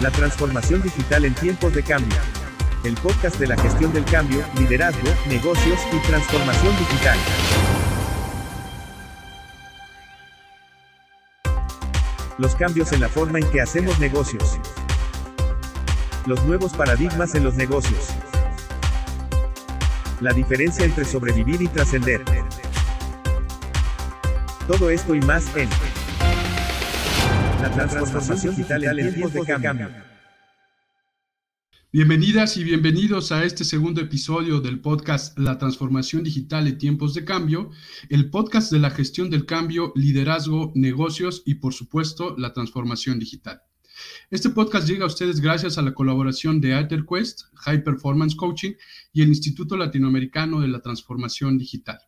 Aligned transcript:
La 0.00 0.10
transformación 0.10 0.80
digital 0.80 1.26
en 1.26 1.34
tiempos 1.34 1.74
de 1.74 1.82
cambio. 1.82 2.16
El 2.84 2.94
podcast 2.94 3.38
de 3.38 3.46
la 3.46 3.56
gestión 3.58 3.92
del 3.92 4.06
cambio, 4.06 4.42
liderazgo, 4.56 5.10
negocios 5.28 5.78
y 5.92 5.98
transformación 6.08 6.74
digital. 6.78 7.18
Los 12.38 12.54
cambios 12.54 12.92
en 12.92 13.00
la 13.00 13.10
forma 13.10 13.40
en 13.40 13.50
que 13.50 13.60
hacemos 13.60 13.98
negocios. 13.98 14.58
Los 16.24 16.42
nuevos 16.44 16.72
paradigmas 16.72 17.34
en 17.34 17.44
los 17.44 17.56
negocios. 17.56 18.08
La 20.22 20.32
diferencia 20.32 20.86
entre 20.86 21.04
sobrevivir 21.04 21.60
y 21.60 21.68
trascender. 21.68 22.24
Todo 24.66 24.88
esto 24.88 25.14
y 25.14 25.20
más 25.20 25.54
en 25.56 25.68
la 27.60 27.70
transformación 27.70 28.56
digital 28.56 28.98
en 28.98 29.14
tiempos 29.14 29.46
de 29.46 29.60
cambio. 29.60 29.88
Bienvenidas 31.92 32.56
y 32.56 32.64
bienvenidos 32.64 33.32
a 33.32 33.44
este 33.44 33.64
segundo 33.64 34.00
episodio 34.00 34.60
del 34.60 34.80
podcast 34.80 35.38
La 35.38 35.58
transformación 35.58 36.22
digital 36.22 36.66
en 36.68 36.78
tiempos 36.78 37.12
de 37.12 37.24
cambio, 37.24 37.70
el 38.08 38.30
podcast 38.30 38.72
de 38.72 38.78
la 38.78 38.90
gestión 38.90 39.28
del 39.28 39.44
cambio, 39.44 39.92
liderazgo, 39.94 40.72
negocios 40.74 41.42
y 41.44 41.56
por 41.56 41.74
supuesto 41.74 42.34
la 42.38 42.54
transformación 42.54 43.18
digital. 43.18 43.60
Este 44.30 44.48
podcast 44.48 44.88
llega 44.88 45.04
a 45.04 45.08
ustedes 45.08 45.40
gracias 45.40 45.76
a 45.76 45.82
la 45.82 45.92
colaboración 45.92 46.62
de 46.62 46.74
AetherQuest, 46.74 47.42
High 47.56 47.84
Performance 47.84 48.36
Coaching 48.36 48.72
y 49.12 49.20
el 49.20 49.28
Instituto 49.28 49.76
Latinoamericano 49.76 50.60
de 50.60 50.68
la 50.68 50.80
Transformación 50.80 51.58
Digital. 51.58 51.98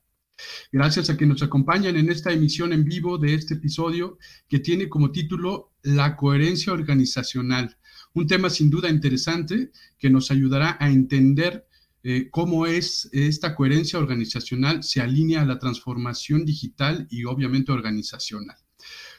Gracias 0.70 1.10
a 1.10 1.16
que 1.16 1.26
nos 1.26 1.42
acompañan 1.42 1.96
en 1.96 2.10
esta 2.10 2.32
emisión 2.32 2.72
en 2.72 2.84
vivo 2.84 3.18
de 3.18 3.34
este 3.34 3.54
episodio 3.54 4.18
que 4.48 4.58
tiene 4.58 4.88
como 4.88 5.12
título 5.12 5.72
La 5.82 6.16
coherencia 6.16 6.72
organizacional, 6.72 7.76
un 8.14 8.26
tema 8.26 8.50
sin 8.50 8.70
duda 8.70 8.88
interesante 8.88 9.70
que 9.98 10.10
nos 10.10 10.30
ayudará 10.30 10.76
a 10.80 10.90
entender 10.90 11.66
eh, 12.04 12.28
cómo 12.30 12.66
es 12.66 13.08
esta 13.12 13.54
coherencia 13.54 13.98
organizacional 13.98 14.82
se 14.82 15.00
alinea 15.00 15.42
a 15.42 15.46
la 15.46 15.58
transformación 15.58 16.44
digital 16.44 17.06
y 17.10 17.24
obviamente 17.24 17.70
organizacional. 17.70 18.56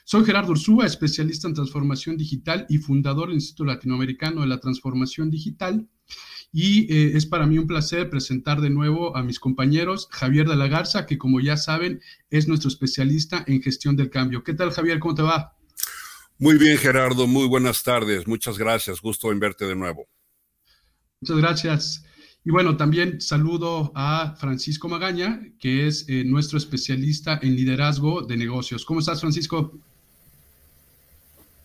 Soy 0.04 0.26
Gerardo 0.26 0.52
Ursúa, 0.52 0.86
especialista 0.86 1.48
en 1.48 1.54
transformación 1.54 2.18
digital 2.18 2.66
y 2.68 2.78
fundador 2.78 3.30
del 3.30 3.36
Instituto 3.36 3.66
Latinoamericano 3.66 4.42
de 4.42 4.48
la 4.48 4.60
Transformación 4.60 5.30
Digital. 5.32 5.88
Y 6.56 6.82
eh, 6.94 7.18
es 7.18 7.26
para 7.26 7.48
mí 7.48 7.58
un 7.58 7.66
placer 7.66 8.12
presentar 8.12 8.62
de 8.62 8.70
nuevo 8.70 9.18
a 9.18 9.24
mis 9.24 9.40
compañeros, 9.40 10.08
Javier 10.12 10.48
de 10.48 10.56
la 10.56 10.68
Garza, 10.68 11.08
que 11.08 11.18
como 11.18 11.40
ya 11.40 11.58
saben 11.58 12.00
es 12.30 12.48
nuestro 12.48 12.70
especialista 12.70 13.44
en 13.48 13.62
gestión 13.62 13.96
del 13.96 14.12
cambio. 14.12 14.44
¿Qué 14.44 14.54
tal, 14.54 14.70
Javier? 14.70 15.00
¿Cómo 15.00 15.16
te 15.16 15.24
va? 15.24 15.58
Muy 16.38 16.60
bien, 16.60 16.78
Gerardo. 16.78 17.26
Muy 17.26 17.48
buenas 17.48 17.82
tardes. 17.82 18.28
Muchas 18.28 18.60
gracias. 18.60 19.02
Gusto 19.02 19.32
en 19.32 19.40
verte 19.40 19.66
de 19.66 19.76
nuevo. 19.76 20.08
Muchas 21.22 21.38
gracias. 21.38 22.06
Y 22.46 22.52
bueno, 22.52 22.78
también 22.78 23.20
saludo 23.20 23.92
a 23.96 24.36
Francisco 24.38 24.88
Magaña, 24.88 25.42
que 25.60 25.88
es 25.88 26.06
eh, 26.08 26.24
nuestro 26.24 26.60
especialista 26.60 27.40
en 27.42 27.56
liderazgo 27.56 28.22
de 28.22 28.38
negocios. 28.38 28.86
¿Cómo 28.86 29.00
estás, 29.00 29.22
Francisco? 29.22 29.80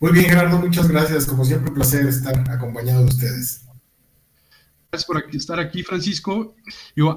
Muy 0.00 0.12
bien, 0.12 0.27
Gerardo. 0.27 0.58
Muchas 0.61 0.89
gracias. 0.89 1.27
Como 1.27 1.45
siempre, 1.45 1.69
un 1.69 1.75
placer 1.75 2.06
estar 2.06 2.48
acompañado 2.50 3.00
de 3.00 3.08
ustedes. 3.08 3.67
Gracias 4.91 5.06
por 5.06 5.22
estar 5.34 5.61
aquí, 5.61 5.83
Francisco. 5.83 6.56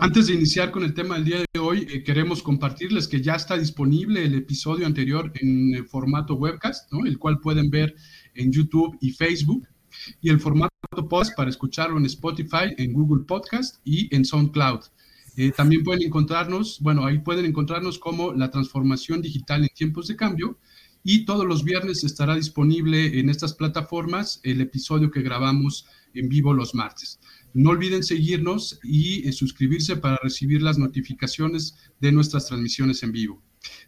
antes 0.01 0.27
de 0.27 0.33
iniciar 0.33 0.71
con 0.71 0.83
el 0.83 0.93
tema 0.93 1.15
del 1.15 1.23
día 1.23 1.37
de 1.53 1.59
hoy, 1.59 1.87
eh, 1.89 2.03
queremos 2.03 2.43
compartirles 2.43 3.07
que 3.07 3.21
ya 3.21 3.35
está 3.35 3.57
disponible 3.57 4.25
el 4.25 4.35
episodio 4.35 4.85
anterior 4.85 5.31
en 5.35 5.73
el 5.75 5.85
formato 5.85 6.35
webcast, 6.35 6.91
¿no? 6.91 7.05
el 7.05 7.17
cual 7.17 7.39
pueden 7.39 7.69
ver 7.69 7.95
en 8.35 8.51
YouTube 8.51 8.97
y 8.99 9.11
Facebook, 9.11 9.69
y 10.19 10.29
el 10.29 10.41
formato 10.41 10.69
post 11.07 11.31
para 11.37 11.49
escucharlo 11.49 11.97
en 11.97 12.05
Spotify, 12.07 12.75
en 12.77 12.91
Google 12.91 13.23
Podcast 13.23 13.77
y 13.85 14.13
en 14.13 14.25
SoundCloud. 14.25 14.81
Eh, 15.37 15.53
también 15.55 15.83
pueden 15.85 16.03
encontrarnos, 16.03 16.77
bueno, 16.81 17.05
ahí 17.05 17.19
pueden 17.19 17.45
encontrarnos 17.45 17.99
como 17.99 18.33
la 18.33 18.51
transformación 18.51 19.21
digital 19.21 19.63
en 19.63 19.69
tiempos 19.69 20.09
de 20.09 20.17
cambio. 20.17 20.59
Y 21.03 21.25
todos 21.25 21.47
los 21.47 21.63
viernes 21.63 22.03
estará 22.03 22.35
disponible 22.35 23.19
en 23.19 23.29
estas 23.29 23.53
plataformas 23.53 24.39
el 24.43 24.61
episodio 24.61 25.09
que 25.09 25.21
grabamos 25.23 25.87
en 26.13 26.29
vivo 26.29 26.53
los 26.53 26.75
martes. 26.75 27.19
No 27.53 27.71
olviden 27.71 28.03
seguirnos 28.03 28.79
y 28.83 29.27
eh, 29.27 29.31
suscribirse 29.31 29.97
para 29.97 30.17
recibir 30.23 30.61
las 30.61 30.77
notificaciones 30.77 31.75
de 31.99 32.11
nuestras 32.11 32.47
transmisiones 32.47 33.03
en 33.03 33.11
vivo. 33.11 33.41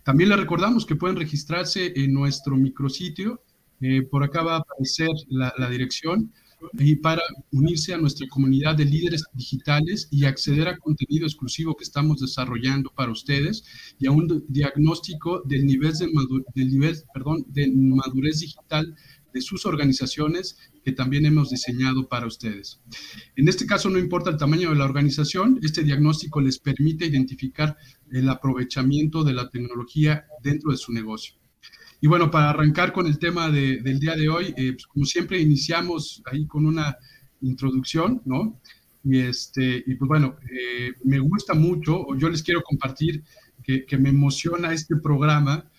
También 0.03 0.29
les 0.29 0.39
recordamos 0.39 0.85
que 0.85 0.95
pueden 0.95 1.15
registrarse 1.15 1.93
en 1.95 2.13
nuestro 2.13 2.55
micrositio. 2.55 3.41
Eh, 3.81 4.03
por 4.03 4.23
acá 4.23 4.43
va 4.43 4.55
a 4.55 4.59
aparecer 4.59 5.09
la, 5.29 5.51
dirección 5.69 6.31
y 6.73 6.95
para 6.95 7.21
unirse 7.51 7.93
a 7.93 7.97
nuestra 7.97 8.27
comunidad 8.29 8.75
de 8.75 8.85
líderes 8.85 9.23
digitales 9.33 10.07
y 10.11 10.23
acceder 10.23 10.69
a 10.69 10.77
contenido 10.77 11.25
exclusivo 11.25 11.75
que 11.75 11.83
estamos 11.83 12.21
desarrollando 12.21 12.89
para 12.95 13.11
ustedes 13.11 13.65
y 13.99 14.07
a 14.07 14.11
un 14.11 14.45
diagnóstico 14.47 15.41
del 15.43 15.65
nivel 15.65 15.91
de, 15.93 16.07
del 16.55 16.69
nivel, 16.69 16.95
perdón, 17.13 17.45
de 17.49 17.69
madurez 17.73 18.39
digital 18.39 18.95
de 19.33 19.41
sus 19.41 19.65
organizaciones 19.65 20.57
que 20.83 20.91
también 20.91 21.25
hemos 21.25 21.49
diseñado 21.49 22.07
para 22.07 22.27
ustedes. 22.27 22.79
En 23.35 23.47
este 23.47 23.65
caso 23.65 23.89
no 23.89 23.99
importa 23.99 24.29
el 24.29 24.37
tamaño 24.37 24.69
de 24.69 24.75
la 24.75 24.85
organización, 24.85 25.59
este 25.63 25.83
diagnóstico 25.83 26.39
les 26.39 26.59
permite 26.59 27.05
identificar 27.05 27.75
el 28.11 28.29
aprovechamiento 28.29 29.23
de 29.23 29.33
la 29.33 29.49
tecnología 29.49 30.25
dentro 30.41 30.71
de 30.71 30.77
su 30.77 30.93
negocio. 30.93 31.35
Y 31.99 32.07
bueno, 32.07 32.29
para 32.29 32.49
arrancar 32.49 32.91
con 32.91 33.07
el 33.07 33.17
tema 33.17 33.49
del 33.49 33.99
día 33.99 34.15
de 34.15 34.27
hoy, 34.27 34.53
eh, 34.57 34.73
pues 34.73 34.85
como 34.87 35.05
siempre 35.05 35.39
iniciamos 35.39 36.21
ahí 36.25 36.45
con 36.45 36.65
una 36.65 36.97
introducción, 37.41 38.21
¿no? 38.25 38.59
Y, 39.05 39.19
este, 39.19 39.83
y 39.85 39.95
pues 39.95 40.07
bueno, 40.07 40.35
eh, 40.51 40.93
me 41.05 41.19
gusta 41.19 41.53
mucho, 41.53 42.05
yo 42.17 42.29
les 42.29 42.43
quiero 42.43 42.61
compartir 42.61 43.23
que 43.63 43.97
me 43.97 44.09
emociona 44.09 44.73
este 44.73 44.97
programa, 44.97 45.71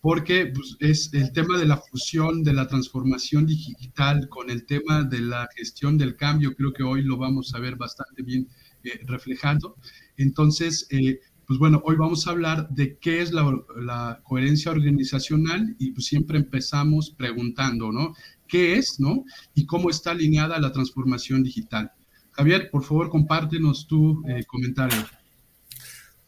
porque 0.00 0.46
pues, 0.46 0.76
es 0.80 1.12
el 1.12 1.32
tema 1.32 1.58
de 1.58 1.66
la 1.66 1.76
fusión, 1.76 2.42
de 2.42 2.54
la 2.54 2.66
transformación 2.66 3.46
digital 3.46 4.28
con 4.28 4.50
el 4.50 4.64
tema 4.64 5.04
de 5.04 5.20
la 5.20 5.48
gestión 5.54 5.98
del 5.98 6.16
cambio, 6.16 6.54
creo 6.54 6.72
que 6.72 6.82
hoy 6.82 7.02
lo 7.02 7.16
vamos 7.16 7.54
a 7.54 7.60
ver 7.60 7.76
bastante 7.76 8.22
bien 8.22 8.48
eh, 8.82 9.00
reflejado. 9.06 9.76
Entonces, 10.16 10.86
eh, 10.90 11.20
pues 11.46 11.58
bueno, 11.58 11.82
hoy 11.84 11.96
vamos 11.96 12.26
a 12.26 12.30
hablar 12.30 12.68
de 12.70 12.96
qué 12.98 13.20
es 13.20 13.32
la, 13.32 14.20
coherencia 14.22 14.70
organizacional 14.70 15.74
y 15.78 15.90
pues 15.90 16.06
siempre 16.06 16.38
empezamos 16.38 17.10
preguntando, 17.10 17.90
¿no? 17.90 18.14
¿Qué 18.46 18.76
es, 18.76 19.00
no? 19.00 19.24
Y 19.54 19.66
cómo 19.66 19.90
está 19.90 20.12
alineada 20.12 20.60
la 20.60 20.72
transformación 20.72 21.42
digital. 21.42 21.90
Javier, 22.30 22.70
por 22.70 22.84
favor, 22.84 23.10
compártenos 23.10 23.86
tu 23.88 24.22
eh, 24.28 24.44
comentario. 24.46 25.04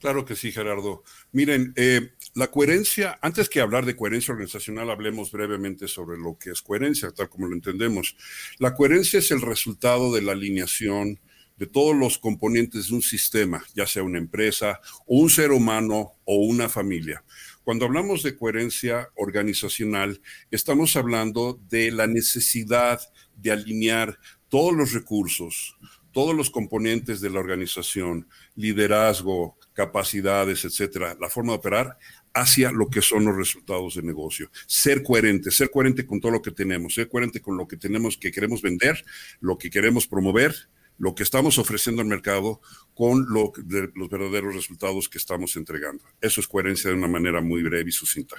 Claro 0.02 0.24
que 0.24 0.34
sí, 0.34 0.50
Gerardo. 0.50 1.04
Miren, 1.30 1.74
eh, 1.76 2.14
la 2.34 2.50
coherencia, 2.50 3.20
antes 3.22 3.48
que 3.48 3.60
hablar 3.60 3.86
de 3.86 3.94
coherencia 3.94 4.32
organizacional, 4.32 4.90
hablemos 4.90 5.30
brevemente 5.30 5.86
sobre 5.86 6.18
lo 6.18 6.36
que 6.36 6.50
es 6.50 6.60
coherencia, 6.60 7.12
tal 7.12 7.28
como 7.28 7.46
lo 7.46 7.54
entendemos. 7.54 8.16
La 8.58 8.74
coherencia 8.74 9.20
es 9.20 9.30
el 9.30 9.40
resultado 9.40 10.12
de 10.12 10.22
la 10.22 10.32
alineación 10.32 11.20
de 11.56 11.68
todos 11.68 11.94
los 11.94 12.18
componentes 12.18 12.88
de 12.88 12.96
un 12.96 13.02
sistema, 13.02 13.62
ya 13.76 13.86
sea 13.86 14.02
una 14.02 14.18
empresa 14.18 14.80
o 15.06 15.20
un 15.20 15.30
ser 15.30 15.52
humano 15.52 16.14
o 16.24 16.34
una 16.46 16.69
familia. 16.69 17.22
Cuando 17.62 17.84
hablamos 17.84 18.24
de 18.24 18.36
coherencia 18.36 19.08
organizacional, 19.14 20.20
estamos 20.50 20.96
hablando 20.96 21.60
de 21.70 21.92
la 21.92 22.08
necesidad 22.08 23.00
de 23.36 23.52
alinear 23.52 24.19
todos 24.48 24.74
los 24.74 24.94
recursos, 24.94 25.76
todos 26.10 26.34
los 26.34 26.50
componentes 26.50 27.20
de 27.20 27.30
la 27.30 27.38
organización, 27.38 28.26
liderazgo, 28.56 29.56
capacidades, 29.72 30.64
etcétera, 30.64 31.16
la 31.20 31.28
forma 31.28 31.52
de 31.52 31.58
operar 31.58 31.98
hacia 32.34 32.72
lo 32.72 32.88
que 32.88 33.02
son 33.02 33.24
los 33.24 33.36
resultados 33.36 33.94
de 33.94 34.02
negocio. 34.02 34.50
Ser 34.66 35.02
coherente, 35.02 35.50
ser 35.50 35.70
coherente 35.70 36.06
con 36.06 36.20
todo 36.20 36.32
lo 36.32 36.42
que 36.42 36.50
tenemos, 36.50 36.94
ser 36.94 37.08
coherente 37.08 37.40
con 37.40 37.56
lo 37.56 37.66
que 37.66 37.76
tenemos 37.76 38.16
que 38.16 38.30
queremos 38.30 38.62
vender, 38.62 39.04
lo 39.40 39.58
que 39.58 39.70
queremos 39.70 40.06
promover, 40.06 40.54
lo 40.98 41.14
que 41.14 41.22
estamos 41.22 41.58
ofreciendo 41.58 42.02
al 42.02 42.08
mercado 42.08 42.60
con 42.94 43.26
lo, 43.28 43.52
los 43.94 44.08
verdaderos 44.08 44.54
resultados 44.54 45.08
que 45.08 45.19
estamos 45.19 45.56
entregando. 45.56 46.04
Eso 46.20 46.40
es 46.40 46.48
coherencia 46.48 46.90
de 46.90 46.96
una 46.96 47.08
manera 47.08 47.40
muy 47.40 47.62
breve 47.62 47.88
y 47.88 47.92
sucinta. 47.92 48.36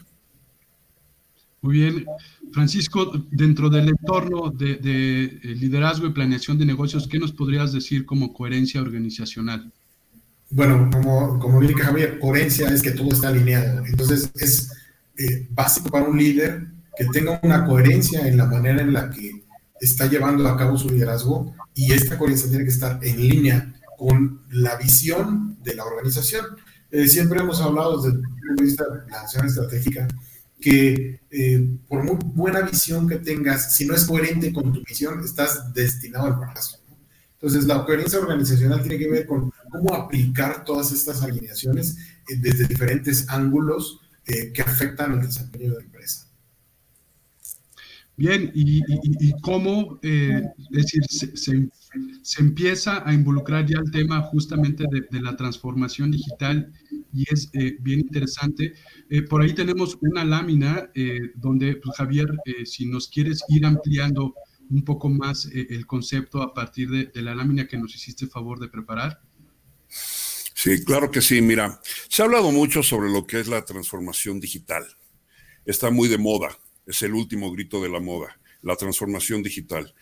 Muy 1.64 1.76
bien. 1.76 2.06
Francisco, 2.52 3.12
dentro 3.32 3.70
del 3.70 3.88
entorno 3.88 4.50
de, 4.50 4.80
eh, 4.84 5.56
liderazgo 5.56 6.06
y 6.08 6.12
planeación 6.12 6.58
de 6.58 6.66
negocios, 6.66 7.08
¿qué 7.08 7.18
nos 7.18 7.32
podrías 7.32 7.72
decir 7.72 8.06
como 8.06 8.34
coherencia 8.34 8.82
organizacional? 8.82 9.72
Bueno, 10.56 10.88
como, 10.92 11.40
como 11.40 11.60
Javier, 11.62 12.20
coherencia 12.20 12.70
es 12.70 12.84
que 12.84 12.92
todo 12.92 13.10
está 13.10 13.30
alineado. 13.30 13.84
Entonces, 13.88 14.30
es 14.36 14.72
eh, 15.18 15.48
básico 15.50 15.90
para 15.90 16.06
un 16.06 16.16
líder 16.16 16.68
que 16.96 17.06
tenga 17.06 17.40
una 17.42 17.66
coherencia 17.66 18.28
en 18.28 18.38
la 18.38 18.46
manera 18.46 18.84
en 18.84 18.94
la 18.94 19.10
que 19.10 19.44
está 19.82 20.06
llevando 20.06 20.48
a 20.48 20.56
cabo 20.56 20.78
su 20.78 20.90
liderazgo 20.92 21.56
y 21.74 21.92
esta 21.92 22.20
coherencia 22.20 22.50
tiene 22.50 22.66
que 22.66 22.70
estar 22.70 23.00
en 23.02 23.18
línea 23.18 23.74
con 23.98 24.44
la 24.52 24.76
visión 24.76 25.58
de 25.64 25.74
la 25.74 25.86
organización. 25.86 26.46
Eh, 26.92 27.08
siempre 27.08 27.40
hemos 27.40 27.60
hablado 27.60 27.98
desde 27.98 28.16
el 28.16 28.22
punto 28.22 28.64
de 28.64 29.00
de 29.00 29.12
la 29.12 29.22
acción 29.22 29.48
estratégica 29.48 30.08
que 30.62 31.20
eh, 31.32 31.68
por 31.88 32.04
muy 32.04 32.18
buena 32.36 32.62
visión 32.62 33.10
que 33.10 33.18
tengas, 33.18 33.76
si 33.76 33.88
no 33.88 33.96
es 33.96 34.06
coherente 34.06 34.54
con 34.54 34.72
tu 34.72 34.84
misión, 34.88 35.20
estás 35.24 35.74
destinado 35.74 36.28
al 36.28 36.38
fracaso. 36.38 36.78
Entonces, 37.34 37.66
la 37.66 37.84
coherencia 37.84 38.20
organizacional 38.20 38.82
tiene 38.82 38.98
que 39.00 39.10
ver 39.10 39.26
con 39.26 39.52
cómo 39.74 39.94
aplicar 39.96 40.64
todas 40.64 40.92
estas 40.92 41.24
alineaciones 41.24 41.98
eh, 42.30 42.36
desde 42.38 42.68
diferentes 42.68 43.28
ángulos 43.30 44.00
eh, 44.28 44.54
que 44.54 44.62
afectan 44.62 45.14
el 45.14 45.22
desempeño 45.22 45.72
de 45.72 45.78
la 45.78 45.84
empresa. 45.84 46.28
Bien, 48.16 48.52
y, 48.54 49.32
cómo, 49.42 50.00
es 50.04 50.44
decir, 50.70 51.02
se, 51.10 52.40
empieza 52.40 53.02
a 53.10 53.12
involucrar 53.12 53.66
ya 53.66 53.80
el 53.84 53.90
tema 53.90 54.22
justamente 54.22 54.86
de, 54.88 55.20
la 55.20 55.36
transformación 55.36 56.12
digital 56.12 56.72
y 57.12 57.26
es 57.34 57.50
bien 57.80 58.02
interesante. 58.02 58.76
por 59.28 59.42
ahí 59.42 59.54
tenemos 59.54 59.98
una 60.00 60.24
lámina 60.24 60.92
donde, 61.38 61.78
pues, 61.78 61.98
Javier, 61.98 62.28
si 62.66 62.86
nos 62.86 63.08
quieres 63.08 63.44
ir 63.50 63.66
ampliando 63.66 64.36
un 64.70 64.84
poco 64.84 65.10
más 65.10 65.46
eh, 65.46 65.68
el 65.70 65.86
concepto 65.86 66.42
a 66.42 66.54
partir 66.54 66.90
de, 66.90 67.22
la 67.22 67.36
lámina 67.36 67.68
que 67.68 67.78
nos 67.78 67.96
hiciste 67.96 68.28
favor 68.28 68.60
de 68.60 68.70
preparar? 68.70 69.22
Sí, 70.56 70.84
claro 70.86 71.12
que 71.12 71.22
sí. 71.22 71.42
Mira, 71.42 71.82
se 72.10 72.22
ha 72.22 72.26
hablado 72.26 72.52
mucho 72.52 72.84
sobre 72.84 73.10
lo 73.10 73.26
que 73.26 73.40
es 73.40 73.48
la 73.48 73.66
transformación 73.66 74.40
digital. 74.40 74.86
Está 75.66 75.90
muy 75.90 76.08
de 76.10 76.18
moda, 76.18 76.58
es 76.86 77.02
el 77.02 77.14
último 77.14 77.52
grito 77.52 77.82
de 77.82 77.90
la 77.90 78.00
moda 78.00 78.38
la 78.64 78.76
transformación 78.76 79.44
digital. 79.44 79.94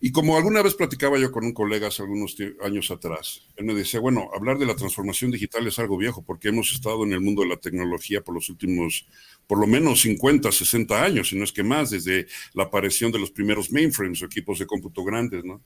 Y 0.00 0.12
como 0.12 0.36
alguna 0.36 0.60
vez 0.60 0.74
platicaba 0.74 1.18
yo 1.18 1.32
con 1.32 1.44
un 1.44 1.52
colega 1.52 1.88
hace 1.88 2.02
algunos 2.02 2.36
años 2.62 2.90
atrás, 2.90 3.46
él 3.56 3.64
me 3.64 3.74
decía, 3.74 4.00
bueno, 4.00 4.28
hablar 4.34 4.58
de 4.58 4.66
la 4.66 4.74
transformación 4.74 5.30
digital 5.30 5.66
es 5.66 5.78
algo 5.78 5.96
viejo 5.96 6.22
porque 6.24 6.48
hemos 6.48 6.72
estado 6.72 7.04
en 7.04 7.12
el 7.12 7.20
mundo 7.20 7.42
de 7.42 7.48
la 7.48 7.56
tecnología 7.56 8.20
por 8.20 8.34
los 8.34 8.50
últimos, 8.50 9.06
por 9.46 9.58
lo 9.58 9.66
menos 9.66 10.02
50, 10.02 10.50
60 10.50 11.02
años, 11.02 11.28
si 11.28 11.38
no 11.38 11.44
es 11.44 11.52
que 11.52 11.62
más, 11.62 11.90
desde 11.90 12.26
la 12.54 12.64
aparición 12.64 13.12
de 13.12 13.20
los 13.20 13.30
primeros 13.30 13.70
mainframes 13.70 14.20
o 14.20 14.26
equipos 14.26 14.58
de 14.58 14.66
cómputo 14.66 15.04
grandes, 15.04 15.44
¿no? 15.44 15.62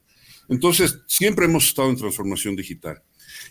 Entonces, 0.48 1.00
siempre 1.06 1.46
hemos 1.46 1.66
estado 1.66 1.88
en 1.88 1.96
transformación 1.96 2.54
digital. 2.54 3.02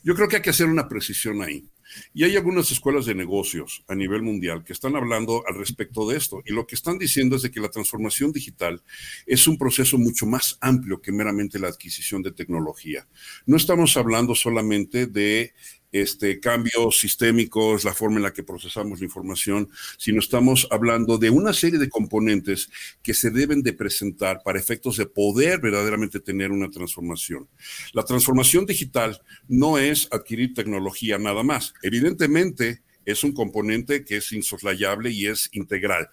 Yo 0.03 0.15
creo 0.15 0.27
que 0.27 0.37
hay 0.37 0.41
que 0.41 0.49
hacer 0.49 0.67
una 0.67 0.87
precisión 0.87 1.41
ahí. 1.41 1.69
Y 2.13 2.23
hay 2.23 2.35
algunas 2.35 2.71
escuelas 2.71 3.05
de 3.05 3.15
negocios 3.15 3.83
a 3.87 3.95
nivel 3.95 4.21
mundial 4.21 4.63
que 4.63 4.73
están 4.73 4.95
hablando 4.95 5.43
al 5.47 5.55
respecto 5.55 6.07
de 6.07 6.17
esto. 6.17 6.41
Y 6.45 6.53
lo 6.53 6.65
que 6.65 6.75
están 6.75 6.97
diciendo 6.97 7.35
es 7.35 7.41
de 7.41 7.51
que 7.51 7.59
la 7.59 7.69
transformación 7.69 8.31
digital 8.31 8.81
es 9.25 9.47
un 9.47 9.57
proceso 9.57 9.97
mucho 9.97 10.25
más 10.25 10.57
amplio 10.61 11.01
que 11.01 11.11
meramente 11.11 11.59
la 11.59 11.67
adquisición 11.67 12.21
de 12.21 12.31
tecnología. 12.31 13.07
No 13.45 13.57
estamos 13.57 13.97
hablando 13.97 14.35
solamente 14.35 15.05
de 15.05 15.53
este, 15.91 16.39
cambios 16.39 16.99
sistémicos, 16.99 17.83
la 17.83 17.93
forma 17.93 18.17
en 18.17 18.23
la 18.23 18.33
que 18.33 18.43
procesamos 18.43 18.99
la 18.99 19.05
información, 19.05 19.69
sino 19.97 20.19
estamos 20.19 20.67
hablando 20.71 21.17
de 21.17 21.29
una 21.29 21.53
serie 21.53 21.79
de 21.79 21.89
componentes 21.89 22.69
que 23.03 23.13
se 23.13 23.29
deben 23.29 23.61
de 23.61 23.73
presentar 23.73 24.41
para 24.43 24.59
efectos 24.59 24.97
de 24.97 25.05
poder 25.05 25.59
verdaderamente 25.59 26.19
tener 26.19 26.51
una 26.51 26.69
transformación. 26.69 27.47
La 27.93 28.03
transformación 28.03 28.65
digital 28.65 29.21
no 29.47 29.77
es 29.77 30.07
adquirir 30.11 30.53
tecnología 30.53 31.17
nada 31.17 31.43
más. 31.43 31.73
Evidentemente, 31.81 32.81
es 33.05 33.23
un 33.23 33.33
componente 33.33 34.05
que 34.05 34.17
es 34.17 34.31
insoslayable 34.31 35.09
y 35.11 35.25
es 35.25 35.49
integral, 35.53 36.09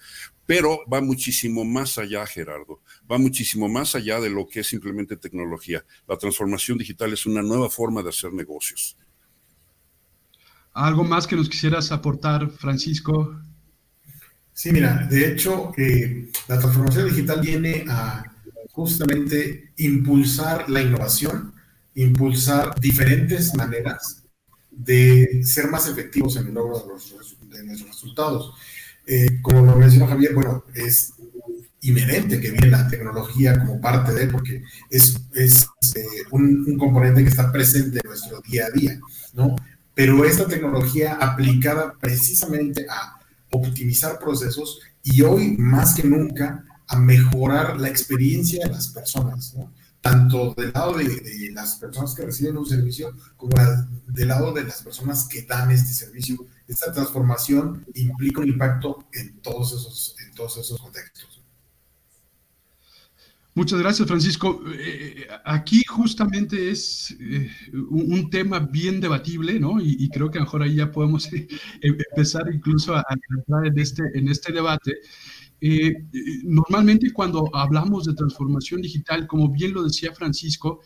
pero 0.46 0.80
va 0.90 1.00
muchísimo 1.00 1.64
más 1.64 1.98
allá, 1.98 2.26
Gerardo, 2.26 2.80
va 3.10 3.18
muchísimo 3.18 3.68
más 3.68 3.94
allá 3.94 4.20
de 4.20 4.30
lo 4.30 4.46
que 4.46 4.60
es 4.60 4.66
simplemente 4.66 5.16
tecnología. 5.16 5.84
La 6.06 6.16
transformación 6.16 6.78
digital 6.78 7.12
es 7.12 7.26
una 7.26 7.42
nueva 7.42 7.68
forma 7.68 8.02
de 8.02 8.08
hacer 8.08 8.32
negocios. 8.32 8.96
¿Algo 10.78 11.02
más 11.02 11.26
que 11.26 11.34
nos 11.34 11.48
quisieras 11.48 11.90
aportar, 11.90 12.48
Francisco? 12.50 13.36
Sí, 14.52 14.70
mira, 14.70 15.08
de 15.10 15.26
hecho, 15.26 15.72
eh, 15.76 16.30
la 16.46 16.56
transformación 16.56 17.08
digital 17.08 17.40
viene 17.40 17.84
a 17.88 18.22
justamente 18.70 19.72
impulsar 19.78 20.70
la 20.70 20.80
innovación, 20.80 21.52
impulsar 21.96 22.78
diferentes 22.78 23.56
maneras 23.56 24.22
de 24.70 25.42
ser 25.42 25.68
más 25.68 25.88
efectivos 25.88 26.36
en 26.36 26.46
el 26.46 26.54
logro 26.54 26.96
de, 27.48 27.64
nuestros 27.64 27.90
resultados. 27.90 28.54
Eh, 29.04 29.40
como 29.42 29.66
lo 29.66 29.74
mencionó 29.74 30.06
Javier, 30.06 30.32
bueno, 30.32 30.62
es 30.76 31.12
inherente 31.80 32.40
que 32.40 32.52
viene 32.52 32.68
la 32.68 32.86
tecnología 32.86 33.58
como 33.58 33.80
parte 33.80 34.14
de, 34.14 34.28
porque 34.28 34.62
es, 34.90 35.20
es 35.34 35.66
eh, 35.96 36.22
un, 36.30 36.78
componente 36.78 37.24
que 37.24 37.30
está 37.30 37.50
presente 37.50 37.98
en 38.00 38.08
nuestro 38.08 38.40
día 38.42 38.66
a 38.66 38.70
día, 38.70 39.00
¿no? 39.34 39.56
Pero 39.98 40.24
esta 40.24 40.46
tecnología 40.46 41.14
aplicada 41.20 41.92
precisamente 41.98 42.86
a 42.88 43.18
optimizar 43.50 44.20
procesos 44.20 44.78
y 45.02 45.22
hoy 45.22 45.56
más 45.58 45.96
que 45.96 46.04
nunca 46.04 46.64
a 46.86 47.00
mejorar 47.00 47.80
la 47.80 47.88
experiencia 47.88 48.64
de 48.64 48.70
las 48.70 48.90
personas, 48.90 49.56
tanto 50.00 50.54
del 50.54 50.70
lado 50.72 50.96
de, 50.96 51.50
las 51.52 51.74
personas 51.80 52.14
que 52.14 52.26
reciben 52.26 52.58
un 52.58 52.64
servicio 52.64 53.12
como 53.36 53.56
del 54.06 54.28
lado 54.28 54.52
de 54.52 54.62
las 54.62 54.82
personas 54.82 55.26
que 55.26 55.42
dan 55.42 55.72
este 55.72 55.92
servicio. 55.92 56.46
Esta 56.68 56.92
transformación 56.92 57.84
implica 57.94 58.40
un 58.40 58.50
impacto 58.50 59.08
en 59.12 59.40
todos 59.40 59.72
esos, 59.72 60.14
en 60.24 60.32
todos 60.32 60.58
esos 60.58 60.80
contextos. 60.80 61.27
Muchas 63.58 63.80
gracias, 63.80 64.06
Francisco. 64.06 64.62
Eh, 64.72 65.26
aquí 65.44 65.82
justamente 65.88 66.70
es 66.70 67.16
eh, 67.18 67.50
un, 67.90 68.30
tema 68.30 68.60
bien 68.60 69.00
debatible, 69.00 69.58
¿no? 69.58 69.80
Y, 69.80 70.08
creo 70.10 70.30
que 70.30 70.38
mejor 70.38 70.62
ahí 70.62 70.76
ya 70.76 70.92
podemos 70.92 71.26
eh, 71.32 71.48
empezar 71.82 72.44
incluso 72.54 72.94
a, 72.94 73.02
entrar 73.36 73.66
en 73.66 73.76
este, 73.76 74.02
en 74.14 74.28
este 74.28 74.52
debate. 74.52 74.92
normalmente 76.44 77.12
cuando 77.12 77.50
hablamos 77.52 78.04
de 78.04 78.14
transformación 78.14 78.80
digital, 78.80 79.26
como 79.26 79.50
bien 79.50 79.74
lo 79.74 79.82
decía 79.82 80.14
Francisco, 80.14 80.80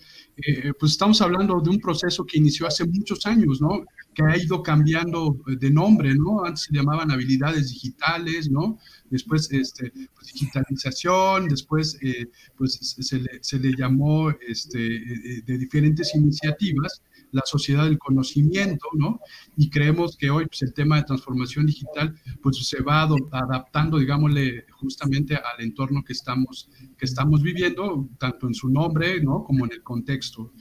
pues 0.79 0.93
estamos 0.93 1.21
hablando 1.21 1.61
de 1.61 1.69
un 1.69 1.79
proceso 1.79 2.25
que 2.25 2.39
inició 2.39 2.67
hace 2.67 2.87
muchos 2.87 3.27
años, 3.27 3.61
¿no? 3.61 3.85
Que 4.15 4.23
ha 4.23 4.35
ido 4.39 4.63
cambiando 4.63 5.37
de 5.47 5.71
nombre, 5.71 6.15
¿no? 6.15 6.43
Antes 6.43 6.63
se 6.63 6.75
llamaban 6.75 7.11
habilidades 7.11 7.69
digitales, 7.69 8.51
¿no? 8.51 8.79
Después 9.13 9.53
este, 9.53 9.93
pues, 10.15 10.33
digitalización, 10.33 11.47
después 11.47 11.99
eh, 12.01 12.27
pues 12.57 12.73
se 12.73 13.19
le, 13.19 13.39
se 13.43 13.59
le, 13.61 13.75
llamó 13.77 14.31
este, 14.31 14.97
eh, 14.97 15.43
de 15.47 15.59
diferentes 15.59 16.15
iniciativas 16.15 17.03
la 17.33 17.43
sociedad 17.47 17.85
del 17.85 17.99
conocimiento, 17.99 18.87
¿no? 18.95 19.21
Y 19.57 19.71
creemos 19.71 20.17
que 20.17 20.31
hoy 20.31 20.47
pues, 20.47 20.63
el 20.63 20.75
tema 20.75 20.97
de 20.97 21.05
transformación 21.05 21.67
digital 21.67 22.15
pues 22.43 22.57
se 22.67 22.83
va 22.83 23.03
adaptando, 23.03 23.99
digámosle, 23.99 24.67
justamente 24.71 25.37
al 25.37 25.65
entorno 25.65 26.05
que 26.05 26.13
estamos, 26.13 26.69
que 26.97 27.07
estamos 27.07 27.43
viviendo, 27.43 28.09
tanto 28.19 28.47
en 28.47 28.55
su 28.55 28.69
nombre, 28.69 29.23
¿no? 29.23 29.45
Como 29.45 29.65
en 29.65 29.73
el 29.73 29.83
contexto. 29.83 30.53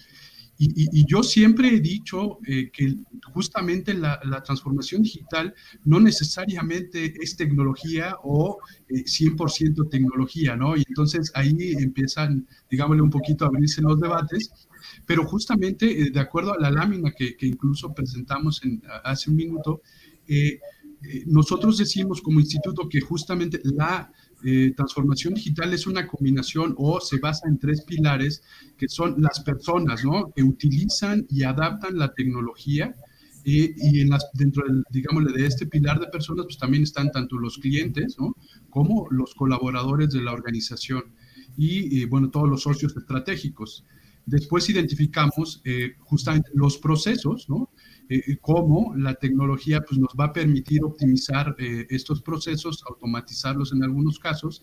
Y, 0.64 1.06
yo 1.08 1.24
siempre 1.24 1.70
he 1.70 1.80
dicho 1.80 2.38
eh, 2.46 2.70
que 2.72 2.96
justamente 3.34 3.96
la, 3.96 4.20
transformación 4.46 5.02
digital 5.02 5.56
no 5.86 6.00
necesariamente 6.00 7.16
es 7.20 7.36
tecnología 7.36 8.16
o 8.24 8.60
100% 8.88 9.86
eh, 9.86 9.90
tecnología, 9.90 10.56
¿no? 10.56 10.78
Y 10.78 10.84
entonces 10.88 11.32
ahí 11.34 11.56
empiezan, 11.80 12.48
digámosle, 12.70 13.02
un 13.02 13.10
poquito 13.10 13.44
a 13.44 13.48
abrirse 13.48 13.82
los 13.82 14.00
debates, 14.00 14.52
pero 15.08 15.26
justamente 15.26 16.00
eh, 16.00 16.12
de 16.12 16.20
acuerdo 16.20 16.54
a 16.54 16.60
la 16.60 16.70
lámina 16.70 17.12
que, 17.12 17.36
incluso 17.42 17.92
presentamos 17.92 18.64
en, 18.64 18.84
hace 19.04 19.32
un 19.32 19.38
minuto, 19.38 19.82
nosotros 21.26 21.78
decimos 21.78 22.22
como 22.22 22.40
instituto 22.40 22.88
que 22.88 23.02
justamente 23.02 23.60
la 23.64 24.14
eh, 24.44 24.74
transformación 24.76 25.34
digital 25.34 25.74
es 25.74 25.88
una 25.88 26.08
combinación 26.08 26.74
o 26.78 27.00
se 27.00 27.20
basa 27.20 27.48
en 27.48 27.60
tres 27.60 27.82
pilares 27.82 28.42
que 28.78 28.88
son 28.88 29.22
las 29.22 29.40
personas, 29.42 30.04
¿no? 30.04 30.32
Que 30.36 30.44
utilizan 30.44 31.26
y 31.30 31.44
adaptan 31.44 31.98
la 31.98 32.14
tecnología 32.14 32.96
eh, 33.44 33.74
y 33.76 34.02
en 34.02 34.10
las, 34.10 34.30
dentro, 34.34 34.68
del, 34.68 34.84
digámosle, 34.90 35.34
de 35.34 35.48
este 35.48 35.66
pilar 35.66 36.00
de 36.00 36.08
personas, 36.08 36.46
pues 36.46 36.58
también 36.58 36.84
están 36.84 37.12
tanto 37.12 37.38
los 37.38 37.58
clientes, 37.58 38.18
¿no? 38.20 38.36
Como 38.70 39.08
los 39.10 39.34
colaboradores 39.36 40.10
de 40.12 40.22
la 40.22 40.34
organización 40.34 41.04
y, 41.58 42.06
bueno, 42.06 42.30
todos 42.30 42.50
los 42.50 42.64
socios 42.64 42.96
estratégicos. 42.96 43.86
Después 44.26 44.70
identificamos 44.70 45.62
eh, 45.66 45.96
justamente 46.00 46.50
los 46.54 46.78
procesos, 46.78 47.50
¿no? 47.50 47.70
Eh, 48.14 48.38
cómo 48.42 48.94
la 48.98 49.14
tecnología 49.14 49.80
pues, 49.88 49.98
nos 49.98 50.14
va 50.20 50.26
a 50.26 50.34
permitir 50.34 50.84
optimizar 50.84 51.56
eh, 51.58 51.88
estos 51.90 52.22
procesos, 52.22 52.84
automatizarlos 52.86 53.72
en 53.72 53.86
algunos 53.86 54.20
casos. 54.20 54.62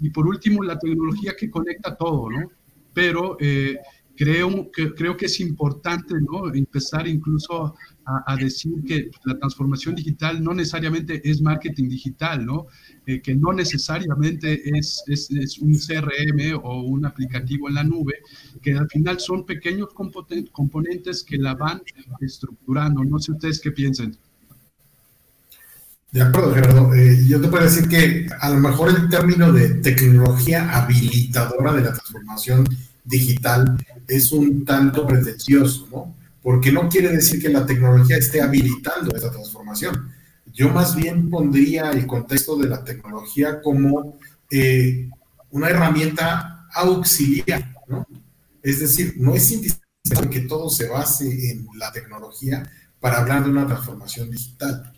Y 0.00 0.10
por 0.10 0.26
último, 0.26 0.64
la 0.64 0.76
tecnología 0.80 1.34
que 1.38 1.48
conecta 1.48 1.96
todo, 1.96 2.28
¿no? 2.28 2.50
Pero 2.92 3.36
eh, 3.38 3.76
creo, 4.16 4.68
que, 4.72 4.92
creo 4.94 5.16
que 5.16 5.26
es 5.26 5.38
importante 5.38 6.14
¿no? 6.20 6.52
empezar 6.52 7.06
incluso 7.06 7.76
a, 8.26 8.36
decir 8.36 8.72
que 8.86 9.10
la 9.24 9.38
transformación 9.38 9.94
digital 9.94 10.42
no 10.42 10.54
necesariamente 10.54 11.20
es 11.28 11.42
marketing 11.42 11.88
digital, 11.88 12.44
¿no? 12.44 12.66
Eh, 13.06 13.20
que 13.20 13.34
no 13.34 13.52
necesariamente 13.52 14.62
es, 14.76 15.02
es, 15.06 15.30
es, 15.30 15.58
un 15.58 15.74
CRM 15.74 16.60
o 16.62 16.82
un 16.82 17.04
aplicativo 17.04 17.68
en 17.68 17.74
la 17.74 17.84
nube, 17.84 18.14
que 18.62 18.72
al 18.72 18.88
final 18.88 19.20
son 19.20 19.44
pequeños 19.44 19.88
componentes 20.52 21.24
que 21.24 21.36
la 21.36 21.54
van 21.54 21.82
estructurando. 22.20 23.04
No 23.04 23.18
sé 23.18 23.32
ustedes 23.32 23.60
qué 23.60 23.72
piensan. 23.72 24.16
De 26.10 26.22
acuerdo, 26.22 26.54
Gerardo. 26.54 26.94
Eh, 26.94 27.26
yo 27.28 27.40
te 27.40 27.48
puedo 27.48 27.64
decir 27.64 27.86
que 27.88 28.26
a 28.40 28.50
lo 28.50 28.56
mejor 28.56 28.88
el 28.88 29.08
término 29.10 29.52
de 29.52 29.74
tecnología 29.74 30.70
habilitadora 30.70 31.74
de 31.74 31.82
la 31.82 31.92
transformación 31.92 32.66
digital 33.04 33.76
es 34.06 34.32
un 34.32 34.64
tanto 34.64 35.06
pretencioso, 35.06 35.86
¿no? 35.90 36.17
Porque 36.48 36.72
no 36.72 36.88
quiere 36.88 37.10
decir 37.10 37.42
que 37.42 37.50
la 37.50 37.66
tecnología 37.66 38.16
esté 38.16 38.40
habilitando 38.40 39.14
esta 39.14 39.30
transformación. 39.30 40.10
Yo 40.46 40.70
más 40.70 40.96
bien 40.96 41.28
pondría 41.28 41.90
el 41.90 42.06
contexto 42.06 42.56
de 42.56 42.70
la 42.70 42.82
tecnología 42.82 43.60
como 43.60 44.18
eh, 44.50 45.10
una 45.50 45.68
herramienta 45.68 46.66
auxiliar, 46.72 47.74
¿no? 47.86 48.06
Es 48.62 48.80
decir, 48.80 49.16
no 49.18 49.34
es 49.34 49.50
indispensable 49.50 50.30
que 50.30 50.48
todo 50.48 50.70
se 50.70 50.88
base 50.88 51.50
en 51.50 51.66
la 51.76 51.92
tecnología, 51.92 52.66
para 52.98 53.18
hablar 53.18 53.44
de 53.44 53.50
una 53.50 53.66
transformación 53.66 54.30
digital. 54.30 54.90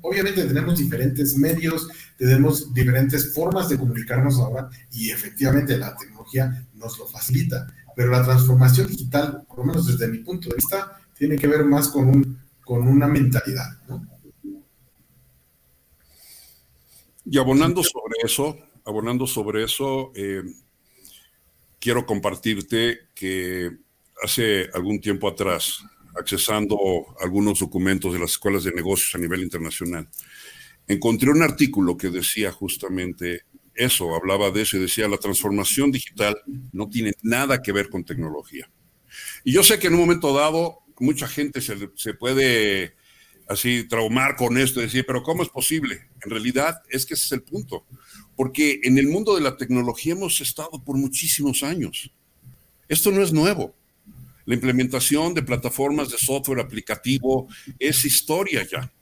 Obviamente 0.00 0.44
tenemos 0.44 0.76
diferentes 0.76 1.36
medios, 1.36 1.88
tenemos 2.18 2.74
diferentes 2.74 3.32
formas 3.32 3.68
de 3.68 3.78
comunicarnos 3.78 4.38
ahora 4.38 4.68
y 4.90 5.10
efectivamente 5.10 5.78
la 5.78 5.96
tecnología 5.96 6.66
nos 6.74 6.98
lo 6.98 7.06
facilita, 7.06 7.72
pero 7.96 8.10
la 8.10 8.22
transformación 8.22 8.88
digital, 8.88 9.42
por 9.48 9.60
lo 9.60 9.64
menos 9.64 9.86
desde 9.86 10.06
mi 10.06 10.18
punto 10.18 10.50
de 10.50 10.56
vista, 10.56 11.00
tiene 11.16 11.36
que 11.36 11.46
ver 11.46 11.64
más 11.64 11.88
con, 11.88 12.10
un, 12.10 12.38
con 12.62 12.86
una 12.86 13.08
mentalidad. 13.08 13.64
Y 17.24 17.38
abonando 17.38 17.82
sobre 17.82 18.16
eso, 18.22 18.58
abonando 18.84 19.26
sobre 19.26 19.64
eso, 19.64 20.12
eh, 20.14 20.42
quiero 21.80 22.04
compartirte 22.04 23.08
que 23.14 23.70
hace 24.22 24.68
algún 24.74 25.00
tiempo 25.00 25.26
atrás 25.26 25.82
accesando 26.18 26.78
algunos 27.20 27.60
documentos 27.60 28.12
de 28.12 28.18
las 28.18 28.32
escuelas 28.32 28.64
de 28.64 28.72
negocios 28.72 29.14
a 29.14 29.18
nivel 29.18 29.42
internacional, 29.42 30.06
encontré 30.86 31.30
un 31.30 31.42
artículo 31.42 31.96
que 31.96 32.10
decía 32.10 32.52
justamente 32.52 33.44
eso, 33.76 34.14
hablaba 34.14 34.50
de 34.50 34.62
eso 34.62 34.76
y 34.76 34.80
decía, 34.80 35.08
la 35.08 35.18
transformación 35.18 35.90
digital 35.90 36.36
no 36.72 36.88
tiene 36.88 37.12
nada 37.22 37.62
que 37.62 37.72
ver 37.72 37.88
con 37.88 38.04
tecnología. 38.04 38.70
Y 39.44 39.52
yo 39.52 39.62
sé 39.62 39.78
que 39.78 39.86
en 39.86 39.94
un 39.94 40.00
momento 40.00 40.34
dado 40.34 40.80
mucha 40.98 41.28
gente 41.28 41.60
se, 41.60 42.14
puede 42.14 42.94
así 43.48 43.84
traumar 43.88 44.36
con 44.36 44.58
esto 44.58 44.80
y 44.80 44.84
decir, 44.84 45.04
pero 45.06 45.22
¿cómo 45.22 45.42
es 45.42 45.48
posible? 45.48 46.08
En 46.24 46.30
realidad 46.30 46.82
es 46.88 47.06
que 47.06 47.14
ese 47.14 47.26
es 47.26 47.32
el 47.32 47.42
punto, 47.42 47.84
porque 48.34 48.80
en 48.82 48.98
el 48.98 49.08
mundo 49.08 49.34
de 49.34 49.42
la 49.42 49.56
tecnología 49.56 50.14
hemos 50.14 50.40
estado 50.40 50.82
por 50.84 50.96
muchísimos 50.96 51.62
años. 51.62 52.10
Esto 52.88 53.10
no 53.10 53.22
es 53.22 53.32
nuevo. 53.32 53.74
La 54.44 54.54
implementación 54.54 55.34
de 55.34 55.42
plataformas 55.42 56.10
de 56.10 56.18
software 56.18 56.60
aplicativo 56.60 57.48
es 57.78 58.04
historia 58.04 58.66
ya. 58.70 58.92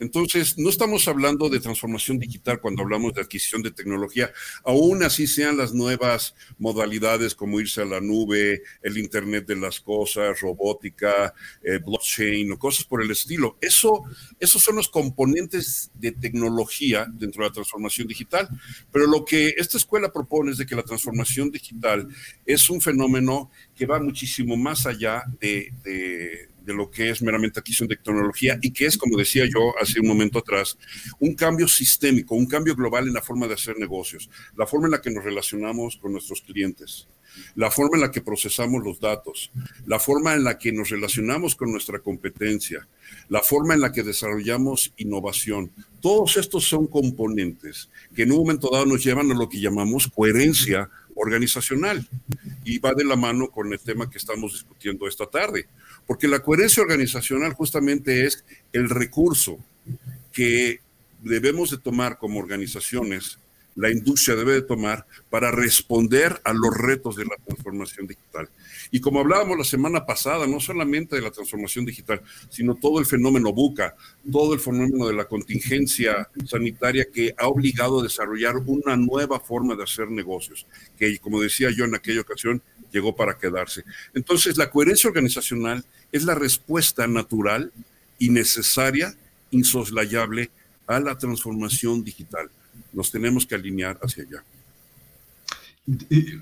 Entonces, 0.00 0.58
no 0.58 0.70
estamos 0.70 1.06
hablando 1.06 1.48
de 1.48 1.60
transformación 1.60 2.18
digital 2.18 2.60
cuando 2.60 2.82
hablamos 2.82 3.14
de 3.14 3.20
adquisición 3.20 3.62
de 3.62 3.70
tecnología, 3.70 4.32
aún 4.64 5.02
así 5.02 5.26
sean 5.26 5.56
las 5.56 5.72
nuevas 5.72 6.34
modalidades 6.58 7.34
como 7.34 7.60
irse 7.60 7.82
a 7.82 7.84
la 7.84 8.00
nube, 8.00 8.62
el 8.82 8.98
Internet 8.98 9.46
de 9.46 9.56
las 9.56 9.80
Cosas, 9.80 10.40
robótica, 10.40 11.34
eh, 11.62 11.78
blockchain 11.78 12.50
o 12.52 12.58
cosas 12.58 12.84
por 12.84 13.02
el 13.02 13.10
estilo. 13.10 13.56
Eso, 13.60 14.02
esos 14.38 14.62
son 14.62 14.76
los 14.76 14.88
componentes 14.88 15.90
de 15.94 16.12
tecnología 16.12 17.06
dentro 17.12 17.42
de 17.42 17.50
la 17.50 17.54
transformación 17.54 18.08
digital. 18.08 18.48
Pero 18.90 19.06
lo 19.06 19.24
que 19.24 19.54
esta 19.56 19.76
escuela 19.76 20.12
propone 20.12 20.52
es 20.52 20.58
de 20.58 20.66
que 20.66 20.74
la 20.74 20.82
transformación 20.82 21.50
digital 21.50 22.08
es 22.44 22.68
un 22.70 22.80
fenómeno 22.80 23.50
que 23.76 23.86
va 23.86 24.00
muchísimo 24.00 24.56
más 24.56 24.86
allá 24.86 25.22
de 25.40 25.60
de 25.84 26.48
lo 26.66 26.90
que 26.90 27.10
es 27.10 27.22
meramente 27.22 27.60
adquisición 27.60 27.88
de 27.88 27.96
tecnología 27.96 28.58
y 28.62 28.70
que 28.72 28.86
es, 28.86 28.96
como 28.96 29.16
decía 29.16 29.44
yo 29.46 29.74
hace 29.80 30.00
un 30.00 30.08
momento 30.08 30.38
atrás, 30.38 30.78
un 31.18 31.34
cambio 31.34 31.68
sistémico, 31.68 32.34
un 32.34 32.46
cambio 32.46 32.74
global 32.74 33.08
en 33.08 33.14
la 33.14 33.22
forma 33.22 33.46
de 33.46 33.54
hacer 33.54 33.78
negocios, 33.78 34.30
la 34.56 34.66
forma 34.66 34.86
en 34.86 34.92
la 34.92 35.00
que 35.00 35.10
nos 35.10 35.24
relacionamos 35.24 35.96
con 35.96 36.12
nuestros 36.12 36.42
clientes, 36.42 37.08
la 37.54 37.70
forma 37.70 37.96
en 37.96 38.02
la 38.02 38.10
que 38.10 38.20
procesamos 38.20 38.82
los 38.84 39.00
datos, 39.00 39.50
la 39.86 39.98
forma 39.98 40.34
en 40.34 40.44
la 40.44 40.58
que 40.58 40.72
nos 40.72 40.90
relacionamos 40.90 41.54
con 41.54 41.70
nuestra 41.70 41.98
competencia, 42.00 42.86
la 43.28 43.40
forma 43.42 43.74
en 43.74 43.80
la 43.80 43.92
que 43.92 44.02
desarrollamos 44.02 44.92
innovación. 44.96 45.70
Todos 46.00 46.36
estos 46.36 46.64
son 46.64 46.86
componentes 46.86 47.88
que 48.14 48.22
en 48.22 48.32
un 48.32 48.38
momento 48.38 48.70
dado 48.72 48.86
nos 48.86 49.04
llevan 49.04 49.30
a 49.30 49.34
lo 49.34 49.48
que 49.48 49.60
llamamos 49.60 50.08
coherencia 50.08 50.90
organizacional 51.14 52.06
y 52.64 52.78
va 52.78 52.94
de 52.94 53.04
la 53.04 53.16
mano 53.16 53.50
con 53.50 53.72
el 53.72 53.80
tema 53.80 54.08
que 54.08 54.18
estamos 54.18 54.52
discutiendo 54.52 55.06
esta 55.06 55.26
tarde. 55.26 55.66
Porque 56.06 56.28
la 56.28 56.40
coherencia 56.40 56.82
organizacional 56.82 57.54
justamente 57.54 58.26
es 58.26 58.44
el 58.72 58.90
recurso 58.90 59.58
que 60.32 60.80
debemos 61.22 61.70
de 61.70 61.78
tomar 61.78 62.18
como 62.18 62.38
organizaciones, 62.38 63.38
la 63.80 63.90
industria 63.90 64.36
debe 64.36 64.52
de 64.52 64.62
tomar 64.62 65.06
para 65.30 65.50
responder 65.50 66.38
a 66.44 66.52
los 66.52 66.76
retos 66.76 67.16
de 67.16 67.24
la 67.24 67.36
transformación 67.46 68.06
digital. 68.06 68.48
Y 68.90 69.00
como 69.00 69.20
hablábamos 69.20 69.56
la 69.56 69.64
semana 69.64 70.04
pasada, 70.04 70.46
no 70.46 70.60
solamente 70.60 71.16
de 71.16 71.22
la 71.22 71.30
transformación 71.30 71.86
digital, 71.86 72.20
sino 72.50 72.74
todo 72.74 72.98
el 72.98 73.06
fenómeno 73.06 73.54
buca, 73.54 73.96
todo 74.30 74.52
el 74.52 74.60
fenómeno 74.60 75.06
de 75.06 75.14
la 75.14 75.24
contingencia 75.24 76.28
sanitaria 76.44 77.06
que 77.10 77.34
ha 77.38 77.48
obligado 77.48 78.00
a 78.00 78.02
desarrollar 78.02 78.56
una 78.66 78.96
nueva 78.96 79.40
forma 79.40 79.74
de 79.74 79.84
hacer 79.84 80.10
negocios, 80.10 80.66
que 80.98 81.18
como 81.18 81.40
decía 81.40 81.70
yo 81.70 81.86
en 81.86 81.94
aquella 81.94 82.20
ocasión, 82.20 82.62
llegó 82.92 83.16
para 83.16 83.38
quedarse. 83.38 83.84
Entonces, 84.12 84.58
la 84.58 84.70
coherencia 84.70 85.08
organizacional 85.08 85.84
es 86.12 86.24
la 86.24 86.34
respuesta 86.34 87.06
natural 87.06 87.72
y 88.18 88.28
necesaria, 88.28 89.14
insoslayable 89.50 90.50
a 90.86 91.00
la 91.00 91.16
transformación 91.16 92.04
digital. 92.04 92.50
Nos 92.92 93.10
tenemos 93.10 93.46
que 93.46 93.54
alinear 93.54 93.98
hacia 94.02 94.24
allá. 94.24 94.42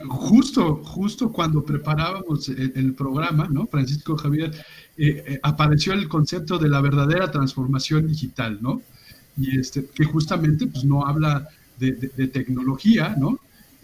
Justo, 0.09 0.77
justo 0.85 1.33
cuando 1.33 1.65
preparábamos 1.65 2.49
el, 2.49 2.95
programa, 2.95 3.49
¿no? 3.49 3.67
Francisco 3.67 4.17
Javier, 4.17 4.55
eh, 4.97 5.25
eh, 5.27 5.41
apareció 5.43 5.93
el 5.95 6.09
concepto 6.09 6.59
de 6.59 6.69
la 6.69 6.81
verdadera 6.81 7.31
transformación 7.31 8.07
digital, 8.07 8.59
¿no? 8.61 8.83
Y 9.37 9.59
este, 9.59 9.87
que 9.87 10.05
justamente 10.05 10.67
pues, 10.67 10.85
no 10.85 11.07
habla 11.07 11.49
de, 11.79 11.93
de 11.93 12.27
tecnología, 12.29 13.15
¿no? 13.17 13.39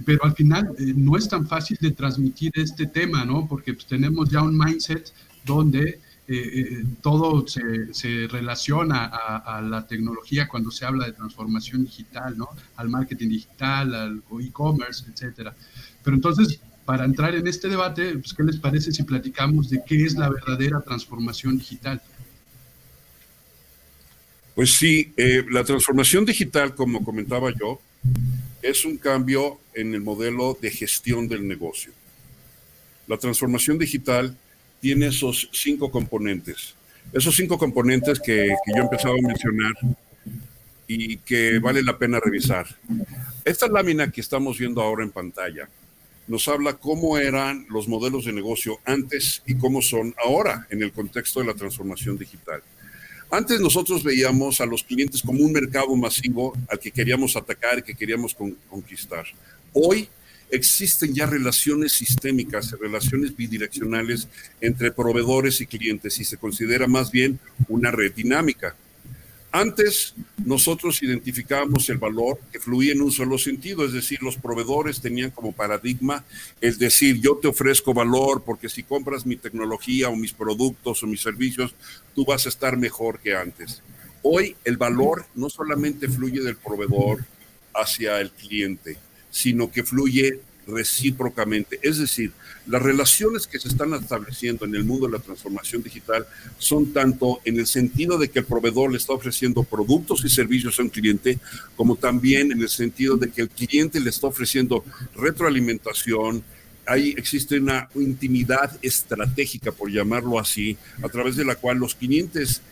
pero 0.04 0.24
al 0.24 0.34
final 0.34 0.74
eh, 0.78 0.92
no 0.96 1.16
es 1.16 1.28
tan 1.28 1.46
fácil 1.46 1.78
de 1.80 1.92
transmitir 1.92 2.52
este 2.54 2.86
tema, 2.86 3.24
¿no? 3.24 3.46
Porque 3.46 3.74
pues, 3.74 3.86
tenemos 3.86 4.28
ya 4.28 4.42
un 4.42 4.56
mindset 4.56 5.12
donde 5.44 6.00
eh, 6.26 6.36
eh, 6.36 6.84
todo 7.02 7.46
se, 7.46 7.92
se 7.92 8.26
relaciona 8.28 9.04
a, 9.04 9.60
la 9.60 9.86
tecnología 9.86 10.48
cuando 10.48 10.70
se 10.70 10.86
habla 10.86 11.04
de 11.04 11.12
transformación 11.12 11.84
digital, 11.84 12.38
¿no? 12.38 12.48
Al 12.76 12.88
marketing 12.88 13.28
digital, 13.28 13.94
al 13.94 14.22
e-commerce, 14.40 15.04
etcétera. 15.12 15.54
Pero 16.02 16.16
entonces, 16.16 16.60
para 16.86 17.04
entrar 17.04 17.34
en 17.34 17.46
este 17.46 17.68
debate, 17.68 18.16
pues, 18.16 18.32
¿qué 18.32 18.42
les 18.42 18.56
parece 18.56 18.90
si 18.90 19.02
platicamos 19.02 19.68
de 19.68 19.82
qué 19.86 20.02
es 20.02 20.14
la 20.14 20.30
verdadera 20.30 20.80
transformación 20.80 21.58
digital? 21.58 22.00
Pues 24.54 24.74
sí, 24.74 25.12
la 25.50 25.64
transformación 25.64 26.24
digital, 26.24 26.74
como 26.74 27.04
comentaba 27.04 27.52
yo, 27.58 27.80
es 28.62 28.86
un 28.86 28.96
cambio 28.96 29.58
en 29.74 29.92
el 29.92 30.00
modelo 30.00 30.56
de 30.58 30.70
gestión 30.70 31.28
del 31.28 31.46
negocio. 31.46 31.92
La 33.08 33.18
transformación 33.18 33.78
digital 33.78 34.38
tiene 34.84 35.06
esos 35.06 35.48
cinco 35.50 35.90
componentes. 35.90 36.74
Esos 37.10 37.34
cinco 37.34 37.56
componentes 37.56 38.20
que, 38.20 38.48
yo 38.76 38.82
empezaba 38.82 39.14
a 39.14 39.26
mencionar 39.26 39.72
y 40.86 41.16
que 41.16 41.58
vale 41.58 41.82
la 41.82 41.96
pena 41.96 42.20
revisar. 42.20 42.66
Esta 43.46 43.66
lámina 43.66 44.10
que 44.10 44.20
estamos 44.20 44.58
viendo 44.58 44.82
ahora 44.82 45.02
en 45.02 45.10
pantalla 45.10 45.70
nos 46.28 46.48
habla 46.48 46.74
cómo 46.74 47.16
eran 47.16 47.64
los 47.70 47.88
modelos 47.88 48.26
de 48.26 48.34
negocio 48.34 48.78
antes 48.84 49.42
y 49.46 49.54
cómo 49.54 49.80
son 49.80 50.14
ahora 50.22 50.66
en 50.68 50.82
el 50.82 50.92
contexto 50.92 51.40
de 51.40 51.46
la 51.46 51.54
transformación 51.54 52.18
digital. 52.18 52.62
Antes 53.30 53.60
nosotros 53.60 54.04
veíamos 54.04 54.60
a 54.60 54.66
los 54.66 54.82
clientes 54.84 55.22
como 55.22 55.42
un 55.42 55.52
mercado 55.52 55.96
masivo 55.96 56.52
al 56.68 56.78
que 56.78 56.90
queríamos 56.90 57.36
atacar 57.36 57.82
que 57.82 57.94
queríamos 57.94 58.36
conquistar. 58.68 59.24
Hoy 59.72 60.10
existen 60.50 61.14
ya 61.14 61.26
relaciones 61.26 61.92
sistémicas, 61.92 62.72
relaciones 62.80 63.36
bidireccionales 63.36 64.28
entre 64.60 64.92
proveedores 64.92 65.60
y 65.60 65.66
clientes 65.66 66.18
y 66.18 66.24
se 66.24 66.36
considera 66.36 66.86
más 66.86 67.10
bien 67.10 67.38
una 67.68 67.90
red 67.90 68.12
dinámica. 68.12 68.76
Antes 69.56 70.14
nosotros 70.44 71.00
identificábamos 71.00 71.88
el 71.88 71.98
valor 71.98 72.40
que 72.50 72.58
fluía 72.58 72.92
en 72.92 73.02
un 73.02 73.12
solo 73.12 73.38
sentido, 73.38 73.84
es 73.84 73.92
decir, 73.92 74.20
los 74.20 74.36
proveedores 74.36 75.00
tenían 75.00 75.30
como 75.30 75.52
paradigma 75.52 76.24
el 76.60 76.76
decir, 76.76 77.20
yo 77.20 77.36
te 77.36 77.46
ofrezco 77.46 77.94
valor 77.94 78.42
porque 78.44 78.68
si 78.68 78.82
compras 78.82 79.24
mi 79.24 79.36
tecnología 79.36 80.08
o 80.08 80.16
mis 80.16 80.32
productos 80.32 81.04
o 81.04 81.06
mis 81.06 81.20
servicios, 81.20 81.72
tú 82.16 82.24
vas 82.24 82.46
a 82.46 82.48
estar 82.48 82.76
mejor 82.76 83.20
que 83.20 83.36
antes. 83.36 83.80
Hoy 84.24 84.56
el 84.64 84.76
valor 84.76 85.24
no 85.36 85.48
solamente 85.48 86.08
fluye 86.08 86.42
del 86.42 86.56
proveedor 86.56 87.24
hacia 87.74 88.20
el 88.20 88.32
cliente, 88.32 88.96
sino 89.34 89.68
que 89.68 89.82
fluye 89.82 90.38
recíprocamente. 90.68 91.80
Es 91.82 91.98
decir, 91.98 92.30
las 92.68 92.80
relaciones 92.80 93.48
que 93.48 93.58
se 93.58 93.66
están 93.66 93.92
estableciendo 93.94 94.64
en 94.64 94.76
el 94.76 94.84
mundo 94.84 95.06
de 95.06 95.14
la 95.14 95.18
transformación 95.18 95.82
digital 95.82 96.24
son 96.56 96.92
tanto 96.92 97.40
en 97.44 97.58
el 97.58 97.66
sentido 97.66 98.16
de 98.16 98.28
que 98.28 98.38
el 98.38 98.44
proveedor 98.44 98.92
le 98.92 98.98
está 98.98 99.12
ofreciendo 99.12 99.64
productos 99.64 100.24
y 100.24 100.28
servicios 100.28 100.78
a 100.78 100.82
un 100.82 100.88
cliente, 100.88 101.40
como 101.74 101.96
también 101.96 102.52
en 102.52 102.62
el 102.62 102.68
sentido 102.68 103.16
de 103.16 103.28
que 103.28 103.42
el 103.42 103.48
cliente 103.48 103.98
le 103.98 104.10
está 104.10 104.28
ofreciendo 104.28 104.84
retroalimentación, 105.16 106.44
ahí 106.86 107.12
existe 107.18 107.58
una 107.58 107.88
intimidad 107.96 108.78
estratégica, 108.82 109.72
por 109.72 109.90
llamarlo 109.90 110.38
así, 110.38 110.76
a 111.02 111.08
través 111.08 111.34
de 111.34 111.44
la 111.44 111.56
cual 111.56 111.78
los 111.78 111.96
clientes 111.96 112.62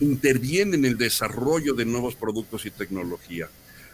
intervienen 0.00 0.84
en 0.84 0.92
el 0.92 0.98
desarrollo 0.98 1.74
de 1.74 1.84
nuevos 1.84 2.16
productos 2.16 2.66
y 2.66 2.72
tecnología. 2.72 3.48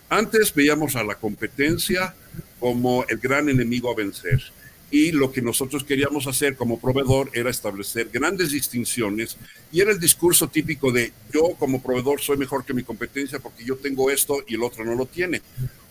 Antes 0.08 0.54
veíamos 0.54 0.96
a 0.96 1.04
la 1.04 1.14
competencia 1.16 2.14
como 2.60 3.04
el 3.08 3.18
gran 3.18 3.48
enemigo 3.48 3.90
a 3.90 3.94
vencer 3.94 4.40
y 4.90 5.10
lo 5.10 5.32
que 5.32 5.42
nosotros 5.42 5.82
queríamos 5.82 6.26
hacer 6.26 6.56
como 6.56 6.78
proveedor 6.78 7.30
era 7.32 7.50
establecer 7.50 8.10
grandes 8.12 8.52
distinciones 8.52 9.36
y 9.72 9.80
era 9.80 9.90
el 9.90 9.98
discurso 9.98 10.46
típico 10.48 10.92
de 10.92 11.12
yo 11.32 11.56
como 11.58 11.82
proveedor 11.82 12.20
soy 12.20 12.36
mejor 12.36 12.64
que 12.64 12.74
mi 12.74 12.84
competencia 12.84 13.40
porque 13.40 13.64
yo 13.64 13.76
tengo 13.76 14.10
esto 14.10 14.44
y 14.46 14.54
el 14.54 14.62
otro 14.62 14.84
no 14.84 14.94
lo 14.94 15.06
tiene. 15.06 15.42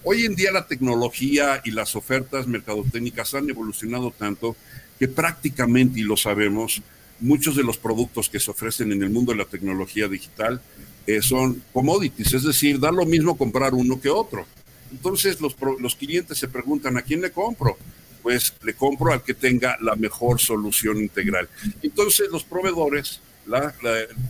Hoy 0.06 0.26
en 0.26 0.36
día 0.36 0.52
la 0.52 0.68
tecnología 0.68 1.62
y 1.66 1.72
las 1.72 1.96
ofertas 1.96 2.48
mercadotécnicas 2.48 3.34
han 3.34 3.50
evolucionado 3.50 4.12
tanto 4.12 4.56
que 5.00 5.08
prácticamente, 5.08 6.00
y 6.00 6.04
lo 6.04 6.16
sabemos, 6.16 6.82
muchos 7.20 7.56
de 7.56 7.64
los 7.64 7.78
productos 7.78 8.30
que 8.30 8.40
se 8.40 8.52
ofrecen 8.52 8.92
en 8.92 9.02
el 9.02 9.10
mundo 9.10 9.32
de 9.32 9.40
la 9.40 9.46
tecnología 9.46 10.08
digital 10.08 10.62
eh, 11.06 11.22
son 11.22 11.62
commodities, 11.74 12.34
es 12.34 12.44
decir, 12.44 12.80
da 12.80 12.92
lo 12.92 13.06
mismo 13.06 13.38
comprar 13.38 13.74
uno 13.74 14.00
que 14.00 14.10
otro. 14.10 14.46
Entonces 14.92 15.42
los, 15.42 15.56
los 15.80 15.96
clientes 15.96 16.38
se 16.38 16.48
preguntan, 16.48 16.98
¿a 16.98 17.02
quién 17.02 17.22
le 17.22 17.32
compro? 17.32 17.78
Pues 18.22 18.54
le 18.64 18.74
compro 18.74 19.12
al 19.12 19.24
que 19.24 19.34
tenga 19.34 19.78
la 19.82 19.96
mejor 19.96 20.40
solución 20.40 20.98
integral. 21.00 21.50
Entonces 21.82 22.30
los 22.32 22.44
proveedores, 22.44 23.20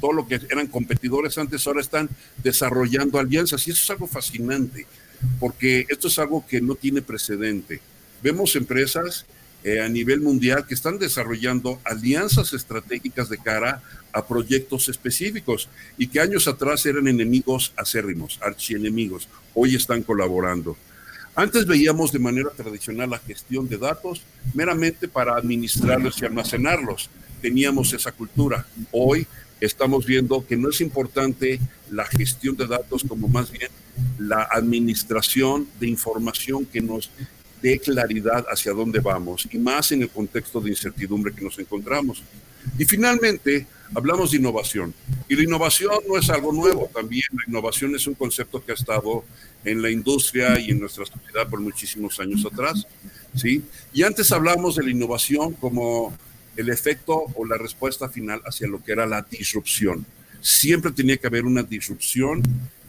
todo 0.02 0.14
lo 0.14 0.28
que 0.28 0.40
eran 0.50 0.68
competidores 0.68 1.38
antes, 1.38 1.68
ahora 1.68 1.82
están 1.82 2.10
desarrollando 2.42 3.20
alianzas 3.20 3.68
y 3.68 3.72
eso 3.72 3.84
es 3.84 3.90
algo 3.92 4.08
fascinante, 4.08 4.88
porque 5.40 5.86
esto 5.90 6.08
es 6.08 6.18
algo 6.18 6.44
que 6.48 6.60
no 6.60 6.76
tiene 6.76 7.02
precedente. 7.02 7.82
Vemos 8.24 8.56
empresas 8.56 9.26
eh, 9.64 9.82
a 9.82 9.88
nivel 9.88 10.22
mundial 10.22 10.66
que 10.68 10.74
están 10.74 11.00
desarrollando 11.00 11.80
alianzas 11.86 12.54
estratégicas 12.54 13.30
de 13.30 13.38
cara 13.38 13.82
a 14.12 14.26
proyectos 14.26 14.90
específicos 14.90 15.70
y 15.98 16.08
que 16.08 16.20
años 16.20 16.48
atrás 16.48 16.86
eran 16.86 17.08
enemigos 17.08 17.74
acérrimos, 17.78 18.40
archienemigos, 18.42 19.28
hoy 19.54 19.76
están 19.76 20.04
colaborando. 20.04 20.76
Antes 21.36 21.66
veíamos 21.66 22.12
de 22.12 22.20
manera 22.20 22.52
tradicional 22.52 23.10
la 23.10 23.20
gestión 23.20 23.68
de 23.68 23.78
datos 23.78 24.22
meramente 24.54 25.08
para 25.08 25.36
administrarlos 25.36 26.22
y 26.22 26.26
almacenarlos. 26.26 27.10
Teníamos 27.42 27.92
esa 27.94 28.12
cultura. 28.12 28.68
Hoy 28.92 29.26
estamos 29.60 30.06
viendo 30.06 30.46
que 30.46 30.58
no 30.58 30.70
es 30.70 30.82
importante 30.82 31.60
la 31.90 32.06
gestión 32.06 32.56
de 32.56 32.68
datos 32.68 33.04
como 33.08 33.28
más 33.28 33.50
bien 33.52 33.70
la 34.20 34.44
administración 34.52 35.68
de 35.80 35.88
información 35.88 36.66
que 36.66 36.82
nos 36.82 37.10
dé 37.64 37.80
claridad 37.80 38.46
hacia 38.50 38.74
dónde 38.74 39.00
vamos 39.00 39.48
y 39.50 39.58
más 39.58 39.94
en 39.94 40.02
el 40.02 40.10
contexto 40.10 40.60
de 40.60 40.70
incertidumbre 40.70 41.34
que 41.34 41.46
nos 41.46 41.58
encontramos. 41.58 42.22
Y 42.78 42.84
finalmente, 42.84 43.66
hablamos 43.96 44.32
de 44.32 44.38
innovación. 44.38 44.94
Y 45.30 45.36
la 45.36 45.44
innovación 45.44 45.96
no 46.08 46.18
es 46.18 46.30
algo 46.30 46.52
nuevo, 46.52 46.90
también 46.94 47.24
la 47.32 47.44
innovación 47.48 47.96
es 47.96 48.06
un 48.06 48.16
concepto 48.16 48.64
que 48.64 48.74
ha 48.74 48.76
estado 48.76 49.24
en 49.64 49.82
la 49.82 49.90
industria 49.90 50.60
y 50.60 50.72
en 50.72 50.80
nuestra 50.82 51.06
sociedad 51.06 51.48
por 51.50 51.62
muchísimos 51.62 52.20
años 52.20 52.46
atrás. 52.46 52.86
¿sí? 53.34 53.64
Y 53.94 54.04
antes 54.04 54.30
hablamos 54.34 54.76
de 54.76 54.84
la 54.84 54.92
innovación 54.92 55.54
como 55.54 56.14
el 56.58 56.70
efecto 56.70 57.24
o 57.34 57.46
la 57.46 57.58
respuesta 57.58 58.10
final 58.10 58.42
hacia 58.46 58.68
lo 58.68 58.84
que 58.84 58.92
era 58.92 59.06
la 59.06 59.22
disrupción. 59.22 60.06
Siempre 60.42 60.92
tenía 60.92 61.16
que 61.16 61.28
haber 61.28 61.46
una 61.46 61.64
disrupción 61.64 62.44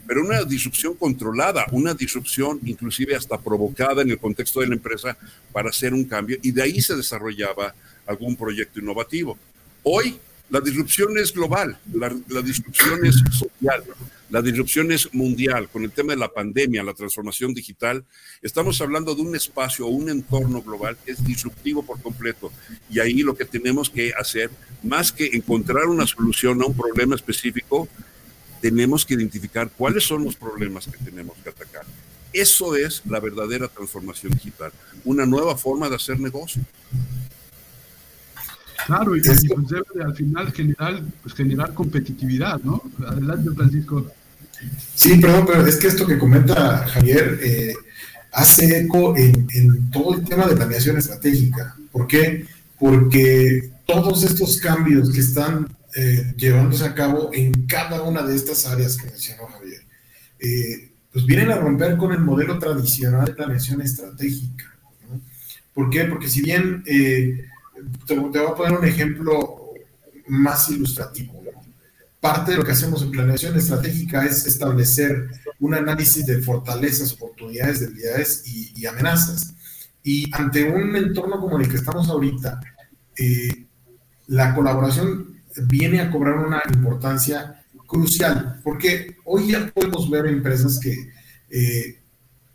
pero 0.07 0.21
una 0.21 0.43
disrupción 0.43 0.95
controlada, 0.95 1.65
una 1.71 1.93
disrupción 1.93 2.59
inclusive 2.65 3.15
hasta 3.15 3.39
provocada 3.39 4.01
en 4.01 4.11
el 4.11 4.19
contexto 4.19 4.61
de 4.61 4.67
la 4.67 4.75
empresa 4.75 5.17
para 5.51 5.69
hacer 5.69 5.93
un 5.93 6.05
cambio 6.05 6.37
y 6.41 6.51
de 6.51 6.61
ahí 6.61 6.81
se 6.81 6.95
desarrollaba 6.95 7.73
algún 8.05 8.35
proyecto 8.35 8.79
innovativo. 8.79 9.37
Hoy 9.83 10.19
la 10.49 10.61
disrupción 10.61 11.17
es 11.17 11.33
global, 11.33 11.77
la, 11.91 12.41
disrupción 12.41 13.03
es 13.03 13.15
social, 13.31 13.83
la 14.29 14.43
disrupción 14.43 14.91
es 14.91 15.11
mundial. 15.11 15.69
Con 15.69 15.83
el 15.83 15.91
tema 15.91 16.13
de 16.13 16.19
la 16.19 16.31
pandemia, 16.31 16.83
la 16.83 16.93
transformación 16.93 17.53
digital, 17.53 18.05
estamos 18.43 18.79
hablando 18.79 19.15
de 19.15 19.23
un 19.23 19.35
espacio 19.35 19.87
o 19.87 19.89
un 19.89 20.07
entorno 20.07 20.61
global 20.61 20.97
que 21.03 21.13
es 21.13 21.25
disruptivo 21.25 21.83
por 21.83 21.99
completo. 21.99 22.51
Y 22.91 22.99
ahí 22.99 23.23
lo 23.23 23.35
que 23.35 23.45
tenemos 23.45 23.89
que 23.89 24.13
hacer, 24.13 24.51
más 24.83 25.11
que 25.11 25.31
encontrar 25.33 25.87
una 25.87 26.05
solución 26.05 26.61
a 26.61 26.67
un 26.67 26.77
problema 26.77 27.15
específico, 27.15 27.87
tenemos 28.65 29.05
que 29.05 29.13
identificar 29.13 29.69
cuáles 29.77 30.03
son 30.05 30.23
los 30.23 30.35
problemas 30.35 30.87
que 30.87 30.97
tenemos 30.97 31.37
que 31.43 31.49
atacar. 31.49 31.83
Eso 32.33 32.75
es 32.75 33.03
la 33.07 33.19
verdadera 33.19 33.67
transformación 33.67 34.33
digital, 34.33 34.71
una 35.03 35.23
nueva 35.23 35.55
forma 35.55 35.87
de 35.87 35.97
hacer 35.97 36.19
negocio. 36.19 36.63
Claro, 38.87 39.15
y, 39.15 39.21
pues 39.21 39.43
debe 39.43 40.03
al 40.03 40.15
final 40.15 40.51
generar, 40.51 41.03
pues 41.21 41.35
generar 41.35 41.75
competitividad, 41.75 42.59
¿no? 42.61 42.81
Adelante, 43.07 43.51
Francisco. 43.51 44.11
Sí, 44.95 45.19
perdón, 45.19 45.45
pero 45.45 45.67
es 45.67 45.75
que 45.75 45.85
esto 45.85 46.07
que 46.07 46.17
comenta 46.17 46.87
Javier 46.87 47.39
eh, 47.43 47.75
hace 48.31 48.79
eco 48.79 49.15
en, 49.15 49.47
en, 49.53 49.91
todo 49.91 50.15
el 50.15 50.25
tema 50.25 50.47
de 50.47 50.55
planeación 50.55 50.97
estratégica. 50.97 51.75
¿Por 51.91 52.07
qué? 52.07 52.47
Porque 52.79 53.69
todos 53.85 54.23
estos 54.23 54.57
cambios 54.57 55.11
que 55.11 55.19
están 55.19 55.67
eh, 55.97 56.33
llevándose 56.35 56.83
a 56.83 56.93
cabo 56.93 57.29
en 57.33 57.67
cada 57.67 58.01
una 58.01 58.21
de 58.21 58.35
estas 58.35 58.65
áreas 58.65 58.97
que 58.97 59.05
mencionó 59.05 59.47
Javier, 59.47 59.81
eh, 60.39 60.91
pues 61.09 61.25
vienen 61.25 61.51
a 61.51 61.55
romper 61.55 61.95
con 61.95 62.11
el 62.11 62.19
modelo 62.19 62.59
tradicional 62.59 63.23
de 63.23 63.33
planeación 63.33 63.81
estratégica. 63.81 64.77
¿Por 65.73 65.89
qué? 65.89 66.03
Porque 66.03 66.27
si 66.27 66.41
bien, 66.41 66.83
eh, 66.85 67.45
te, 68.05 68.19
voy 68.19 68.37
a 68.37 68.55
poner 68.55 68.77
un 68.77 68.83
ejemplo 68.83 69.71
más 70.27 70.69
ilustrativo. 70.69 71.41
Parte 72.19 72.51
de 72.51 72.57
lo 72.57 72.65
que 72.65 72.73
hacemos 72.73 73.01
en 73.01 73.11
planeación 73.11 73.55
estratégica 73.55 74.25
es 74.25 74.45
establecer 74.47 75.29
un 75.61 75.75
análisis 75.75 76.25
de 76.25 76.41
fortalezas, 76.41 77.13
oportunidades, 77.13 77.79
debilidades 77.79 78.43
y, 78.45 78.73
y 78.75 78.85
amenazas. 78.85 79.53
Y 80.03 80.29
ante 80.33 80.65
un 80.65 80.93
entorno 80.97 81.39
como 81.39 81.57
el 81.57 81.69
que 81.69 81.77
estamos 81.77 82.09
ahorita, 82.09 82.59
la 84.27 84.53
colaboración 84.53 85.34
viene 85.63 86.01
a 86.01 86.11
cobrar 86.11 86.37
una 86.37 86.61
importancia 86.73 87.63
crucial, 87.87 88.59
porque 88.63 89.17
hoy 89.25 89.51
ya 89.51 89.67
podemos 89.67 90.09
ver 90.09 90.25
empresas 90.27 90.79
que 90.79 91.11
eh, 91.49 91.99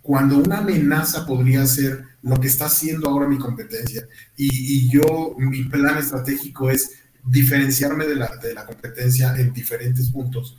cuando 0.03 0.39
una 0.39 0.59
amenaza 0.59 1.27
podría 1.27 1.67
ser 1.67 2.05
lo 2.23 2.39
que 2.39 2.49
está 2.49 2.67
haciendo 2.67 3.09
ahora 3.09 3.29
mi 3.29 3.39
competencia 3.39 4.07
y, 4.37 4.91
yo, 4.91 5.35
mi 5.39 5.65
plan 5.65 5.99
estratégico 5.99 6.71
es 6.71 6.91
diferenciarme 7.25 8.07
de 8.07 8.17
la, 8.17 8.37
de 8.37 8.55
la 8.55 8.67
competencia 8.67 9.35
en 9.37 9.53
diferentes 9.53 10.11
puntos. 10.11 10.59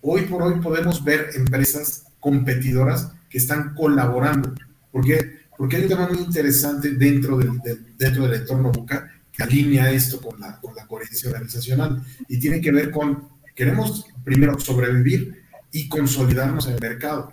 Hoy 0.00 0.22
por 0.22 0.42
hoy 0.42 0.60
podemos 0.60 1.04
ver 1.04 1.30
empresas 1.34 2.04
competidoras 2.20 3.12
que 3.30 3.38
están 3.38 3.74
colaborando. 3.74 4.54
¿Por 4.90 5.04
qué? 5.04 5.44
Porque 5.56 5.76
hay 5.76 5.82
un 5.82 5.88
tema 5.88 6.08
muy 6.08 6.18
interesante 6.18 6.90
dentro 6.90 7.38
del, 7.38 7.60
dentro 7.96 8.24
del 8.26 8.40
entorno 8.40 8.72
buca 8.72 9.13
que 9.36 9.42
alinea 9.42 9.90
esto 9.90 10.20
con 10.20 10.38
la, 10.40 10.60
con 10.60 10.74
la 10.74 10.86
coherencia 10.86 11.30
organizacional 11.30 12.04
y 12.28 12.38
tiene 12.38 12.60
que 12.60 12.72
ver 12.72 12.90
con, 12.90 13.28
queremos 13.54 14.06
primero 14.22 14.58
sobrevivir 14.58 15.42
y 15.72 15.88
consolidarnos 15.88 16.66
en 16.66 16.74
el 16.74 16.80
mercado. 16.80 17.32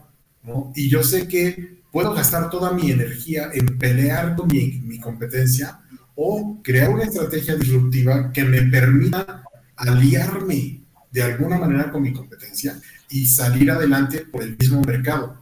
Y 0.75 0.89
yo 0.89 1.03
sé 1.03 1.27
que 1.27 1.81
puedo 1.91 2.13
gastar 2.13 2.49
toda 2.49 2.71
mi 2.71 2.89
energía 2.89 3.49
en 3.53 3.77
pelear 3.77 4.35
con 4.35 4.47
mi, 4.47 4.81
mi 4.83 4.99
competencia 4.99 5.79
o 6.15 6.59
crear 6.63 6.89
una 6.89 7.03
estrategia 7.03 7.55
disruptiva 7.55 8.31
que 8.31 8.43
me 8.43 8.61
permita 8.63 9.43
aliarme 9.75 10.81
de 11.11 11.21
alguna 11.21 11.57
manera 11.57 11.91
con 11.91 12.01
mi 12.01 12.13
competencia 12.13 12.79
y 13.09 13.27
salir 13.27 13.69
adelante 13.69 14.19
por 14.19 14.41
el 14.41 14.57
mismo 14.57 14.81
mercado. 14.81 15.41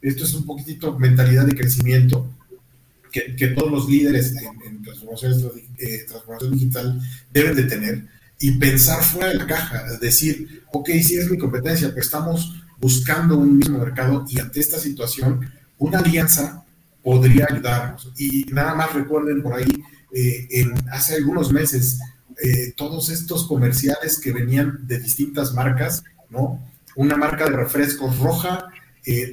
Esto 0.00 0.24
es 0.24 0.34
un 0.34 0.44
poquitito 0.44 0.98
mentalidad 0.98 1.46
de 1.46 1.54
crecimiento 1.54 2.28
que, 3.12 3.48
todos 3.48 3.70
los 3.70 3.88
líderes 3.88 4.34
en, 4.36 4.82
eh, 5.82 6.04
transformación, 6.06 6.52
digital 6.52 7.00
deben 7.32 7.56
de 7.56 7.64
tener 7.64 8.06
y 8.38 8.52
pensar 8.52 9.02
fuera 9.02 9.28
de 9.28 9.34
la 9.34 9.46
caja, 9.46 9.84
decir, 10.00 10.64
ok, 10.72 10.88
si 11.02 11.16
es 11.16 11.30
mi 11.30 11.38
competencia, 11.38 11.88
pero 11.88 12.00
estamos 12.00 12.54
buscando 12.78 13.36
un 13.36 13.58
mismo 13.58 13.78
mercado 13.78 14.24
y 14.28 14.40
ante 14.40 14.60
esta 14.60 14.78
situación, 14.78 15.48
una 15.78 15.98
alianza 15.98 16.64
podría 17.02 17.46
ayudarnos. 17.50 18.12
Y 18.16 18.44
nada 18.52 18.74
más 18.74 18.92
recuerden 18.92 19.42
por 19.42 19.54
ahí, 19.54 19.82
eh, 20.14 20.64
hace 20.90 21.16
algunos 21.16 21.52
meses, 21.52 21.98
eh, 22.42 22.72
todos 22.76 23.08
estos 23.10 23.46
comerciales 23.46 24.18
que 24.18 24.32
venían 24.32 24.86
de 24.86 24.98
distintas 24.98 25.52
marcas, 25.54 26.02
¿no? 26.30 26.64
Una 26.96 27.16
marca 27.16 27.44
de 27.44 27.56
refrescos 27.56 28.18
roja 28.18 28.68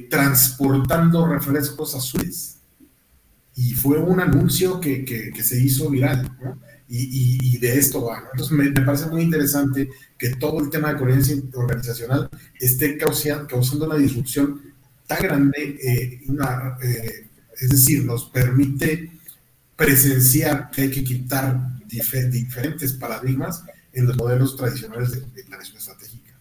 transportando 0.08 1.28
refrescos 1.28 1.94
azules 1.94 2.59
y 3.60 3.74
fue 3.74 3.98
un 3.98 4.20
anuncio 4.20 4.80
que, 4.80 5.04
que, 5.04 5.42
se 5.42 5.60
hizo 5.60 5.90
viral, 5.90 6.34
¿no? 6.42 6.58
y, 6.88 7.38
y, 7.42 7.58
de 7.58 7.78
esto 7.78 8.06
va. 8.06 8.24
Entonces 8.32 8.56
me, 8.56 8.70
parece 8.72 9.04
muy 9.06 9.20
interesante 9.20 9.90
que 10.16 10.30
todo 10.30 10.60
el 10.60 10.70
tema 10.70 10.90
de 10.90 10.98
coherencia 10.98 11.36
organizacional 11.52 12.30
esté 12.58 12.96
causando, 12.96 13.46
causando 13.46 13.84
una 13.84 13.96
disrupción 13.96 14.62
tan 15.06 15.22
grande, 15.22 15.78
eh, 15.82 16.22
una, 16.28 16.78
eh, 16.82 17.28
es 17.60 17.68
decir, 17.68 18.02
nos 18.06 18.30
permite 18.30 19.12
presenciar 19.76 20.70
que 20.70 20.82
hay 20.82 20.90
que 20.90 21.04
quitar 21.04 21.60
diferentes 21.86 22.94
paradigmas 22.94 23.62
en 23.92 24.06
los 24.06 24.16
modelos 24.16 24.56
tradicionales 24.56 25.10
de, 25.10 25.20
de 25.20 25.44
planeación 25.44 25.76
estratégica. 25.76 26.34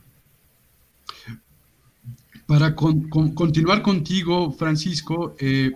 Para 2.47 2.73
con, 2.73 3.09
con, 3.09 3.35
continuar 3.35 3.81
contigo, 3.81 4.53
Francisco, 4.53 5.35
eh, 5.37 5.73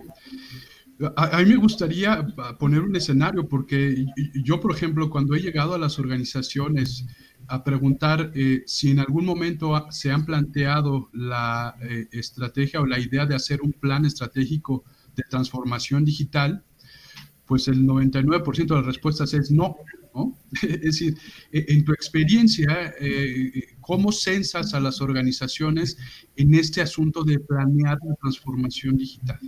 a, 1.16 1.38
mí 1.38 1.50
me 1.50 1.56
gustaría 1.56 2.26
poner 2.58 2.80
un 2.80 2.94
escenario 2.94 3.48
porque 3.48 4.06
yo, 4.44 4.60
por 4.60 4.72
ejemplo, 4.72 5.10
cuando 5.10 5.34
he 5.34 5.40
llegado 5.40 5.74
a 5.74 5.78
las 5.78 5.98
organizaciones 5.98 7.06
a 7.48 7.64
preguntar 7.64 8.32
eh, 8.34 8.62
si 8.66 8.90
en 8.90 9.00
algún 9.00 9.24
momento 9.24 9.86
se 9.90 10.10
han 10.10 10.24
planteado 10.24 11.10
la 11.12 11.76
eh, 11.82 12.08
estrategia 12.12 12.80
o 12.80 12.86
la 12.86 12.98
idea 12.98 13.26
de 13.26 13.34
hacer 13.34 13.60
un 13.62 13.72
plan 13.72 14.04
estratégico 14.04 14.84
de 15.14 15.24
transformación 15.28 16.04
digital, 16.04 16.64
pues 17.44 17.68
el 17.68 17.84
99% 17.84 18.66
de 18.66 18.74
las 18.76 18.86
respuestas 18.86 19.34
es 19.34 19.50
no. 19.50 19.76
¿no? 20.14 20.38
Es 20.62 20.80
decir, 20.80 21.18
e, 21.52 21.66
en 21.68 21.84
tu 21.84 21.92
experiencia, 21.92 22.94
eh, 23.00 23.76
¿cómo 23.80 24.12
censas 24.12 24.72
a 24.74 24.80
las 24.80 25.00
organizaciones 25.00 25.98
en 26.36 26.54
este 26.54 26.80
asunto 26.80 27.24
de 27.24 27.40
planear 27.40 27.98
la 28.06 28.14
transformación 28.14 28.96
digital? 28.96 29.40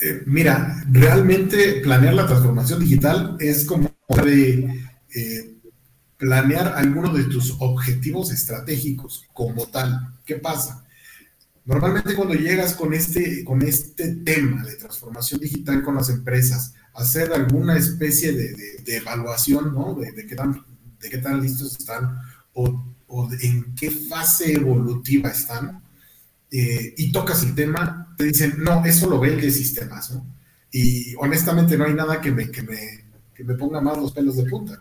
Eh, 0.00 0.22
mira, 0.26 0.84
realmente 0.90 1.80
planear 1.82 2.14
la 2.14 2.26
transformación 2.26 2.80
digital 2.80 3.36
es 3.40 3.64
como 3.64 3.90
de 4.24 4.88
eh, 5.14 5.54
planear 6.18 6.74
algunos 6.76 7.16
de 7.16 7.24
tus 7.24 7.56
objetivos 7.60 8.30
estratégicos 8.30 9.24
como 9.32 9.66
tal. 9.66 10.14
¿Qué 10.24 10.36
pasa? 10.36 10.84
Normalmente 11.64 12.14
cuando 12.14 12.34
llegas 12.34 12.74
con 12.74 12.92
este, 12.94 13.42
con 13.42 13.62
este 13.62 14.16
tema 14.16 14.62
de 14.64 14.76
transformación 14.76 15.40
digital 15.40 15.82
con 15.82 15.96
las 15.96 16.10
empresas, 16.10 16.74
hacer 16.94 17.32
alguna 17.32 17.76
especie 17.76 18.32
de, 18.32 18.54
evaluación, 18.86 19.74
¿no? 19.74 19.94
De, 19.94 20.26
qué 20.26 20.36
tan, 20.36 20.64
de 21.00 21.10
qué 21.10 21.18
tan 21.18 21.42
listos 21.42 21.76
están 21.76 22.18
o, 22.52 22.94
o 23.08 23.28
en 23.40 23.74
qué 23.74 23.90
fase 23.90 24.52
evolutiva 24.52 25.30
están, 25.30 25.82
eh, 26.50 26.94
y 26.96 27.12
tocas 27.12 27.42
el 27.42 27.54
tema, 27.54 28.14
te 28.16 28.24
dicen, 28.24 28.54
no, 28.58 28.84
eso 28.84 29.08
lo 29.08 29.20
ve 29.20 29.34
el 29.34 29.40
de 29.40 29.50
sistemas, 29.50 30.10
¿no? 30.12 30.26
Y 30.70 31.14
honestamente 31.16 31.76
no 31.76 31.84
hay 31.84 31.94
nada 31.94 32.20
que 32.20 32.30
me, 32.30 32.50
que 32.50 32.62
me, 32.62 33.04
que 33.34 33.44
me 33.44 33.54
ponga 33.54 33.80
más 33.80 33.98
los 33.98 34.12
pelos 34.12 34.36
de 34.36 34.44
punta. 34.44 34.78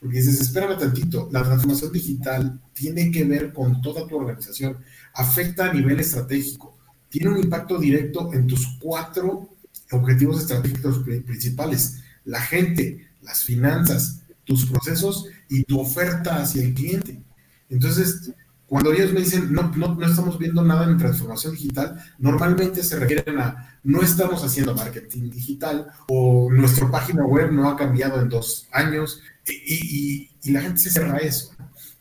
Porque 0.00 0.18
dices, 0.18 0.40
espérame 0.40 0.78
tantito, 0.78 1.28
la 1.32 1.42
transformación 1.42 1.92
digital 1.92 2.60
tiene 2.72 3.10
que 3.10 3.24
ver 3.24 3.52
con 3.52 3.82
toda 3.82 4.06
tu 4.06 4.16
organización, 4.16 4.78
afecta 5.14 5.70
a 5.70 5.72
nivel 5.72 5.98
estratégico, 5.98 6.78
tiene 7.08 7.30
un 7.30 7.38
impacto 7.38 7.78
directo 7.78 8.32
en 8.32 8.46
tus 8.46 8.78
cuatro 8.80 9.56
objetivos 9.90 10.40
estratégicos 10.42 11.00
principales, 11.00 12.00
la 12.24 12.40
gente, 12.40 13.08
las 13.22 13.42
finanzas, 13.42 14.20
tus 14.44 14.66
procesos 14.66 15.26
y 15.48 15.64
tu 15.64 15.80
oferta 15.80 16.42
hacia 16.42 16.62
el 16.62 16.74
cliente. 16.74 17.20
Entonces, 17.68 18.32
cuando 18.68 18.92
ellos 18.92 19.14
me 19.14 19.20
dicen, 19.20 19.50
no, 19.50 19.72
no, 19.74 19.94
no, 19.94 20.06
estamos 20.06 20.38
viendo 20.38 20.62
nada 20.62 20.84
en 20.84 20.98
transformación 20.98 21.54
digital, 21.54 21.98
normalmente 22.18 22.84
se 22.84 22.98
refieren 22.98 23.38
a, 23.38 23.78
no 23.82 24.02
estamos 24.02 24.44
haciendo 24.44 24.74
marketing 24.74 25.30
digital 25.30 25.86
o 26.08 26.50
nuestra 26.52 26.90
página 26.90 27.24
web 27.24 27.50
no 27.50 27.70
ha 27.70 27.76
cambiado 27.76 28.20
en 28.20 28.28
dos 28.28 28.68
años 28.72 29.22
y, 29.46 30.28
y, 30.42 30.50
la 30.52 30.60
gente 30.60 30.80
se 30.80 30.90
cierra 30.90 31.16
eso. 31.16 31.54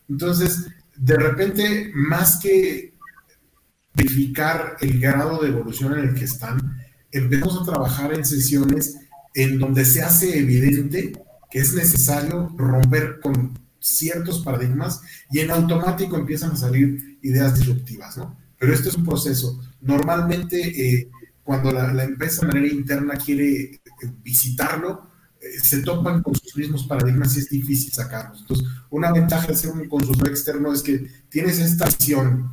Entonces, 0.10 0.68
de 0.98 1.16
repente, 1.16 1.92
más 1.96 2.38
que 2.38 2.94
verificar 3.94 4.76
el 4.82 5.00
grado 5.00 5.42
de 5.42 5.48
evolución 5.48 5.98
en 5.98 6.10
el 6.10 6.16
que 6.16 6.26
están, 6.26 6.60
empezamos 7.12 7.62
a 7.62 7.72
trabajar 7.72 8.14
en 8.14 8.26
sesiones 8.26 8.98
en 9.34 9.58
donde 9.58 9.86
se 9.86 10.04
hace 10.04 10.38
evidente 10.38 11.14
que 11.50 11.60
es 11.60 11.74
necesario 11.74 12.54
romper 12.58 13.22
con 13.22 13.58
ciertos 13.88 14.40
paradigmas 14.40 15.02
y 15.32 15.40
en 15.40 15.52
automático 15.52 16.18
empiezan 16.18 16.52
a 16.52 16.58
salir 16.58 17.18
ideas 17.22 17.58
disruptivas, 17.58 18.18
¿no? 18.18 18.38
Pero 18.60 18.74
esto 18.74 18.90
es 18.90 18.96
un 18.96 19.06
proceso. 19.06 19.62
Normalmente, 19.82 20.58
eh, 20.60 21.10
cuando 21.44 21.72
la, 21.72 22.04
empresa 22.04 22.42
de 22.42 22.48
manera 22.48 22.74
interna 22.74 23.16
quiere 23.16 23.62
eh, 23.62 23.80
visitarlo, 24.24 25.10
eh, 25.40 25.60
se 25.62 25.84
topan 25.84 26.22
con 26.22 26.36
sus 26.36 26.58
mismos 26.58 26.86
paradigmas 26.86 27.36
y 27.36 27.40
es 27.40 27.50
difícil 27.50 27.94
sacarlos. 27.94 28.42
Entonces, 28.42 28.68
una 28.90 29.14
ventaja 29.14 29.48
de 29.48 29.56
ser 29.56 29.72
un 29.72 29.88
consultor 29.88 30.28
externo 30.28 30.74
es 30.74 30.82
que 30.82 31.08
tienes 31.30 31.60
esta 31.60 31.86
visión 31.86 32.52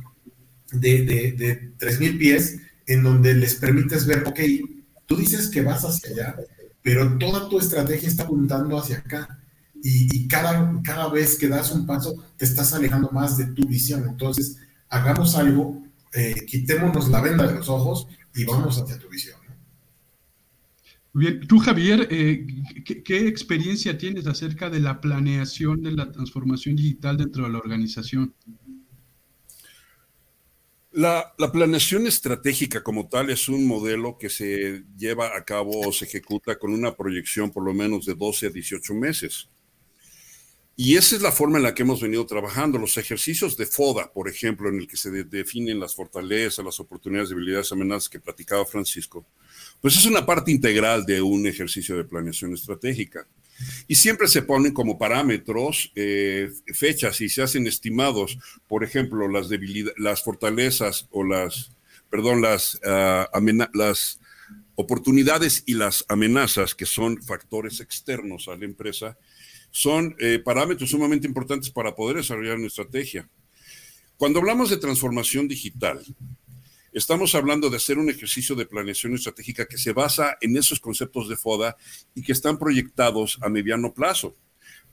de, 0.71 1.05
de, 1.05 1.31
de 1.33 1.77
3.000 1.77 2.17
pies 2.17 2.59
en 2.87 3.03
donde 3.03 3.33
les 3.33 3.55
permites 3.55 4.05
ver, 4.05 4.23
ok, 4.27 4.39
tú 5.05 5.17
dices 5.17 5.49
que 5.49 5.63
vas 5.63 5.83
hacia 5.83 6.11
allá, 6.11 6.35
pero 6.81 7.17
toda 7.17 7.49
tu 7.49 7.59
estrategia 7.59 8.07
está 8.07 8.23
apuntando 8.23 8.77
hacia 8.77 8.99
acá 8.99 9.39
y, 9.87 10.27
cada, 10.27 10.81
cada 10.81 11.09
vez 11.09 11.37
que 11.37 11.47
das 11.47 11.71
un 11.71 11.85
paso 11.85 12.15
te 12.37 12.45
estás 12.45 12.73
alejando 12.73 13.11
más 13.11 13.37
de 13.37 13.45
tu 13.45 13.67
visión. 13.67 14.03
Entonces, 14.09 14.57
hagamos 14.89 15.35
algo, 15.35 15.83
eh, 16.11 16.43
quitémonos 16.47 17.07
la 17.09 17.21
venda 17.21 17.45
de 17.45 17.53
los 17.53 17.69
ojos 17.69 18.07
y 18.33 18.45
vamos 18.45 18.81
hacia 18.81 18.97
tu 18.97 19.07
visión. 19.09 19.39
Bien, 21.13 21.47
tú 21.47 21.59
Javier, 21.59 22.07
eh, 22.09 22.47
¿qué, 22.83 23.27
experiencia 23.27 23.95
tienes 23.95 24.25
acerca 24.25 24.71
de 24.71 24.79
la 24.79 24.99
planeación 24.99 25.83
de 25.83 25.91
la 25.91 26.11
transformación 26.11 26.75
digital 26.75 27.17
dentro 27.17 27.43
de 27.43 27.51
la 27.51 27.59
organización? 27.59 28.33
La, 30.91 31.31
la, 31.37 31.51
planeación 31.51 32.07
estratégica 32.07 32.81
como 32.81 33.07
tal 33.07 33.29
es 33.29 33.47
un 33.49 33.67
modelo 33.67 34.17
que 34.17 34.29
se 34.29 34.83
lleva 34.97 35.37
a 35.37 35.45
cabo 35.45 35.87
o 35.87 35.91
se 35.93 36.05
ejecuta 36.05 36.57
con 36.57 36.73
una 36.73 36.95
proyección 36.95 37.51
por 37.51 37.63
lo 37.63 37.73
menos 37.73 38.05
de 38.05 38.15
12 38.15 38.47
a 38.47 38.49
18 38.49 38.93
meses. 38.95 39.49
Y 40.77 40.97
esa 40.97 41.15
es 41.15 41.21
la 41.21 41.31
forma 41.31 41.57
en 41.57 41.63
la 41.63 41.73
que 41.73 41.83
hemos 41.83 42.01
venido 42.01 42.25
trabajando. 42.25 42.77
Los 42.77 42.97
ejercicios 42.97 43.55
de 43.55 43.65
FODA, 43.65 44.11
por 44.11 44.27
ejemplo, 44.27 44.67
en 44.67 44.79
el 44.79 44.87
que 44.87 44.97
se 44.97 45.09
definen 45.09 45.79
las 45.79 45.95
fortalezas, 45.95 46.65
las 46.65 46.81
oportunidades, 46.81 47.29
debilidades, 47.29 47.71
amenazas 47.71 48.09
que 48.09 48.19
platicaba 48.19 48.65
Francisco, 48.65 49.25
pues 49.79 49.95
es 49.95 50.05
una 50.05 50.25
parte 50.25 50.51
integral 50.51 51.05
de 51.05 51.21
un 51.21 51.47
ejercicio 51.47 51.95
de 51.95 52.03
planeación 52.03 52.53
estratégica. 52.53 53.25
Y 53.87 53.95
siempre 53.95 54.27
se 54.27 54.41
ponen 54.41 54.73
como 54.73 54.97
parámetros 54.97 55.93
eh, 55.95 56.51
fechas 56.73 57.21
y 57.21 57.29
se 57.29 57.41
hacen 57.41 57.67
estimados, 57.67 58.37
por 58.67 58.83
ejemplo, 58.83 59.29
las 59.29 59.47
las 59.95 60.23
fortalezas 60.23 61.07
o 61.11 61.23
las, 61.23 61.71
perdón, 62.09 62.41
las, 62.41 62.75
uh, 62.83 63.67
las 63.73 64.19
oportunidades 64.75 65.63
y 65.65 65.75
las 65.75 66.03
amenazas 66.09 66.75
que 66.75 66.85
son 66.85 67.21
factores 67.23 67.79
externos 67.79 68.49
a 68.49 68.57
la 68.57 68.65
empresa 68.65 69.17
son 69.75 70.15
eh, 70.19 70.39
parámetros 70.39 70.91
sumamente 70.91 71.27
importantes 71.27 71.69
para 71.69 71.93
poder 71.93 72.15
desarrollar 72.15 72.55
una 72.55 72.67
estrategia. 72.67 73.29
Cuando 74.15 74.39
hablamos 74.39 74.69
de 74.69 74.77
transformación 74.77 75.49
digital, 75.49 76.01
estamos 76.93 77.35
hablando 77.35 77.69
de 77.69 77.75
hacer 77.75 77.97
un 77.97 78.09
ejercicio 78.09 78.55
de 78.55 78.65
planeación 78.65 79.15
estratégica 79.15 79.67
que 79.67 79.77
se 79.77 79.91
basa 79.91 80.37
en 80.39 80.55
esos 80.55 80.79
conceptos 80.79 81.27
de 81.27 81.35
FODA 81.35 81.75
y 82.15 82.21
que 82.21 82.31
están 82.31 82.57
proyectados 82.57 83.37
a 83.41 83.49
mediano 83.49 83.93
plazo. 83.93 84.37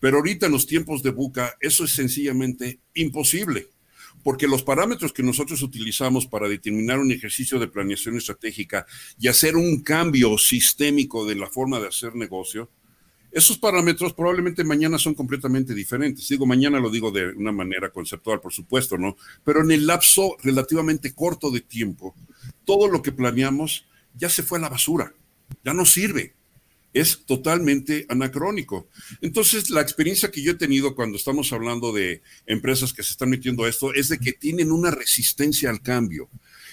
Pero 0.01 0.17
ahorita 0.17 0.47
en 0.47 0.53
los 0.53 0.67
tiempos 0.67 1.01
de 1.05 1.11
Buca 1.11 1.57
eso 1.61 1.85
es 1.85 1.93
sencillamente 1.93 2.81
imposible, 2.95 3.69
porque 4.25 4.49
los 4.49 4.65
parámetros 4.65 5.13
que 5.13 5.23
nosotros 5.23 5.63
utilizamos 5.63 6.27
para 6.27 6.49
determinar 6.49 6.99
un 6.99 7.13
ejercicio 7.13 7.61
de 7.61 7.69
planeación 7.69 8.17
estratégica 8.17 8.85
y 9.17 9.29
hacer 9.29 9.55
un 9.55 9.81
cambio 9.85 10.37
sistémico 10.39 11.25
de 11.25 11.37
la 11.37 11.49
forma 11.49 11.79
de 11.79 11.87
hacer 11.87 12.17
negocio, 12.17 12.69
esos 13.33 13.59
parámetros 13.59 14.13
probablemente 14.13 14.63
mañana 14.63 14.99
son 14.99 15.15
completamente 15.15 15.75
diferentes. 15.75 16.29
Digo, 16.29 16.45
mañana 16.45 16.79
lo 16.79 16.91
digo 16.91 17.11
de 17.11 17.29
una 17.33 17.51
manera 17.51 17.91
conceptual, 17.91 18.41
por 18.41 18.53
supuesto, 18.53 18.99
¿no? 18.99 19.17
Pero 19.43 19.63
en 19.63 19.71
el 19.71 19.87
lapso 19.87 20.37
relativamente 20.43 21.15
corto 21.15 21.51
de 21.51 21.63
tiempo, 21.63 22.15
todo 22.65 22.89
lo 22.89 23.01
que 23.01 23.13
planeamos 23.13 23.87
ya 24.15 24.29
se 24.29 24.43
fue 24.43 24.59
a 24.59 24.63
la 24.63 24.69
basura, 24.69 25.15
ya 25.65 25.73
no 25.73 25.87
sirve. 25.87 26.35
Es 26.93 27.25
totalmente 27.25 28.05
anacrónico. 28.11 28.87
Entonces, 29.23 29.71
la 29.71 29.81
experiencia 29.81 30.31
que 30.31 30.43
yo 30.43 30.53
he 30.53 30.57
tenido 30.57 30.95
cuando 30.95 31.17
estamos 31.17 31.51
hablando 31.55 31.91
de 31.91 32.21
empresas 32.45 32.93
que 32.93 33.03
se 33.03 33.13
están 33.13 33.31
metiendo 33.31 33.65
a 33.65 33.69
esto 33.71 33.95
es 33.95 34.11
de 34.11 34.19
que 34.19 34.35
tienen 34.35 34.71
una 34.71 34.91
resistencia 34.91 35.71
al 35.71 35.81
cambio 35.81 36.29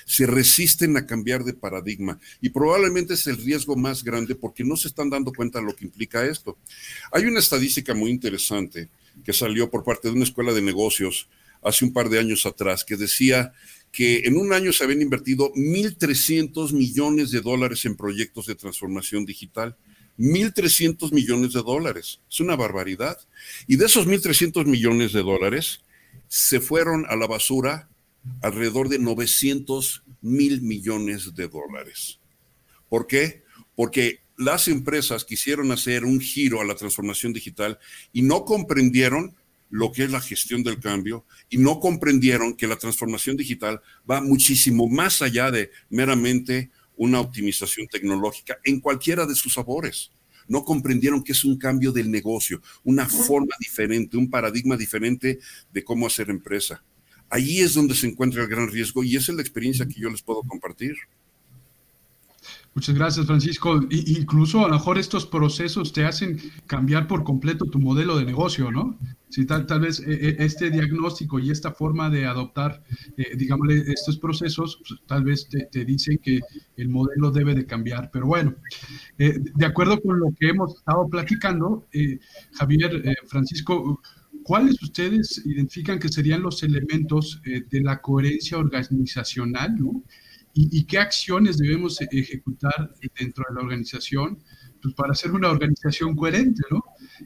se 0.09 0.25
resisten 0.25 0.97
a 0.97 1.05
cambiar 1.05 1.43
de 1.43 1.53
paradigma 1.53 2.19
y 2.41 2.49
probablemente 2.49 3.13
es 3.13 3.27
el 3.27 3.37
riesgo 3.37 3.75
más 3.75 4.03
grande 4.03 4.33
porque 4.33 4.63
no 4.63 4.75
se 4.75 4.87
están 4.87 5.07
dando 5.07 5.31
cuenta 5.31 5.59
de 5.59 5.65
lo 5.65 5.75
que 5.75 5.85
implica 5.85 6.25
esto. 6.25 6.57
Hay 7.11 7.25
una 7.25 7.37
estadística 7.37 7.93
muy 7.93 8.09
interesante 8.09 8.89
que 9.23 9.33
salió 9.33 9.69
por 9.69 9.83
parte 9.83 10.07
de 10.07 10.15
una 10.15 10.23
escuela 10.23 10.51
de 10.51 10.63
negocios 10.63 11.29
hace 11.61 11.85
un 11.85 11.93
par 11.93 12.09
de 12.09 12.17
años 12.17 12.47
atrás 12.47 12.83
que 12.83 12.97
decía 12.97 13.53
que 13.91 14.23
en 14.25 14.35
un 14.37 14.51
año 14.51 14.73
se 14.73 14.83
habían 14.83 15.03
invertido 15.03 15.53
1.300 15.53 16.73
millones 16.73 17.29
de 17.29 17.41
dólares 17.41 17.85
en 17.85 17.95
proyectos 17.95 18.47
de 18.47 18.55
transformación 18.55 19.25
digital. 19.25 19.77
1.300 20.17 21.11
millones 21.11 21.53
de 21.53 21.61
dólares. 21.61 22.19
Es 22.27 22.39
una 22.39 22.55
barbaridad. 22.55 23.19
Y 23.67 23.75
de 23.75 23.85
esos 23.85 24.07
1.300 24.07 24.65
millones 24.65 25.13
de 25.13 25.21
dólares, 25.21 25.81
se 26.27 26.59
fueron 26.59 27.05
a 27.09 27.15
la 27.15 27.27
basura 27.27 27.88
alrededor 28.41 28.89
de 28.89 28.99
900 28.99 30.03
mil 30.21 30.61
millones 30.61 31.33
de 31.35 31.47
dólares. 31.47 32.19
¿Por 32.89 33.07
qué? 33.07 33.43
Porque 33.75 34.21
las 34.37 34.67
empresas 34.67 35.25
quisieron 35.25 35.71
hacer 35.71 36.05
un 36.05 36.19
giro 36.19 36.61
a 36.61 36.65
la 36.65 36.75
transformación 36.75 37.33
digital 37.33 37.77
y 38.13 38.21
no 38.21 38.45
comprendieron 38.45 39.35
lo 39.69 39.91
que 39.91 40.03
es 40.03 40.11
la 40.11 40.21
gestión 40.21 40.63
del 40.63 40.79
cambio 40.79 41.25
y 41.49 41.57
no 41.57 41.79
comprendieron 41.79 42.55
que 42.55 42.67
la 42.67 42.77
transformación 42.77 43.37
digital 43.37 43.81
va 44.09 44.21
muchísimo 44.21 44.87
más 44.87 45.21
allá 45.21 45.51
de 45.51 45.71
meramente 45.89 46.71
una 46.95 47.19
optimización 47.19 47.87
tecnológica 47.87 48.59
en 48.63 48.79
cualquiera 48.79 49.25
de 49.25 49.35
sus 49.35 49.53
sabores. 49.53 50.11
No 50.47 50.65
comprendieron 50.65 51.23
que 51.23 51.33
es 51.33 51.45
un 51.45 51.57
cambio 51.57 51.91
del 51.91 52.09
negocio, 52.09 52.61
una 52.83 53.07
forma 53.07 53.55
diferente, 53.59 54.17
un 54.17 54.29
paradigma 54.29 54.75
diferente 54.75 55.39
de 55.71 55.83
cómo 55.83 56.07
hacer 56.07 56.29
empresa. 56.29 56.83
Ahí 57.29 57.59
es 57.59 57.73
donde 57.73 57.95
se 57.95 58.07
encuentra 58.07 58.41
el 58.43 58.49
gran 58.49 58.69
riesgo 58.69 59.03
y 59.03 59.15
esa 59.15 59.31
es 59.31 59.35
la 59.35 59.41
experiencia 59.41 59.85
que 59.87 59.99
yo 59.99 60.09
les 60.09 60.21
puedo 60.21 60.41
compartir. 60.41 60.95
Muchas 62.75 62.95
gracias, 62.95 63.25
Francisco. 63.25 63.79
incluso 63.89 64.63
a 64.63 64.67
lo 64.67 64.75
mejor 64.75 64.97
estos 64.97 65.25
procesos 65.25 65.91
te 65.91 66.05
hacen 66.05 66.39
cambiar 66.67 67.07
por 67.07 67.23
completo 67.23 67.65
tu 67.65 67.79
modelo 67.79 68.17
de 68.17 68.25
negocio, 68.25 68.71
¿no? 68.71 68.97
Si 69.29 69.45
tal, 69.45 69.65
vez 69.79 69.99
eh, 69.99 70.05
eh, 70.07 70.35
este 70.39 70.69
diagnóstico 70.71 71.39
y 71.39 71.51
esta 71.51 71.71
forma 71.71 72.09
de 72.09 72.25
adoptar, 72.25 72.83
eh, 73.17 73.35
digamos, 73.35 73.69
estos 73.69 74.17
procesos, 74.17 74.79
pues, 74.87 75.01
tal 75.07 75.23
vez 75.23 75.47
te, 75.49 75.85
dicen 75.85 76.19
que 76.19 76.39
el 76.77 76.89
modelo 76.89 77.31
debe 77.31 77.53
de 77.53 77.65
cambiar. 77.65 78.09
Pero 78.11 78.27
bueno, 78.27 78.55
de 79.17 79.65
acuerdo 79.65 79.99
con 80.01 80.19
lo 80.19 80.27
que 80.39 80.49
hemos 80.49 80.75
estado 80.77 81.07
platicando, 81.09 81.85
Javier, 82.53 83.17
Francisco, 83.27 83.99
¿cuáles 84.49 84.81
ustedes 84.81 85.43
identifican 85.45 85.99
que 85.99 86.09
serían 86.09 86.41
los 86.41 86.63
elementos 86.63 87.39
de 87.43 87.81
la 87.81 88.01
coherencia 88.01 88.57
organizacional, 88.57 89.75
¿no? 89.77 90.03
y, 90.55 90.85
qué 90.85 90.97
acciones 90.97 91.59
debemos 91.59 92.01
ejecutar 92.01 92.95
dentro 93.19 93.45
de 93.47 93.53
la 93.53 93.61
organización 93.61 94.41
pues, 94.81 94.95
para 94.95 95.13
ser 95.13 95.33
una 95.33 95.51
organización 95.51 96.15
coherente, 96.15 96.63
¿no? 96.71 96.83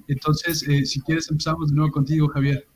Entonces, 0.10 0.68
eh, 0.68 0.86
si 0.86 1.00
quieres, 1.00 1.32
empezamos 1.32 1.70
de 1.70 1.76
nuevo 1.78 1.94
contigo, 1.94 2.28
Javier. 2.28 2.68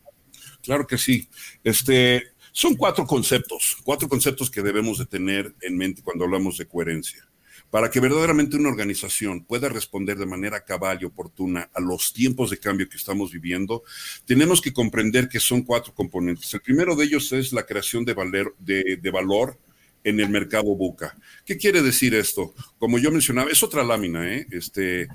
Claro 0.62 0.88
que 0.88 0.98
sí. 0.98 1.28
Este, 1.62 2.24
son 2.54 2.76
cuatro 2.76 3.06
conceptos, 3.06 3.76
cuatro 3.84 4.08
conceptos 4.08 4.50
que 4.50 4.62
debemos 4.62 4.98
de 4.98 5.08
tener 5.08 5.54
en 5.62 5.76
mente 5.76 6.02
cuando 6.02 6.24
hablamos 6.24 6.58
de 6.58 6.68
coherencia. 6.68 7.27
Para 7.70 7.92
que 7.92 8.00
verdaderamente 8.00 8.56
una 8.56 8.70
organización 8.70 9.44
pueda 9.44 9.68
responder 9.68 10.18
de 10.18 10.26
manera 10.26 10.64
cabal 10.64 11.00
y 11.02 11.06
oportuna 11.06 11.70
a 11.74 11.82
los 11.82 12.14
tiempos 12.14 12.50
de 12.50 12.60
cambio 12.60 12.88
que 12.88 12.96
estamos 12.98 13.32
viviendo, 13.32 13.84
tenemos 14.26 14.62
que 14.62 14.72
comprender 14.72 15.28
que 15.28 15.40
son 15.40 15.64
cuatro 15.64 15.94
componentes. 15.94 16.54
El 16.54 16.62
primero 16.62 16.96
de 16.96 17.06
ellos 17.06 17.32
es 17.34 17.52
la 17.52 17.66
creación 17.66 18.06
de, 18.06 18.14
valor 18.14 19.60
en 20.04 20.20
el 20.20 20.30
mercado 20.30 20.76
buca. 20.76 21.18
¿Qué 21.46 21.58
quiere 21.58 21.82
decir 21.82 22.16
esto? 22.16 22.54
Como 22.80 23.00
yo 23.00 23.12
mencionaba, 23.12 23.52
es 23.52 23.62
otra 23.62 23.84
lámina, 23.84 24.34
¿eh? 24.34 24.48
Este, 24.50 25.08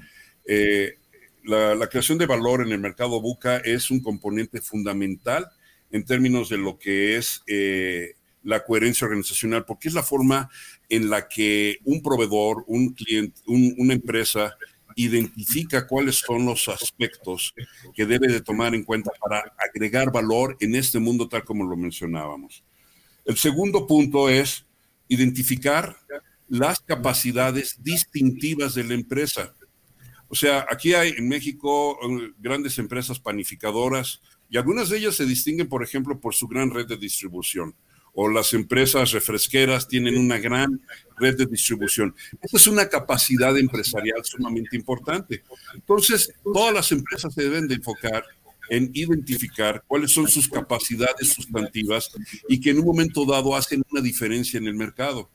eh, 0.46 0.98
la, 1.44 1.86
creación 1.88 2.18
de 2.18 2.26
valor 2.26 2.62
en 2.62 2.72
el 2.72 2.78
mercado 2.78 3.20
buca 3.20 3.58
es 3.58 3.90
un 3.90 4.00
componente 4.00 4.60
fundamental 4.60 5.48
en 5.90 6.04
términos 6.04 6.48
de 6.48 6.58
lo 6.58 6.78
que 6.78 7.16
es 7.16 7.42
eh, 7.46 8.14
la 8.44 8.64
coherencia 8.64 9.06
organizacional, 9.06 9.64
porque 9.64 9.88
es 9.88 9.94
la 9.94 10.02
forma 10.02 10.50
en 10.88 11.10
la 11.10 11.28
que 11.28 11.78
un 11.84 12.02
proveedor, 12.02 12.64
un 12.66 12.94
cliente, 12.94 13.40
una 13.46 13.94
empresa 13.94 14.56
identifica 14.96 15.86
cuáles 15.86 16.16
son 16.16 16.44
los 16.44 16.68
aspectos 16.68 17.54
que 17.94 18.06
debe 18.06 18.28
de 18.28 18.40
tomar 18.40 18.74
en 18.74 18.84
cuenta 18.84 19.10
para 19.20 19.54
agregar 19.58 20.12
valor 20.12 20.56
en 20.60 20.74
este 20.74 20.98
mundo 20.98 21.28
tal 21.28 21.44
como 21.44 21.64
lo 21.64 21.76
mencionábamos. 21.76 22.62
El 23.24 23.36
segundo 23.36 23.86
punto 23.86 24.28
es 24.28 24.66
identificar 25.08 25.96
las 26.48 26.80
capacidades 26.80 27.82
distintivas 27.82 28.74
de 28.74 28.84
la 28.84 28.94
empresa. 28.94 29.54
O 30.28 30.34
sea, 30.34 30.66
aquí 30.70 30.94
hay 30.94 31.10
en 31.16 31.28
México 31.28 31.98
eh, 32.02 32.32
grandes 32.38 32.78
empresas 32.78 33.18
panificadoras 33.18 34.20
y 34.50 34.56
algunas 34.56 34.88
de 34.88 34.98
ellas 34.98 35.14
se 35.14 35.26
distinguen, 35.26 35.68
por 35.68 35.82
ejemplo, 35.82 36.18
por 36.20 36.34
su 36.34 36.48
gran 36.48 36.70
red 36.70 36.86
de 36.86 36.96
distribución. 36.96 37.74
O 38.14 38.28
las 38.28 38.52
empresas 38.52 39.12
refresqueras 39.12 39.88
tienen 39.88 40.18
una 40.18 40.38
gran 40.38 40.80
red 41.18 41.36
de 41.36 41.46
distribución. 41.46 42.14
Esa 42.42 42.56
es 42.56 42.66
una 42.66 42.88
capacidad 42.88 43.56
empresarial 43.56 44.22
sumamente 44.24 44.76
importante. 44.76 45.42
Entonces, 45.74 46.32
todas 46.44 46.74
las 46.74 46.92
empresas 46.92 47.32
se 47.32 47.42
deben 47.42 47.68
de 47.68 47.76
enfocar 47.76 48.24
en 48.68 48.90
identificar 48.94 49.82
cuáles 49.86 50.12
son 50.12 50.28
sus 50.28 50.48
capacidades 50.48 51.32
sustantivas 51.32 52.10
y 52.48 52.60
que 52.60 52.70
en 52.70 52.78
un 52.78 52.86
momento 52.86 53.24
dado 53.24 53.54
hacen 53.54 53.82
una 53.90 54.00
diferencia 54.00 54.58
en 54.58 54.66
el 54.66 54.74
mercado. 54.74 55.30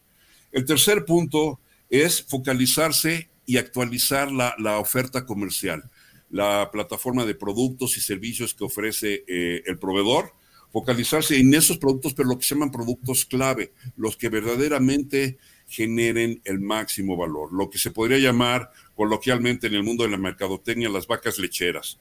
El 0.52 0.66
tercer 0.66 1.06
punto 1.06 1.60
es 1.90 2.22
focalizarse 2.22 3.30
y 3.46 3.58
actualizar 3.58 4.32
la, 4.32 4.80
oferta 4.80 5.26
comercial, 5.26 5.90
la 6.30 6.70
plataforma 6.72 7.26
de 7.26 7.36
productos 7.36 7.96
y 7.98 8.02
servicios 8.02 8.54
que 8.54 8.64
ofrece 8.64 9.24
eh, 9.28 9.64
el 9.66 9.78
proveedor, 9.78 10.34
focalizarse 10.72 11.38
en 11.38 11.54
esos 11.54 11.78
productos, 11.78 12.14
pero 12.14 12.30
lo 12.30 12.38
que 12.38 12.46
se 12.46 12.56
llaman 12.56 12.72
productos 12.72 13.26
clave, 13.26 13.74
los 13.96 14.18
que 14.18 14.30
verdaderamente 14.30 15.38
generen 15.68 16.42
el 16.46 16.60
máximo 16.60 17.18
valor, 17.18 17.52
lo 17.52 17.70
que 17.70 17.78
se 17.78 17.92
podría 17.92 18.20
llamar 18.20 18.72
coloquialmente 18.96 19.68
en 19.68 19.76
el 19.76 19.84
mundo 19.84 20.04
de 20.04 20.10
la 20.10 20.18
mercadotecnia 20.18 20.90
las 20.90 21.08
vacas 21.08 21.40
lecheras. 21.40 22.00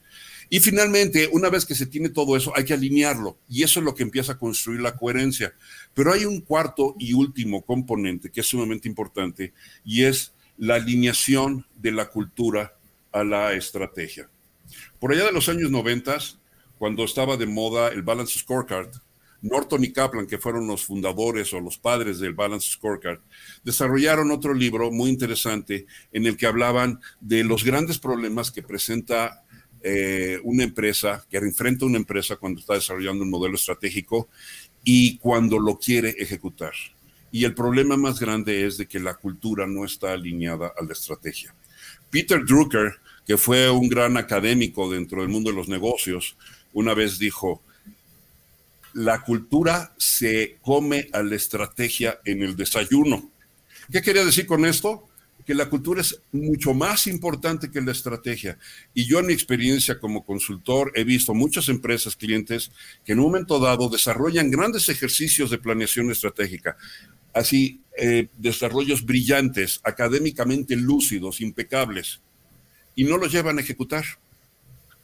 Y 0.49 0.61
finalmente, 0.61 1.29
una 1.33 1.49
vez 1.49 1.65
que 1.65 1.75
se 1.75 1.85
tiene 1.85 2.09
todo 2.09 2.37
eso, 2.37 2.53
hay 2.55 2.63
que 2.63 2.73
alinearlo. 2.73 3.37
Y 3.49 3.63
eso 3.63 3.79
es 3.79 3.85
lo 3.85 3.93
que 3.93 4.03
empieza 4.03 4.33
a 4.33 4.37
construir 4.37 4.79
la 4.79 4.95
coherencia. 4.95 5.53
Pero 5.93 6.13
hay 6.13 6.23
un 6.23 6.39
cuarto 6.39 6.95
y 6.97 7.13
último 7.13 7.65
componente 7.65 8.31
que 8.31 8.39
es 8.39 8.47
sumamente 8.47 8.87
importante 8.87 9.53
y 9.83 10.03
es 10.03 10.33
la 10.57 10.75
alineación 10.75 11.65
de 11.75 11.91
la 11.91 12.09
cultura 12.09 12.77
a 13.11 13.23
la 13.23 13.53
estrategia. 13.53 14.29
Por 14.99 15.11
allá 15.11 15.25
de 15.25 15.31
los 15.31 15.49
años 15.49 15.69
90, 15.69 16.17
cuando 16.77 17.03
estaba 17.03 17.37
de 17.37 17.47
moda 17.47 17.89
el 17.89 18.03
Balance 18.03 18.39
Scorecard, 18.39 18.89
Norton 19.41 19.83
y 19.83 19.91
Kaplan, 19.91 20.27
que 20.27 20.37
fueron 20.37 20.67
los 20.67 20.85
fundadores 20.85 21.53
o 21.53 21.59
los 21.59 21.77
padres 21.77 22.19
del 22.19 22.33
Balance 22.33 22.71
Scorecard, 22.71 23.19
desarrollaron 23.63 24.31
otro 24.31 24.53
libro 24.53 24.91
muy 24.91 25.09
interesante 25.09 25.85
en 26.11 26.25
el 26.25 26.37
que 26.37 26.47
hablaban 26.47 26.99
de 27.19 27.43
los 27.43 27.63
grandes 27.63 27.99
problemas 27.99 28.51
que 28.51 28.63
presenta 28.63 29.43
eh, 29.83 30.39
una 30.43 30.63
empresa, 30.63 31.25
que 31.29 31.37
enfrenta 31.37 31.85
una 31.85 31.97
empresa 31.97 32.35
cuando 32.35 32.59
está 32.59 32.73
desarrollando 32.73 33.23
un 33.23 33.29
modelo 33.29 33.55
estratégico 33.55 34.27
y 34.83 35.17
cuando 35.17 35.59
lo 35.59 35.77
quiere 35.77 36.15
ejecutar. 36.17 36.73
Y 37.31 37.43
el 37.43 37.53
problema 37.53 37.97
más 37.97 38.19
grande 38.19 38.65
es 38.65 38.77
de 38.77 38.87
que 38.87 38.99
la 38.99 39.15
cultura 39.15 39.67
no 39.67 39.85
está 39.85 40.13
alineada 40.13 40.73
a 40.75 40.83
la 40.83 40.93
estrategia. 40.93 41.53
Peter 42.09 42.43
Drucker, 42.43 42.95
que 43.25 43.37
fue 43.37 43.69
un 43.69 43.89
gran 43.89 44.17
académico 44.17 44.89
dentro 44.89 45.21
del 45.21 45.29
mundo 45.29 45.51
de 45.51 45.57
los 45.57 45.67
negocios, 45.67 46.37
una 46.77 46.93
vez 46.93 47.17
dijo, 47.17 47.63
la 48.93 49.23
cultura 49.23 49.95
se 49.97 50.57
come 50.61 51.09
a 51.11 51.23
la 51.23 51.35
estrategia 51.35 52.19
en 52.23 52.43
el 52.43 52.55
desayuno. 52.55 53.31
¿Qué 53.91 54.03
quería 54.03 54.23
decir 54.23 54.45
con 54.45 54.63
esto? 54.63 55.09
que 55.43 55.55
la 55.55 55.69
cultura 55.69 56.01
es 56.01 56.19
mucho 56.33 56.73
más 56.73 57.07
importante 57.07 57.71
que 57.71 57.79
la 57.79 57.93
estrategia. 57.93 58.59
Y 58.93 59.05
yo 59.05 59.19
en 59.19 59.27
mi 59.27 59.33
experiencia 59.33 59.97
como 59.97 60.25
consultor 60.25 60.91
he 60.93 61.05
visto 61.05 61.33
muchas 61.33 61.69
empresas, 61.69 62.17
clientes, 62.17 62.69
que 63.05 63.13
en 63.13 63.19
un 63.19 63.27
momento 63.27 63.57
dado 63.57 63.87
desarrollan 63.87 64.51
grandes 64.51 64.89
ejercicios 64.89 65.49
de 65.49 65.57
planeación 65.57 66.11
estratégica, 66.11 66.75
así 67.33 67.79
eh, 67.97 68.27
desarrollos 68.37 69.05
brillantes, 69.05 69.79
académicamente 69.85 70.75
lúcidos, 70.75 71.39
impecables, 71.39 72.19
y 72.93 73.05
no 73.05 73.17
los 73.17 73.31
llevan 73.31 73.57
a 73.57 73.61
ejecutar. 73.61 74.03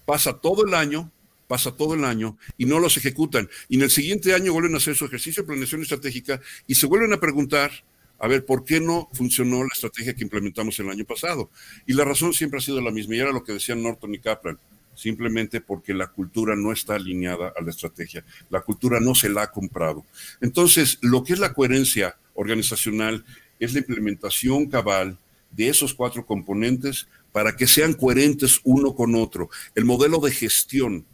Pasa 0.05 0.33
todo 0.33 0.65
el 0.65 0.73
año 0.73 1.09
pasa 1.53 1.71
todo 1.71 1.93
el 1.93 2.03
año 2.03 2.35
y 2.57 2.65
no 2.65 2.79
los 2.79 2.97
ejecutan. 2.97 3.47
Y 3.69 3.75
en 3.75 3.83
el 3.83 3.91
siguiente 3.91 4.33
año 4.33 4.53
vuelven 4.53 4.73
a 4.73 4.77
hacer 4.77 4.95
su 4.95 5.05
ejercicio 5.05 5.43
de 5.43 5.47
planeación 5.47 5.83
estratégica 5.83 6.41
y 6.65 6.73
se 6.73 6.87
vuelven 6.87 7.13
a 7.13 7.19
preguntar 7.19 7.69
a 8.17 8.27
ver, 8.27 8.43
¿por 8.43 8.65
qué 8.65 8.79
no 8.79 9.07
funcionó 9.13 9.61
la 9.61 9.69
estrategia 9.71 10.15
que 10.15 10.23
implementamos 10.23 10.79
el 10.79 10.89
año 10.89 11.05
pasado? 11.05 11.51
Y 11.85 11.93
la 11.93 12.05
razón 12.05 12.33
siempre 12.33 12.57
ha 12.57 12.61
sido 12.61 12.81
la 12.81 12.89
misma, 12.89 13.15
y 13.15 13.19
era 13.19 13.31
lo 13.31 13.43
que 13.43 13.53
decían 13.53 13.83
Norton 13.83 14.15
y 14.15 14.19
Kaplan, 14.19 14.57
simplemente 14.95 15.61
porque 15.61 15.93
la 15.93 16.07
cultura 16.07 16.55
no 16.55 16.71
está 16.71 16.95
alineada 16.95 17.53
a 17.55 17.61
la 17.61 17.69
estrategia, 17.69 18.25
la 18.49 18.61
cultura 18.61 18.99
no 18.99 19.13
se 19.13 19.29
la 19.29 19.43
ha 19.43 19.51
comprado. 19.51 20.03
Entonces, 20.41 20.97
lo 21.01 21.23
que 21.23 21.33
es 21.33 21.39
la 21.39 21.53
coherencia 21.53 22.17
organizacional 22.33 23.23
es 23.59 23.73
la 23.73 23.79
implementación 23.79 24.65
cabal 24.65 25.19
de 25.51 25.67
esos 25.67 25.93
cuatro 25.93 26.25
componentes 26.25 27.07
para 27.31 27.55
que 27.55 27.67
sean 27.67 27.93
coherentes 27.93 28.59
uno 28.63 28.95
con 28.95 29.13
otro. 29.13 29.49
El 29.75 29.85
modelo 29.85 30.17
de 30.19 30.31
gestión 30.31 31.05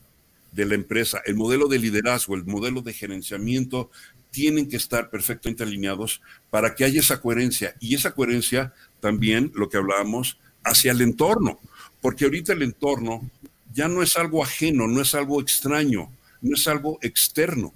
de 0.52 0.66
la 0.66 0.76
empresa, 0.76 1.22
el 1.26 1.36
modelo 1.36 1.68
de 1.68 1.80
liderazgo, 1.80 2.36
el 2.36 2.46
modelo 2.46 2.82
de 2.82 2.94
gerenciamiento, 2.94 3.92
tienen 4.32 4.70
que 4.70 4.78
estar 4.78 5.10
perfectamente 5.10 5.64
alineados 5.64 6.22
para 6.50 6.76
que 6.76 6.86
haya 6.86 7.00
esa 7.00 7.22
coherencia. 7.22 7.76
Y 7.80 7.96
esa 7.96 8.12
coherencia 8.12 8.74
también, 9.00 9.52
lo 9.56 9.70
que 9.70 9.78
hablábamos, 9.78 10.38
hacia 10.64 10.92
el 10.92 11.02
entorno, 11.02 11.60
porque 12.02 12.26
ahorita 12.26 12.54
el 12.54 12.64
entorno 12.64 13.30
ya 13.74 13.88
no 13.88 14.04
es 14.04 14.18
algo 14.18 14.44
ajeno, 14.44 14.88
no 14.88 15.02
es 15.02 15.16
algo 15.16 15.42
extraño, 15.42 16.12
no 16.42 16.56
es 16.56 16.68
algo 16.68 17.00
externo. 17.02 17.74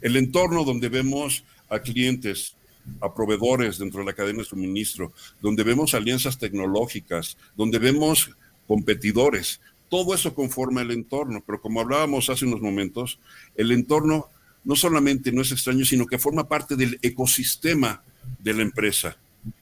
El 0.00 0.16
entorno 0.16 0.64
donde 0.64 0.88
vemos 0.88 1.44
a 1.68 1.80
clientes, 1.80 2.54
a 3.00 3.14
proveedores 3.14 3.78
dentro 3.78 4.00
de 4.00 4.06
la 4.06 4.12
cadena 4.12 4.38
de 4.38 4.44
suministro, 4.44 5.12
donde 5.40 5.62
vemos 5.62 5.94
alianzas 5.94 6.38
tecnológicas, 6.38 7.36
donde 7.56 7.78
vemos 7.78 8.30
competidores, 8.66 9.60
todo 9.88 10.14
eso 10.14 10.34
conforma 10.34 10.82
el 10.82 10.90
entorno, 10.90 11.42
pero 11.46 11.60
como 11.60 11.80
hablábamos 11.80 12.30
hace 12.30 12.44
unos 12.44 12.60
momentos, 12.60 13.18
el 13.56 13.72
entorno 13.72 14.28
no 14.64 14.76
solamente 14.76 15.32
no 15.32 15.42
es 15.42 15.52
extraño, 15.52 15.84
sino 15.84 16.06
que 16.06 16.18
forma 16.18 16.48
parte 16.48 16.76
del 16.76 16.98
ecosistema 17.02 18.02
de 18.38 18.54
la 18.54 18.62
empresa 18.62 19.16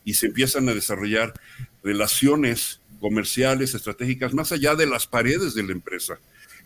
y 0.05 0.15
se 0.15 0.27
empiezan 0.27 0.69
a 0.69 0.75
desarrollar 0.75 1.33
relaciones 1.83 2.81
comerciales, 3.01 3.75
estratégicas, 3.75 4.35
más 4.35 4.53
allá 4.53 4.75
de 4.75 4.87
las 4.87 5.07
paredes 5.07 5.55
de 5.55 5.63
la 5.63 5.73
empresa. 5.73 6.19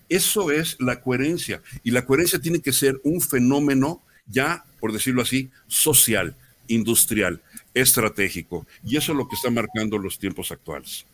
Eso 0.08 0.50
es 0.50 0.76
la 0.80 1.02
coherencia 1.02 1.62
y 1.84 1.90
la 1.90 2.06
coherencia 2.06 2.40
tiene 2.40 2.60
que 2.60 2.72
ser 2.72 3.00
un 3.04 3.20
fenómeno 3.20 4.02
ya, 4.26 4.64
por 4.80 4.92
decirlo 4.92 5.22
así, 5.22 5.50
social, 5.66 6.36
industrial, 6.68 7.42
estratégico. 7.74 8.66
Y 8.84 8.96
eso 8.96 9.12
es 9.12 9.18
lo 9.18 9.28
que 9.28 9.36
está 9.36 9.50
marcando 9.50 9.98
los 9.98 10.18
tiempos 10.18 10.50
actuales. 10.52 11.04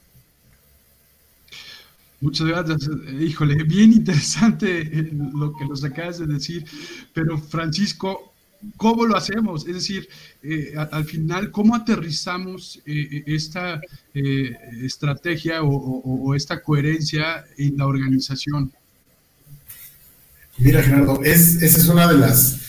Muchas 2.21 2.47
gracias. 2.47 2.89
Híjole, 3.21 3.63
bien 3.65 3.93
interesante 3.93 4.81
eh, 4.81 5.11
lo 5.35 5.53
que 5.55 5.67
nos 5.67 5.85
acabas 5.85 6.19
de 6.19 6.27
decir, 6.27 6.65
pero 7.13 7.39
Francisco, 7.39 8.33
¿cómo 8.79 9.05
lo 9.05 9.17
hacemos? 9.17 9.67
Es 9.67 9.75
decir, 9.75 10.09
eh, 10.43 10.75
al 10.91 11.05
final, 11.05 11.51
¿cómo 11.51 11.75
aterrizamos 11.75 12.81
eh, 12.87 13.23
esta 13.27 13.81
estrategia 14.15 15.63
o, 15.63 16.35
esta 16.35 16.63
coherencia 16.63 17.45
en 17.59 17.77
la 17.77 17.87
organización? 17.87 18.73
Mira, 20.57 20.83
Gerardo, 20.83 21.23
es, 21.23 21.63
esa 21.63 21.79
es 21.79 21.89
una 21.89 22.11
de 22.11 22.17
las, 22.17 22.63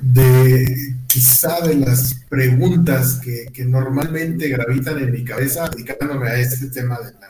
de 0.00 0.94
quizá 1.08 1.66
de 1.66 1.74
las 1.74 2.14
preguntas 2.28 3.20
que, 3.24 3.46
que 3.52 3.64
normalmente 3.64 4.48
gravitan 4.48 5.00
en 5.00 5.10
mi 5.10 5.24
cabeza 5.24 5.68
dedicándome 5.68 6.28
a 6.28 6.38
este 6.38 6.68
tema 6.68 6.96
de 7.00 7.12
la 7.12 7.28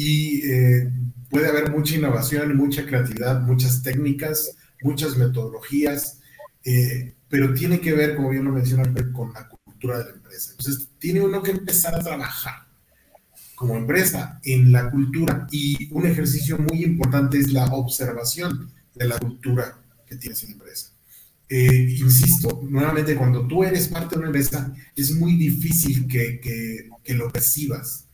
y 0.00 0.48
eh, 0.48 0.92
puede 1.28 1.48
haber 1.48 1.72
mucha 1.72 1.96
innovación, 1.96 2.56
mucha 2.56 2.86
creatividad, 2.86 3.40
muchas 3.40 3.82
técnicas, 3.82 4.54
muchas 4.80 5.16
metodologías, 5.16 6.20
eh, 6.62 7.16
pero 7.28 7.52
tiene 7.52 7.80
que 7.80 7.92
ver, 7.94 8.14
como 8.14 8.30
bien 8.30 8.44
lo 8.44 8.52
menciona, 8.52 8.84
con 9.12 9.32
la 9.32 9.48
cultura 9.48 9.98
de 9.98 10.04
la 10.04 10.10
empresa. 10.10 10.52
Entonces, 10.52 10.88
tiene 11.00 11.20
uno 11.20 11.42
que 11.42 11.50
empezar 11.50 11.96
a 11.96 11.98
trabajar 11.98 12.68
como 13.56 13.76
empresa 13.76 14.38
en 14.44 14.70
la 14.70 14.88
cultura 14.88 15.48
y 15.50 15.92
un 15.92 16.06
ejercicio 16.06 16.58
muy 16.58 16.84
importante 16.84 17.36
es 17.36 17.52
la 17.52 17.64
observación 17.64 18.70
de 18.94 19.08
la 19.08 19.18
cultura 19.18 19.82
que 20.06 20.14
tienes 20.14 20.40
en 20.44 20.50
la 20.50 20.54
empresa. 20.58 20.92
Eh, 21.48 21.96
insisto, 21.98 22.62
nuevamente, 22.70 23.16
cuando 23.16 23.48
tú 23.48 23.64
eres 23.64 23.88
parte 23.88 24.14
de 24.14 24.18
una 24.20 24.28
empresa, 24.28 24.72
es 24.94 25.10
muy 25.10 25.34
difícil 25.34 26.06
que, 26.06 26.38
que, 26.38 26.88
que 27.02 27.14
lo 27.14 27.32
percibas 27.32 28.07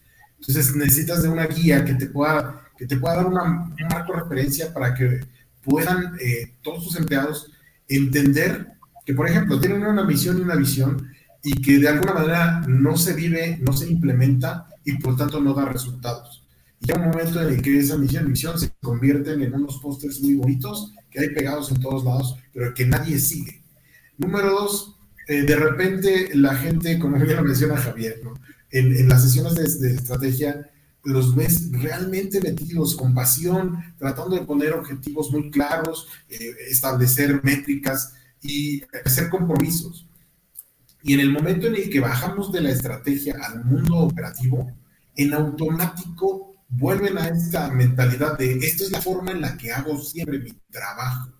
entonces 0.47 0.77
necesitas 0.77 1.23
de 1.23 1.29
una 1.29 1.47
guía 1.47 1.85
que 1.85 1.95
te 1.95 2.07
pueda, 2.07 2.61
que 2.77 2.87
te 2.87 2.97
pueda 2.97 3.17
dar 3.17 3.27
una, 3.27 3.43
un 3.43 3.89
marco 3.91 4.13
de 4.13 4.21
referencia 4.21 4.73
para 4.73 4.95
que 4.95 5.21
puedan 5.63 6.17
eh, 6.21 6.55
todos 6.63 6.85
tus 6.85 6.97
empleados 6.97 7.51
entender 7.89 8.75
que, 9.07 9.15
por 9.15 9.29
ejemplo, 9.29 9.59
tienen 9.61 9.85
una 9.85 10.05
misión 10.05 10.39
y 10.39 10.43
una 10.43 10.57
visión 10.57 11.11
y 11.43 11.61
que 11.63 11.79
de 11.79 11.89
alguna 11.89 12.15
manera 12.15 12.61
no 12.67 12.97
se 12.97 13.15
vive, 13.15 13.59
no 13.63 13.73
se 13.73 13.91
implementa 13.91 14.69
y 14.85 14.95
por 14.99 15.17
tanto 15.17 15.41
no 15.41 15.55
da 15.55 15.65
resultados. 15.65 16.47
Y 16.81 16.87
llega 16.87 17.01
un 17.01 17.11
momento 17.11 17.41
en 17.41 17.55
el 17.55 17.63
que 17.63 17.79
esa 17.79 17.97
misión 17.97 18.27
y 18.27 18.31
visión 18.31 18.59
se 18.59 18.71
convierten 18.83 19.43
en 19.43 19.55
unos 19.55 19.79
pósters 19.79 20.21
muy 20.21 20.35
bonitos 20.35 20.93
que 21.11 21.21
hay 21.21 21.31
pegados 21.31 21.71
en 21.71 21.81
todos 21.81 22.05
lados, 22.05 22.37
pero 22.53 22.75
que 22.75 22.87
nadie 22.87 23.19
sigue. 23.19 23.63
Número 24.19 24.51
dos, 24.51 24.97
eh, 25.27 25.43
de 25.43 25.57
repente 25.57 26.31
la 26.35 26.55
gente, 26.55 26.99
como 26.99 27.19
bien 27.19 27.37
lo 27.37 27.45
menciona 27.45 27.77
Javier, 27.77 28.21
¿no? 28.23 28.35
En, 28.75 29.09
las 29.09 29.23
sesiones 29.23 29.81
de, 29.81 29.95
estrategia 29.95 30.71
los 31.05 31.35
ves 31.35 31.71
realmente 31.71 32.41
metidos 32.41 32.97
con 32.97 33.15
pasión, 33.15 33.79
tratando 33.99 34.37
de 34.37 34.45
poner 34.45 34.73
objetivos 34.73 35.31
muy 35.31 35.51
claros, 35.51 36.09
eh, 36.29 36.39
establecer 36.69 37.45
métricas 37.45 38.15
y 38.43 38.83
hacer 39.05 39.29
compromisos. 39.29 40.09
Y 41.03 41.13
en 41.13 41.21
el 41.21 41.31
momento 41.31 41.67
en 41.67 41.77
el 41.77 41.91
que 41.91 42.01
bajamos 42.01 42.51
de 42.51 42.63
la 42.63 42.71
estrategia 42.71 43.37
al 43.43 43.65
mundo 43.65 43.99
operativo, 43.99 44.73
en 45.15 45.35
automático 45.35 46.55
vuelven 46.69 47.19
a 47.19 47.29
esta 47.29 47.71
mentalidad 47.71 48.39
de 48.39 48.55
esto 48.55 48.85
es 48.85 48.91
la 48.91 49.01
forma 49.01 49.31
en 49.31 49.43
la 49.43 49.57
que 49.57 49.73
hago 49.73 50.01
siempre 50.01 50.39
mi 50.39 50.53
trabajo. 50.71 51.31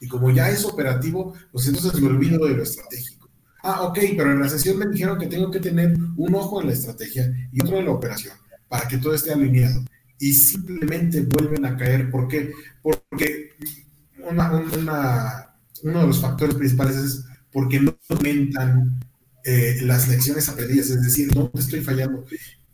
Y 0.00 0.08
como 0.08 0.30
ya 0.30 0.50
es 0.50 0.64
operativo, 0.64 1.34
pues 1.52 1.68
entonces 1.68 2.00
me 2.00 2.08
olvido 2.08 2.44
de 2.46 2.54
lo 2.54 2.64
estratégico. 2.64 3.21
Ah, 3.62 3.82
ok, 3.82 3.98
pero 4.16 4.32
en 4.32 4.40
la 4.40 4.48
sesión 4.48 4.78
me 4.78 4.86
dijeron 4.86 5.18
que 5.18 5.26
tengo 5.26 5.50
que 5.50 5.60
tener 5.60 5.96
un 6.16 6.34
ojo 6.34 6.60
en 6.60 6.66
la 6.68 6.72
estrategia 6.72 7.32
y 7.52 7.62
otro 7.62 7.78
en 7.78 7.86
la 7.86 7.92
operación 7.92 8.34
para 8.68 8.88
que 8.88 8.98
todo 8.98 9.14
esté 9.14 9.32
alineado. 9.32 9.84
Y 10.18 10.32
simplemente 10.32 11.20
vuelven 11.22 11.66
a 11.66 11.76
caer. 11.76 12.10
¿Por 12.10 12.28
qué? 12.28 12.52
Porque 12.82 13.50
una, 14.28 14.50
uno 15.82 16.00
de 16.00 16.06
los 16.06 16.20
factores 16.20 16.54
principales 16.54 16.96
es 16.96 17.24
porque 17.52 17.80
no 17.80 17.94
documentan 18.08 19.00
eh, 19.44 19.78
las 19.82 20.08
lecciones 20.08 20.48
aprendidas, 20.48 20.90
es 20.90 21.02
decir, 21.02 21.30
dónde 21.32 21.60
estoy 21.60 21.80
fallando. 21.80 22.24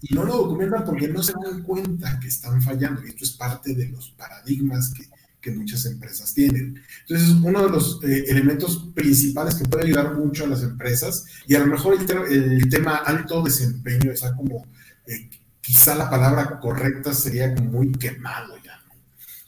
Y 0.01 0.15
no 0.15 0.25
lo 0.25 0.37
documentan 0.37 0.85
porque 0.85 1.09
no 1.09 1.23
se 1.23 1.33
dan 1.43 1.63
cuenta 1.65 2.19
que 2.21 2.29
están 2.29 2.63
fallando. 2.63 3.05
Y 3.05 3.09
esto 3.09 3.25
es 3.25 3.33
parte 3.33 3.75
de 3.75 3.89
los 3.89 4.11
paradigmas 4.11 4.93
que 4.95 5.05
que 5.41 5.51
muchas 5.51 5.87
empresas 5.87 6.35
tienen. 6.35 6.83
Entonces, 7.03 7.31
uno 7.43 7.65
de 7.65 7.71
los 7.71 8.03
eh, 8.05 8.25
elementos 8.29 8.91
principales 8.95 9.55
que 9.55 9.69
puede 9.69 9.87
ayudar 9.87 10.15
mucho 10.15 10.45
a 10.45 10.49
las 10.49 10.63
empresas, 10.63 11.25
y 11.47 11.55
a 11.55 11.61
lo 11.61 11.67
mejor 11.67 11.97
el, 12.29 12.69
tema 12.69 12.97
alto 12.97 13.43
desempeño 13.43 14.11
está 14.13 14.35
como, 14.35 14.67
eh, 15.07 15.31
quizá 15.61 15.95
la 15.95 16.11
palabra 16.11 16.59
correcta 16.61 17.15
sería 17.15 17.55
muy 17.55 17.93
quemado 17.93 18.57
ya, 18.65 18.83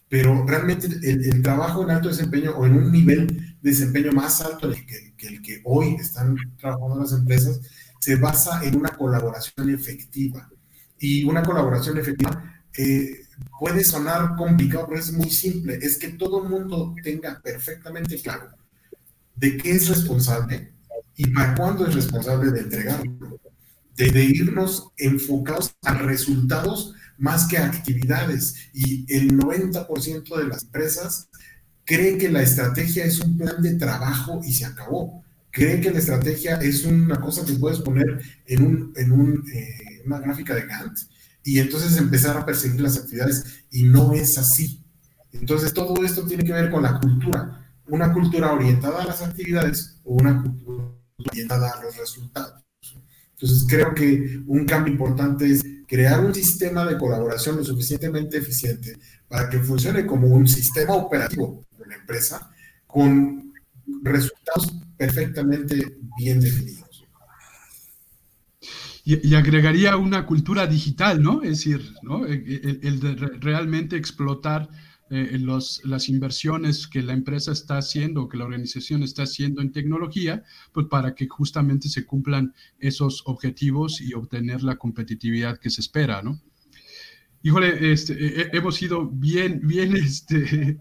pero 0.09 0.45
realmente 0.47 0.87
el, 0.87 1.43
trabajo 1.43 1.83
en 1.83 1.91
alto 1.91 2.09
desempeño 2.09 2.53
o 2.53 2.67
en 2.67 2.77
un 2.77 2.91
nivel 2.93 3.27
de 3.61 3.71
desempeño 3.71 4.13
más 4.13 4.41
alto 4.41 4.71
que, 4.71 5.15
que 5.17 5.27
el 5.29 5.43
que 5.43 5.61
hoy 5.65 5.95
están 5.95 6.37
trabajando 6.59 7.01
las 7.01 7.13
empresas, 7.13 7.61
se 8.01 8.17
basa 8.17 8.65
en 8.65 8.77
una 8.77 8.91
colaboración 8.91 9.71
efectiva. 9.71 10.49
Y 10.99 11.25
una 11.25 11.43
colaboración 11.43 11.99
efectiva 11.99 12.63
eh, 12.77 13.27
puede 13.59 13.85
sonar 13.85 14.37
complicado, 14.37 14.87
pero 14.89 15.01
es 15.01 15.13
muy 15.13 15.31
simple. 15.31 15.79
Es 15.81 15.99
que 15.99 16.09
todo 16.09 16.43
el 16.43 16.49
mundo 16.49 16.95
tenga 17.03 17.41
perfectamente 17.41 18.21
claro 18.21 18.51
de 19.37 19.57
qué 19.57 19.73
es 19.73 19.89
responsable 19.89 20.73
y 21.17 21.27
para 21.29 21.55
cuándo 21.55 21.87
es 21.87 21.95
responsable 21.95 22.51
de 22.51 22.61
entregarlo. 22.61 23.41
De, 23.97 24.25
irnos 24.25 24.89
enfocados 24.97 25.77
a 25.83 25.93
resultados 25.93 26.95
más 27.19 27.47
que 27.47 27.59
a 27.59 27.67
actividades. 27.67 28.55
Y 28.73 29.05
el 29.15 29.37
90% 29.39 30.37
de 30.39 30.49
las 30.49 30.63
empresas 30.63 31.29
cree 31.85 32.17
que 32.17 32.31
la 32.31 32.41
estrategia 32.41 33.05
es 33.05 33.21
un 33.21 33.37
plan 33.37 33.61
de 33.61 33.75
trabajo 33.75 34.41
y 34.43 34.55
se 34.55 34.65
acabó. 34.65 35.23
Cree 35.51 35.83
que 35.83 35.91
la 35.91 35.99
estrategia 35.99 36.57
es 36.57 36.85
una 36.85 37.21
cosa 37.21 37.45
que 37.45 37.53
puedes 37.55 37.81
poner 37.81 38.23
en, 38.47 38.93
eh, 38.97 40.03
una 40.07 40.21
gráfica 40.21 40.55
de 40.55 40.67
Gantt 40.67 40.99
y 41.45 41.59
entonces 41.59 41.97
empezar 41.97 42.37
a 42.37 42.45
perseguir 42.45 42.81
las 42.81 42.99
actividades 42.99 43.65
y 43.71 43.85
no 43.85 44.13
es 44.13 44.39
así. 44.39 44.85
Entonces 45.33 45.73
todo 45.73 46.05
esto 46.05 46.27
tiene 46.27 46.45
que 46.45 46.53
ver 46.53 46.71
con 46.71 46.83
la 46.83 46.99
cultura, 46.99 47.73
una 47.89 48.13
cultura 48.13 48.53
orientada 48.53 49.03
a 49.03 49.07
las 49.07 49.23
actividades 49.23 50.01
o 50.05 50.15
una 50.15 50.43
cultura 50.43 50.85
orientada 51.29 51.71
a 51.71 51.83
los 51.83 51.97
resultados. 51.97 52.63
Entonces 53.33 53.67
creo 53.69 53.95
que 53.95 54.43
un 54.47 54.67
cambio 54.67 54.93
importante 54.93 55.51
es 55.51 55.63
crear 55.89 56.25
un 56.25 56.35
sistema 56.35 56.85
de 56.85 56.99
colaboración 56.99 57.57
lo 57.57 57.65
suficientemente 57.65 58.39
eficiente 58.39 58.99
para 59.29 59.49
que 59.49 59.59
funcione 59.59 60.07
como 60.07 60.29
un 60.29 60.47
sistema 60.47 60.95
operativo 60.95 61.67
de 61.79 61.87
la 61.87 61.95
empresa 61.95 62.51
con 62.87 63.53
resultados 64.03 64.73
perfectamente 64.97 65.99
bien 66.19 66.41
definidos. 66.41 66.80
Y, 69.05 69.35
agregaría 69.35 69.97
una 69.97 70.27
cultura 70.27 70.67
digital, 70.67 71.23
¿no? 71.23 71.43
Es 71.43 71.51
decir, 71.51 71.95
¿no? 72.03 72.27
el, 72.27 73.01
de 73.01 73.15
realmente 73.41 73.97
explotar 73.97 74.69
eh, 75.11 75.39
los, 75.41 75.81
las 75.85 76.09
inversiones 76.09 76.87
que 76.87 77.03
la 77.03 77.15
empresa 77.15 77.53
está 77.53 77.79
haciendo, 77.79 78.29
que 78.29 78.37
la 78.37 78.45
organización 78.45 79.03
está 79.03 79.23
haciendo 79.23 79.63
en 79.63 79.73
tecnología, 79.73 80.45
pues 80.73 80.87
para 80.87 81.15
que 81.15 81.27
justamente 81.29 81.89
se 81.89 82.05
cumplan 82.05 82.55
esos 82.79 83.23
objetivos 83.25 84.01
y 84.01 84.13
obtener 84.13 84.63
la 84.63 84.77
competitividad 84.77 85.59
que 85.59 85.71
se 85.71 85.81
espera, 85.81 86.23
¿no? 86.23 86.41
híjole, 87.43 87.93
este, 87.93 88.57
hemos 88.57 88.77
sido 88.77 89.09
bien, 89.09 89.61
bien, 89.65 89.97
este, 89.97 90.79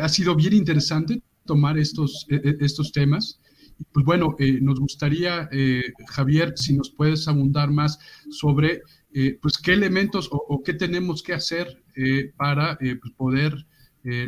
ha 0.00 0.08
sido 0.08 0.34
bien 0.34 0.54
interesante 0.54 1.22
tomar 1.44 1.78
estos, 1.78 2.26
estos 2.28 2.92
temas. 2.92 3.40
Pues 3.92 4.04
bueno, 4.04 4.36
nos 4.60 4.80
gustaría, 4.80 5.48
Javier, 6.08 6.54
si 6.56 6.76
nos 6.76 6.90
puedes 6.90 7.26
abundar 7.28 7.70
más 7.70 7.98
sobre 8.30 8.82
pues 9.40 9.58
qué 9.58 9.72
elementos 9.72 10.28
o, 10.30 10.62
qué 10.62 10.74
tenemos 10.74 11.22
que 11.22 11.34
hacer 11.34 11.82
para 12.36 12.76
pues, 12.78 13.12
poder 13.16 13.66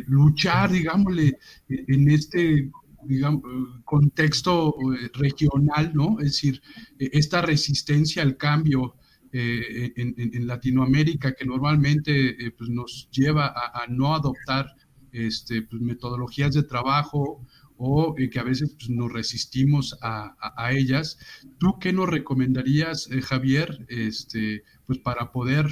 luchar, 0.07 0.71
digámosle, 0.71 1.37
en 1.69 2.09
este 2.09 2.71
digamos, 3.07 3.43
contexto 3.85 4.75
eh, 4.93 5.09
regional, 5.13 5.91
¿no? 5.93 6.17
Es 6.19 6.25
decir, 6.25 6.61
esta 6.99 7.41
resistencia 7.41 8.21
al 8.21 8.37
cambio 8.37 8.95
eh, 9.31 9.93
en, 9.95 10.47
Latinoamérica 10.47 11.33
que 11.33 11.45
normalmente 11.45 12.29
eh, 12.29 12.51
pues 12.51 12.69
nos 12.69 13.09
lleva 13.11 13.47
a, 13.47 13.85
no 13.89 14.15
adoptar 14.15 14.73
este, 15.11 15.63
pues, 15.63 15.81
metodologías 15.81 16.53
de 16.53 16.63
trabajo 16.63 17.45
o 17.77 18.15
que 18.15 18.39
a 18.39 18.43
veces 18.43 18.75
pues, 18.77 18.89
nos 18.89 19.11
resistimos 19.11 19.97
a, 20.01 20.35
ellas. 20.71 21.19
¿Tú 21.59 21.77
qué 21.79 21.93
nos 21.93 22.09
recomendarías, 22.09 23.07
Javier, 23.23 23.85
este, 23.87 24.63
pues, 24.85 24.99
para 24.99 25.31
poder 25.31 25.67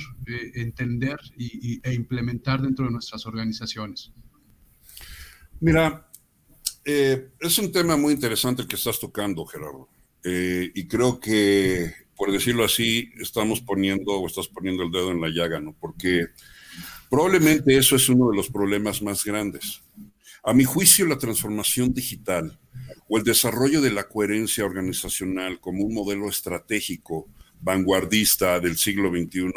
entender 0.53 1.17
y, 1.37 1.79
e 1.83 1.93
implementar 1.93 2.61
dentro 2.61 2.85
de 2.85 2.91
nuestras 2.91 3.25
organizaciones? 3.25 4.11
Mira, 5.59 6.07
eh, 6.83 7.31
es 7.39 7.57
un 7.57 7.71
tema 7.71 7.97
muy 7.97 8.13
interesante 8.13 8.61
el 8.61 8.67
que 8.67 8.75
estás 8.75 8.99
tocando, 8.99 9.45
Gerardo. 9.45 9.89
Eh, 10.23 10.71
y 10.73 10.87
creo 10.87 11.19
que, 11.19 11.93
por 12.15 12.31
decirlo 12.31 12.63
así, 12.63 13.09
estamos 13.19 13.61
poniendo 13.61 14.11
o 14.13 14.27
estás 14.27 14.47
poniendo 14.47 14.83
el 14.83 14.91
dedo 14.91 15.11
en 15.11 15.21
la 15.21 15.29
llaga, 15.29 15.59
¿no? 15.59 15.75
Porque 15.79 16.27
probablemente 17.09 17.77
eso 17.77 17.95
es 17.95 18.09
uno 18.09 18.29
de 18.29 18.37
los 18.37 18.49
problemas 18.49 19.01
más 19.01 19.23
grandes. 19.23 19.81
A 20.45 20.53
mi 20.53 20.63
juicio, 20.63 21.07
la 21.07 21.17
transformación 21.17 21.91
digital 21.91 22.59
o 23.07 23.17
el 23.17 23.23
desarrollo 23.23 23.81
de 23.81 23.91
la 23.91 24.07
coherencia 24.07 24.63
organizacional 24.63 25.59
como 25.59 25.83
un 25.83 25.93
modelo 25.95 26.29
estratégico 26.29 27.27
vanguardista 27.61 28.59
del 28.59 28.77
siglo 28.77 29.09
XXI 29.09 29.51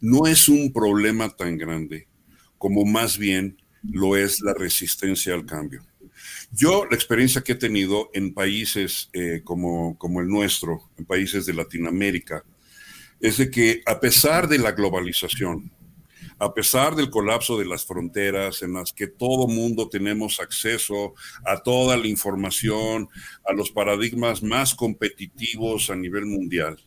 no 0.00 0.26
es 0.26 0.48
un 0.48 0.72
problema 0.72 1.28
tan 1.28 1.58
grande 1.58 2.08
como 2.56 2.86
más 2.86 3.18
bien 3.18 3.60
lo 3.82 4.16
es 4.16 4.40
la 4.40 4.54
resistencia 4.54 5.34
al 5.34 5.44
cambio. 5.44 5.84
Yo, 6.52 6.86
la 6.86 6.96
experiencia 6.96 7.42
que 7.42 7.52
he 7.52 7.56
tenido 7.56 8.10
en 8.14 8.32
países 8.32 9.10
eh, 9.12 9.42
como, 9.44 9.98
como 9.98 10.20
el 10.20 10.28
nuestro, 10.28 10.90
en 10.96 11.04
países 11.04 11.44
de 11.44 11.52
Latinoamérica, 11.52 12.44
es 13.20 13.36
de 13.36 13.50
que 13.50 13.82
a 13.84 14.00
pesar 14.00 14.48
de 14.48 14.58
la 14.58 14.72
globalización, 14.72 15.70
a 16.38 16.52
pesar 16.54 16.94
del 16.94 17.10
colapso 17.10 17.58
de 17.58 17.66
las 17.66 17.84
fronteras 17.84 18.62
en 18.62 18.74
las 18.74 18.92
que 18.92 19.06
todo 19.06 19.48
mundo 19.48 19.88
tenemos 19.88 20.40
acceso 20.40 21.14
a 21.44 21.62
toda 21.62 21.96
la 21.96 22.06
información, 22.06 23.08
a 23.44 23.52
los 23.52 23.70
paradigmas 23.70 24.42
más 24.42 24.74
competitivos 24.74 25.90
a 25.90 25.96
nivel 25.96 26.26
mundial, 26.26 26.78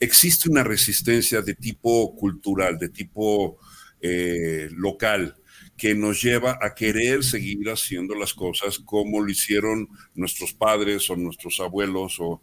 existe 0.00 0.50
una 0.50 0.64
resistencia 0.64 1.42
de 1.42 1.54
tipo 1.54 2.14
cultural, 2.16 2.78
de 2.78 2.88
tipo 2.88 3.58
eh, 4.00 4.68
local, 4.72 5.36
que 5.76 5.94
nos 5.94 6.20
lleva 6.20 6.58
a 6.60 6.74
querer 6.74 7.22
seguir 7.22 7.68
haciendo 7.70 8.14
las 8.14 8.34
cosas 8.34 8.80
como 8.80 9.20
lo 9.20 9.30
hicieron 9.30 9.88
nuestros 10.14 10.52
padres 10.52 11.08
o 11.08 11.16
nuestros 11.16 11.60
abuelos 11.60 12.18
o, 12.20 12.42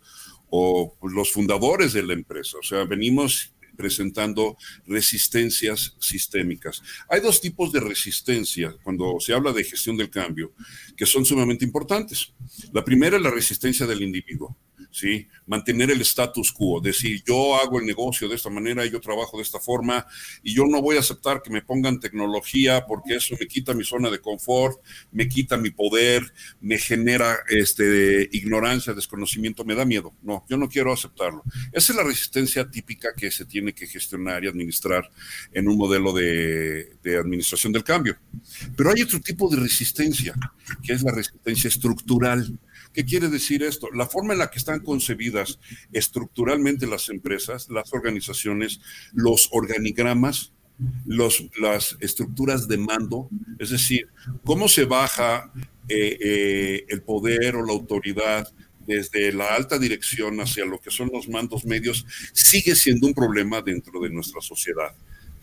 los 1.01 1.33
fundadores 1.33 1.91
de 1.91 2.03
la 2.03 2.13
empresa. 2.13 2.57
O 2.57 2.63
sea, 2.63 2.85
venimos 2.85 3.53
presentando 3.75 4.57
resistencias 4.85 5.95
sistémicas. 5.99 6.81
Hay 7.09 7.21
dos 7.21 7.41
tipos 7.41 7.71
de 7.71 7.79
resistencia 7.79 8.75
cuando 8.83 9.19
se 9.19 9.33
habla 9.33 9.51
de 9.51 9.63
gestión 9.63 9.97
del 9.97 10.09
cambio 10.09 10.53
que 10.95 11.05
son 11.05 11.25
sumamente 11.25 11.65
importantes. 11.65 12.33
La 12.73 12.83
primera 12.83 13.17
es 13.17 13.23
la 13.23 13.31
resistencia 13.31 13.85
del 13.85 14.01
individuo. 14.01 14.57
¿Sí? 14.95 15.27
Mantener 15.45 15.91
el 15.91 15.99
status 16.01 16.53
quo, 16.53 16.79
decir, 16.79 17.21
yo 17.27 17.55
hago 17.57 17.79
el 17.79 17.85
negocio 17.85 18.29
de 18.29 18.35
esta 18.35 18.49
manera, 18.49 18.85
yo 18.85 19.01
trabajo 19.01 19.35
de 19.35 19.43
esta 19.43 19.59
forma 19.59 20.07
y 20.41 20.55
yo 20.55 20.65
no 20.65 20.81
voy 20.81 20.95
a 20.95 21.01
aceptar 21.01 21.41
que 21.41 21.49
me 21.49 21.61
pongan 21.61 21.99
tecnología 21.99 22.85
porque 22.87 23.15
eso 23.15 23.35
me 23.37 23.45
quita 23.45 23.73
mi 23.73 23.83
zona 23.83 24.09
de 24.09 24.19
confort, 24.19 24.79
me 25.11 25.27
quita 25.27 25.57
mi 25.57 25.69
poder, 25.69 26.23
me 26.61 26.77
genera 26.77 27.37
este, 27.49 28.29
ignorancia, 28.31 28.93
desconocimiento, 28.93 29.65
me 29.65 29.75
da 29.75 29.83
miedo. 29.83 30.13
No, 30.23 30.45
yo 30.49 30.55
no 30.55 30.69
quiero 30.69 30.93
aceptarlo. 30.93 31.43
Esa 31.73 31.91
es 31.91 31.97
la 31.97 32.03
resistencia 32.03 32.69
típica 32.71 33.09
que 33.13 33.31
se 33.31 33.45
tiene 33.45 33.73
que 33.73 33.87
gestionar 33.87 34.45
y 34.45 34.47
administrar 34.47 35.11
en 35.51 35.67
un 35.67 35.77
modelo 35.77 36.13
de, 36.13 36.95
de 37.03 37.17
administración 37.17 37.73
del 37.73 37.83
cambio. 37.83 38.17
Pero 38.77 38.91
hay 38.91 39.01
otro 39.01 39.19
tipo 39.19 39.49
de 39.49 39.57
resistencia, 39.57 40.33
que 40.81 40.93
es 40.93 41.03
la 41.03 41.11
resistencia 41.11 41.67
estructural. 41.67 42.57
¿Qué 42.95 43.03
quiere 43.03 43.27
decir 43.27 43.61
esto? 43.61 43.89
La 43.91 44.07
forma 44.07 44.31
en 44.31 44.39
la 44.39 44.49
que 44.49 44.57
están 44.57 44.79
concebidas 44.79 45.59
estructuralmente 45.91 46.87
las 46.87 47.09
empresas, 47.09 47.69
las 47.69 47.91
organizaciones, 47.91 48.79
los 49.13 49.49
organigramas, 49.51 50.53
las 51.05 51.97
estructuras 51.99 52.69
de 52.69 52.77
mando, 52.77 53.29
es 53.59 53.71
decir, 53.71 54.07
cómo 54.45 54.69
se 54.69 54.85
baja 54.85 55.51
eh, 55.89 56.17
eh, 56.21 56.85
el 56.87 57.01
poder 57.01 57.57
o 57.57 57.65
la 57.65 57.73
autoridad 57.73 58.47
desde 58.87 59.33
la 59.33 59.53
alta 59.53 59.77
dirección 59.77 60.39
hacia 60.39 60.63
lo 60.63 60.79
que 60.79 60.89
son 60.89 61.09
los 61.11 61.27
mandos 61.27 61.65
medios, 61.65 62.05
sigue 62.31 62.75
siendo 62.75 63.07
un 63.07 63.13
problema 63.13 63.61
dentro 63.61 63.99
de 63.99 64.09
nuestra 64.09 64.39
sociedad 64.39 64.95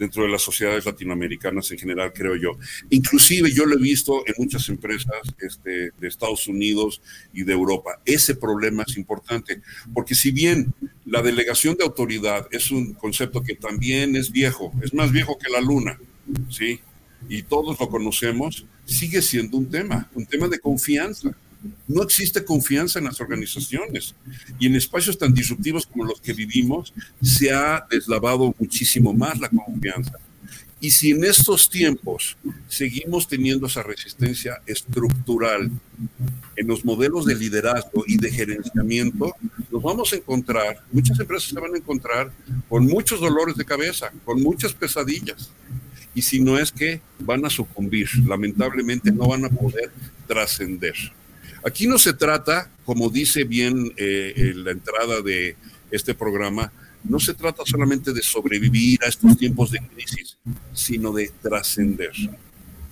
dentro 0.03 0.25
de 0.25 0.31
las 0.31 0.43
sociedades 0.43 0.85
latinoamericanas 0.85 1.71
en 1.71 1.79
general, 1.79 2.13
creo 2.13 2.35
yo. 2.35 2.59
Inclusive 2.91 3.53
yo 3.53 3.65
lo 3.67 3.77
he 3.77 3.81
visto 3.81 4.25
en 4.27 4.35
muchas 4.37 4.69
empresas 4.69 5.23
este, 5.39 5.93
de 5.97 6.09
Estados 6.09 6.49
Unidos 6.49 7.01
y 7.33 7.45
de 7.45 7.53
Europa. 7.53 8.01
Ese 8.05 8.35
problema 8.35 8.83
es 8.85 8.97
importante, 8.97 9.63
porque 9.95 10.17
si 10.17 10.33
bien 10.33 10.75
la 11.07 11.23
delegación 11.23 11.77
de 11.77 11.85
autoridad 11.85 12.49
es 12.51 12.73
un 12.73 12.95
concepto 12.95 13.45
que 13.45 13.55
también 13.55 14.17
es 14.17 14.33
viejo, 14.33 14.73
es 14.83 14.93
más 14.93 15.13
viejo 15.13 15.39
que 15.39 15.49
la 15.49 15.61
luna, 15.61 15.97
¿sí? 16.51 16.81
Y 17.29 17.45
todos 17.45 17.79
lo 17.79 17.89
conocemos, 17.89 18.67
sigue 18.85 19.23
siendo 19.23 19.57
un 19.57 19.71
tema, 19.71 20.11
un 20.15 20.27
tema 20.27 20.49
de 20.49 20.59
confianza. 20.59 21.31
No 21.89 22.03
existe 22.03 22.45
confianza 22.45 22.99
en 22.99 23.07
las 23.07 23.21
organizaciones 23.21 24.15
y 24.59 24.67
en 24.67 24.77
espacios 24.77 25.19
tan 25.19 25.33
disruptivos 25.33 25.87
como 25.87 26.05
los 26.05 26.21
que 26.21 26.33
vivimos 26.33 26.93
se 27.23 27.53
ha 27.53 27.87
deslavado 27.91 28.55
muchísimo 28.59 29.13
más 29.13 29.39
la 29.39 29.49
confianza. 29.49 30.19
Y 30.83 30.91
si 30.91 31.13
en 31.13 31.23
estos 31.23 31.71
tiempos 31.71 32.37
seguimos 32.67 33.29
teniendo 33.29 33.69
esa 33.69 33.85
resistencia 33.85 34.61
estructural 34.67 35.71
en 36.57 36.67
los 36.67 36.85
modelos 36.85 37.25
de 37.25 37.37
liderazgo 37.37 38.03
y 38.05 38.17
de 38.17 38.33
gerenciamiento, 38.33 39.33
nos 39.71 39.81
vamos 39.81 40.13
a 40.13 40.17
encontrar, 40.17 40.83
muchas 40.91 41.21
empresas 41.21 41.51
se 41.51 41.61
van 41.61 41.73
a 41.73 41.79
encontrar 41.79 42.33
con 42.69 42.85
muchos 42.85 43.21
dolores 43.21 43.57
de 43.57 43.65
cabeza, 43.65 44.11
con 44.25 44.43
muchas 44.43 44.73
pesadillas. 44.73 45.53
Y 46.17 46.23
si 46.23 46.41
no 46.41 46.59
es 46.59 46.73
que 46.73 47.01
van 47.21 47.45
a 47.47 47.51
sucumbir, 47.51 48.09
lamentablemente 48.27 49.13
no 49.13 49.29
van 49.29 49.45
a 49.45 49.51
poder 49.51 49.93
trascender. 50.27 50.97
Aquí 51.65 51.87
no 51.87 51.99
se 51.99 52.13
trata, 52.13 52.71
como 52.85 53.09
dice 53.09 53.45
bien 53.45 53.93
eh, 53.97 54.53
la 54.57 54.73
entrada 54.73 55.21
de 55.23 55.57
este 55.91 56.15
programa, 56.15 56.73
no 57.05 57.19
se 57.19 57.35
trata 57.35 57.63
solamente 57.65 58.13
de 58.13 58.23
sobrevivir 58.23 59.03
a 59.05 59.09
estos 59.09 59.37
tiempos 59.37 59.71
de 59.71 59.81
crisis, 59.81 60.37
sino 60.73 61.13
de 61.13 61.31
trascender. 61.43 62.13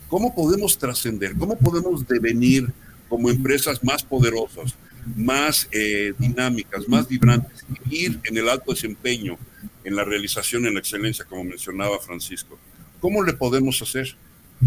¿Cómo 0.08 0.34
podemos 0.34 0.76
trascender? 0.76 1.34
¿Cómo 1.36 1.56
podemos 1.56 2.06
devenir 2.06 2.72
como 3.08 3.30
empresas 3.30 3.82
más 3.82 4.02
poderosas, 4.02 4.74
más 5.16 5.68
eh, 5.72 6.12
dinámicas, 6.18 6.88
más 6.88 7.08
vibrantes, 7.08 7.64
ir 7.88 8.18
en 8.24 8.36
el 8.36 8.48
alto 8.48 8.72
desempeño, 8.72 9.38
en 9.84 9.96
la 9.96 10.04
realización, 10.04 10.66
en 10.66 10.74
la 10.74 10.80
excelencia, 10.80 11.24
como 11.24 11.44
mencionaba 11.44 11.98
Francisco? 12.00 12.58
¿Cómo 13.00 13.22
le 13.22 13.32
podemos 13.32 13.80
hacer? 13.82 14.14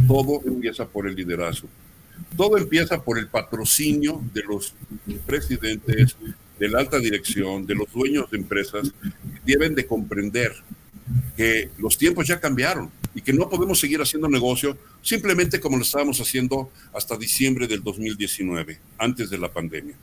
Todo 0.08 0.42
empieza 0.46 0.88
por 0.88 1.08
el 1.08 1.16
liderazgo. 1.16 1.68
Todo 2.36 2.58
empieza 2.58 3.04
por 3.04 3.20
el 3.20 3.28
patrocinio 3.28 4.22
de 4.34 4.44
los 4.44 4.74
presidentes, 5.26 6.16
de 6.60 6.70
la 6.70 6.80
alta 6.80 7.00
dirección, 7.00 7.66
de 7.66 7.76
los 7.76 7.92
dueños 7.92 8.30
de 8.32 8.38
empresas, 8.38 8.92
que 8.92 9.40
deben 9.46 9.76
de 9.76 9.86
comprender 9.86 10.54
que 11.36 11.70
los 11.78 11.98
tiempos 11.98 12.28
ya 12.28 12.40
cambiaron 12.40 12.90
y 13.16 13.22
que 13.22 13.34
no 13.34 13.50
podemos 13.50 13.80
seguir 13.80 14.02
haciendo 14.02 14.28
negocio 14.28 14.78
simplemente 15.02 15.60
como 15.60 15.78
lo 15.78 15.84
estábamos 15.84 16.20
haciendo 16.20 16.72
hasta 16.94 17.18
diciembre 17.18 17.68
del 17.68 17.84
2019, 17.84 18.80
antes 18.98 19.30
de 19.30 19.38
la 19.38 19.52
pandemia. 19.52 19.96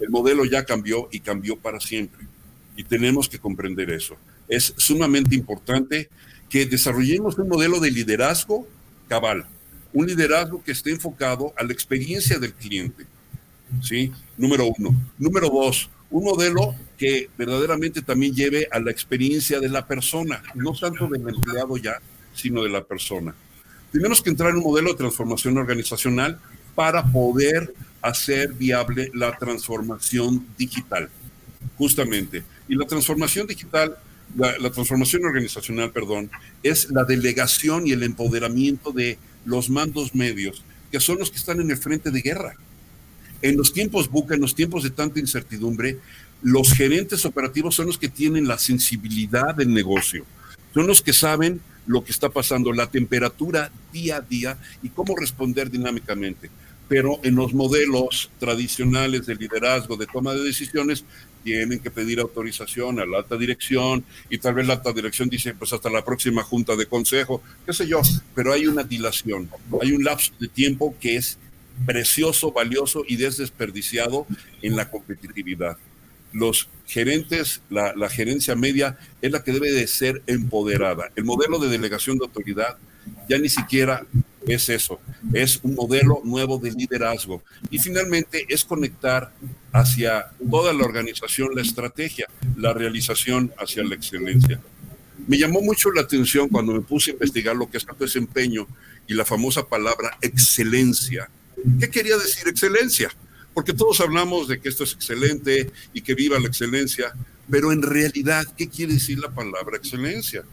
El 0.00 0.10
modelo 0.10 0.44
ya 0.44 0.64
cambió 0.64 1.08
y 1.10 1.20
cambió 1.20 1.56
para 1.56 1.80
siempre. 1.80 2.26
Y 2.76 2.84
tenemos 2.84 3.28
que 3.28 3.38
comprender 3.38 3.90
eso. 3.90 4.16
Es 4.48 4.72
sumamente 4.76 5.34
importante 5.34 6.08
que 6.48 6.64
desarrollemos 6.64 7.36
un 7.38 7.48
modelo 7.48 7.80
de 7.80 7.90
liderazgo 7.90 8.66
cabal, 9.08 9.46
un 9.92 10.06
liderazgo 10.06 10.62
que 10.62 10.72
esté 10.72 10.90
enfocado 10.90 11.52
a 11.56 11.64
la 11.64 11.72
experiencia 11.72 12.38
del 12.38 12.52
cliente. 12.52 13.06
¿Sí? 13.82 14.12
Número 14.36 14.66
uno. 14.78 14.94
Número 15.18 15.48
dos, 15.48 15.90
Un 16.10 16.24
modelo 16.24 16.74
que 16.96 17.28
verdaderamente 17.36 18.00
también 18.00 18.34
lleve 18.34 18.66
a 18.72 18.80
la 18.80 18.90
experiencia 18.90 19.60
de 19.60 19.68
la 19.68 19.86
persona, 19.86 20.42
no 20.54 20.72
tanto 20.72 21.06
del 21.06 21.28
empleado 21.28 21.76
ya, 21.76 22.00
sino 22.32 22.62
de 22.62 22.70
la 22.70 22.82
persona. 22.82 23.34
Tenemos 23.92 24.22
que 24.22 24.30
entrar 24.30 24.50
en 24.50 24.56
un 24.56 24.62
modelo 24.62 24.90
de 24.92 24.96
transformación 24.96 25.58
organizacional 25.58 26.40
para 26.74 27.04
poder 27.04 27.74
hacer 28.00 28.54
viable 28.54 29.10
la 29.12 29.36
transformación 29.36 30.46
digital, 30.56 31.10
justamente. 31.76 32.42
Y 32.68 32.74
la 32.74 32.86
transformación 32.86 33.46
digital, 33.46 33.96
la, 34.34 34.58
la, 34.58 34.70
transformación 34.70 35.24
organizacional, 35.24 35.90
perdón, 35.90 36.30
es 36.62 36.90
la 36.90 37.04
delegación 37.04 37.86
y 37.86 37.92
el 37.92 38.02
empoderamiento 38.02 38.92
de 38.92 39.18
los 39.48 39.70
mandos 39.70 40.14
medios, 40.14 40.62
que 40.92 41.00
son 41.00 41.18
los 41.18 41.30
que 41.30 41.38
están 41.38 41.58
en 41.60 41.70
el 41.70 41.78
frente 41.78 42.10
de 42.10 42.20
guerra. 42.20 42.54
En 43.40 43.56
los 43.56 43.72
tiempos 43.72 44.10
buca, 44.10 44.34
en 44.34 44.42
los 44.42 44.54
tiempos 44.54 44.82
de 44.82 44.90
tanta 44.90 45.20
incertidumbre, 45.20 45.98
los 46.42 46.74
gerentes 46.74 47.24
operativos 47.24 47.74
son 47.74 47.86
los 47.86 47.96
que 47.96 48.10
tienen 48.10 48.46
la 48.46 48.58
sensibilidad 48.58 49.54
del 49.54 49.72
negocio, 49.72 50.26
son 50.74 50.86
los 50.86 51.00
que 51.00 51.14
saben 51.14 51.62
lo 51.86 52.04
que 52.04 52.12
está 52.12 52.28
pasando, 52.28 52.74
la 52.74 52.90
temperatura 52.90 53.72
día 53.90 54.16
a 54.16 54.20
día 54.20 54.58
y 54.82 54.90
cómo 54.90 55.16
responder 55.16 55.70
dinámicamente. 55.70 56.50
Pero 56.86 57.18
en 57.22 57.34
los 57.34 57.54
modelos 57.54 58.30
tradicionales 58.38 59.24
de 59.24 59.34
liderazgo, 59.34 59.96
de 59.96 60.06
toma 60.06 60.34
de 60.34 60.42
decisiones, 60.42 61.04
tienen 61.48 61.80
que 61.80 61.90
pedir 61.90 62.20
autorización 62.20 63.00
a 63.00 63.06
la 63.06 63.18
alta 63.18 63.38
dirección 63.38 64.04
y 64.28 64.36
tal 64.36 64.52
vez 64.52 64.66
la 64.66 64.74
alta 64.74 64.92
dirección 64.92 65.30
dice, 65.30 65.54
pues 65.54 65.72
hasta 65.72 65.88
la 65.88 66.04
próxima 66.04 66.42
junta 66.42 66.76
de 66.76 66.84
consejo, 66.84 67.42
qué 67.64 67.72
sé 67.72 67.88
yo, 67.88 68.02
pero 68.34 68.52
hay 68.52 68.66
una 68.66 68.84
dilación, 68.84 69.48
hay 69.80 69.92
un 69.92 70.04
lapso 70.04 70.32
de 70.38 70.48
tiempo 70.48 70.94
que 71.00 71.16
es 71.16 71.38
precioso, 71.86 72.52
valioso 72.52 73.02
y 73.08 73.16
desperdiciado 73.16 74.26
en 74.60 74.76
la 74.76 74.90
competitividad. 74.90 75.78
Los 76.34 76.68
gerentes, 76.86 77.62
la, 77.70 77.94
la, 77.96 78.10
gerencia 78.10 78.54
media 78.54 78.98
es 79.22 79.32
la 79.32 79.42
que 79.42 79.52
debe 79.52 79.72
de 79.72 79.86
ser 79.86 80.20
empoderada. 80.26 81.10
El 81.16 81.24
modelo 81.24 81.58
de 81.58 81.68
delegación 81.68 82.18
de 82.18 82.26
autoridad 82.26 82.76
ya 83.26 83.38
ni 83.38 83.48
siquiera 83.48 84.04
es 84.48 84.68
eso, 84.68 85.00
es 85.32 85.60
un 85.62 85.74
modelo 85.74 86.20
nuevo 86.24 86.58
de 86.58 86.72
liderazgo. 86.72 87.42
Y 87.70 87.78
finalmente 87.78 88.46
es 88.48 88.64
conectar 88.64 89.32
hacia 89.72 90.26
toda 90.50 90.72
la 90.72 90.84
organización 90.84 91.54
la 91.54 91.62
estrategia, 91.62 92.26
la 92.56 92.72
realización 92.72 93.52
hacia 93.58 93.84
la 93.84 93.94
excelencia. 93.94 94.60
Me 95.26 95.38
llamó 95.38 95.60
mucho 95.60 95.90
la 95.90 96.02
atención 96.02 96.48
cuando 96.48 96.72
me 96.72 96.80
puse 96.80 97.10
a 97.10 97.14
investigar 97.14 97.54
lo 97.54 97.70
que 97.70 97.78
es 97.78 97.86
el 97.90 97.98
desempeño 97.98 98.66
y 99.06 99.14
la 99.14 99.24
famosa 99.24 99.66
palabra 99.66 100.16
excelencia. 100.22 101.28
¿Qué 101.80 101.90
quería 101.90 102.16
decir 102.16 102.48
excelencia? 102.48 103.10
Porque 103.52 103.72
todos 103.72 104.00
hablamos 104.00 104.48
de 104.48 104.60
que 104.60 104.68
esto 104.68 104.84
es 104.84 104.92
excelente 104.92 105.70
y 105.92 106.02
que 106.02 106.14
viva 106.14 106.38
la 106.38 106.46
excelencia, 106.46 107.12
pero 107.50 107.72
en 107.72 107.82
realidad, 107.82 108.46
¿qué 108.56 108.68
quiere 108.68 108.94
decir 108.94 109.18
la 109.18 109.30
palabra 109.30 109.76
excelencia? 109.76 110.44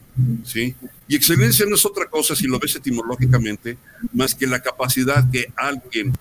¿Sí? 0.44 0.76
Y 1.08 1.16
excelencia 1.16 1.66
no 1.68 1.76
es 1.76 1.86
otra 1.86 2.06
cosa, 2.06 2.36
si 2.36 2.48
lo 2.48 2.58
ves 2.58 2.76
etimológicamente, 2.76 3.78
más 4.14 4.34
que 4.34 4.48
la 4.48 4.62
capacidad 4.62 5.30
que 5.30 5.52
alguien 5.58 6.14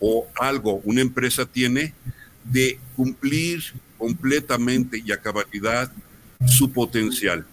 o 0.00 0.26
algo, 0.40 0.80
una 0.84 1.02
empresa 1.02 1.44
tiene 1.44 1.94
de 2.44 2.78
cumplir 2.96 3.62
completamente 3.98 5.02
y 5.04 5.12
a 5.12 5.20
cabalidad 5.20 5.92
su 6.46 6.72
potencial. 6.72 7.46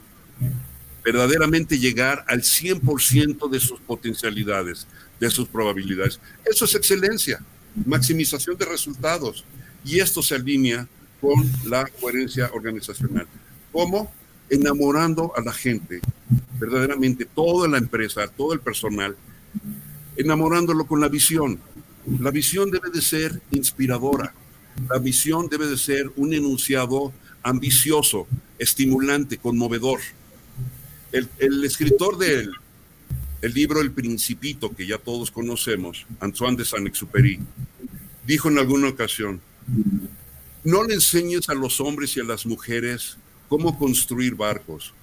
Verdaderamente 1.03 1.77
llegar 1.77 2.23
al 2.27 2.41
100% 2.41 3.49
de 3.49 3.59
sus 3.59 3.80
potencialidades, 3.82 4.88
de 5.19 5.30
sus 5.30 5.47
probabilidades. 5.47 6.19
Eso 6.45 6.65
es 6.65 6.75
excelencia, 6.75 7.43
maximización 7.86 8.57
de 8.57 8.65
resultados. 8.65 9.43
Y 9.84 9.99
esto 9.99 10.23
se 10.23 10.36
alinea 10.36 10.88
con 11.22 11.49
la 11.65 11.86
coherencia 11.99 12.49
organizacional. 12.53 13.28
¿Cómo? 13.72 14.11
Enamorando 14.49 15.34
a 15.36 15.41
la 15.41 15.53
gente, 15.53 16.01
verdaderamente 16.59 17.26
toda 17.26 17.67
la 17.67 17.78
empresa, 17.78 18.28
todo 18.28 18.53
el 18.53 18.59
personal, 18.59 19.15
enamorándolo 20.17 20.86
con 20.86 20.99
la 21.01 21.07
visión. 21.07 21.59
La 22.20 22.32
visión 22.32 22.72
debe 22.72 22.89
de 22.89 23.01
ser 23.01 23.41
inspiradora. 23.51 24.34
La 24.89 24.99
visión 24.99 25.47
debe 25.49 25.67
de 25.67 25.78
ser 25.78 26.11
un 26.15 26.34
enunciado 26.34 27.13
ambicioso, 27.43 28.28
estimulante, 28.57 29.38
conmovedor. 29.38 29.99
El, 31.11 31.28
el 31.39 31.63
escritor 31.63 32.17
del 32.17 32.51
el 33.41 33.53
libro 33.53 33.80
El 33.82 33.91
Principito, 33.91 34.76
que 34.76 34.86
ya 34.86 34.97
todos 34.97 35.32
conocemos, 35.32 36.05
Antoine 36.20 36.57
de 36.57 36.65
Saint-Exupéry, 36.65 37.39
dijo 38.26 38.49
en 38.49 38.57
alguna 38.57 38.89
ocasión, 38.89 39.39
no 40.64 40.84
le 40.84 40.95
enseñes 40.95 41.49
a 41.49 41.53
los 41.53 41.80
hombres 41.80 42.16
y 42.18 42.20
a 42.20 42.24
las 42.24 42.45
mujeres 42.45 43.18
cómo 43.47 43.78
construir 43.78 44.36
barcos, 44.36 44.93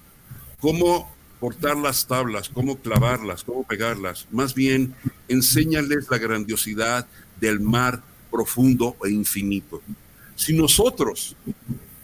cómo 0.59 1.13
cortar 1.39 1.77
las 1.77 2.07
tablas, 2.07 2.49
cómo 2.49 2.77
clavarlas, 2.77 3.43
cómo 3.43 3.63
pegarlas. 3.63 4.27
Más 4.31 4.53
bien, 4.53 4.95
enséñales 5.27 6.07
la 6.09 6.17
grandiosidad 6.17 7.07
del 7.39 7.59
mar 7.59 8.01
profundo 8.31 8.95
e 9.03 9.09
infinito. 9.09 9.81
Si 10.35 10.55
nosotros, 10.55 11.35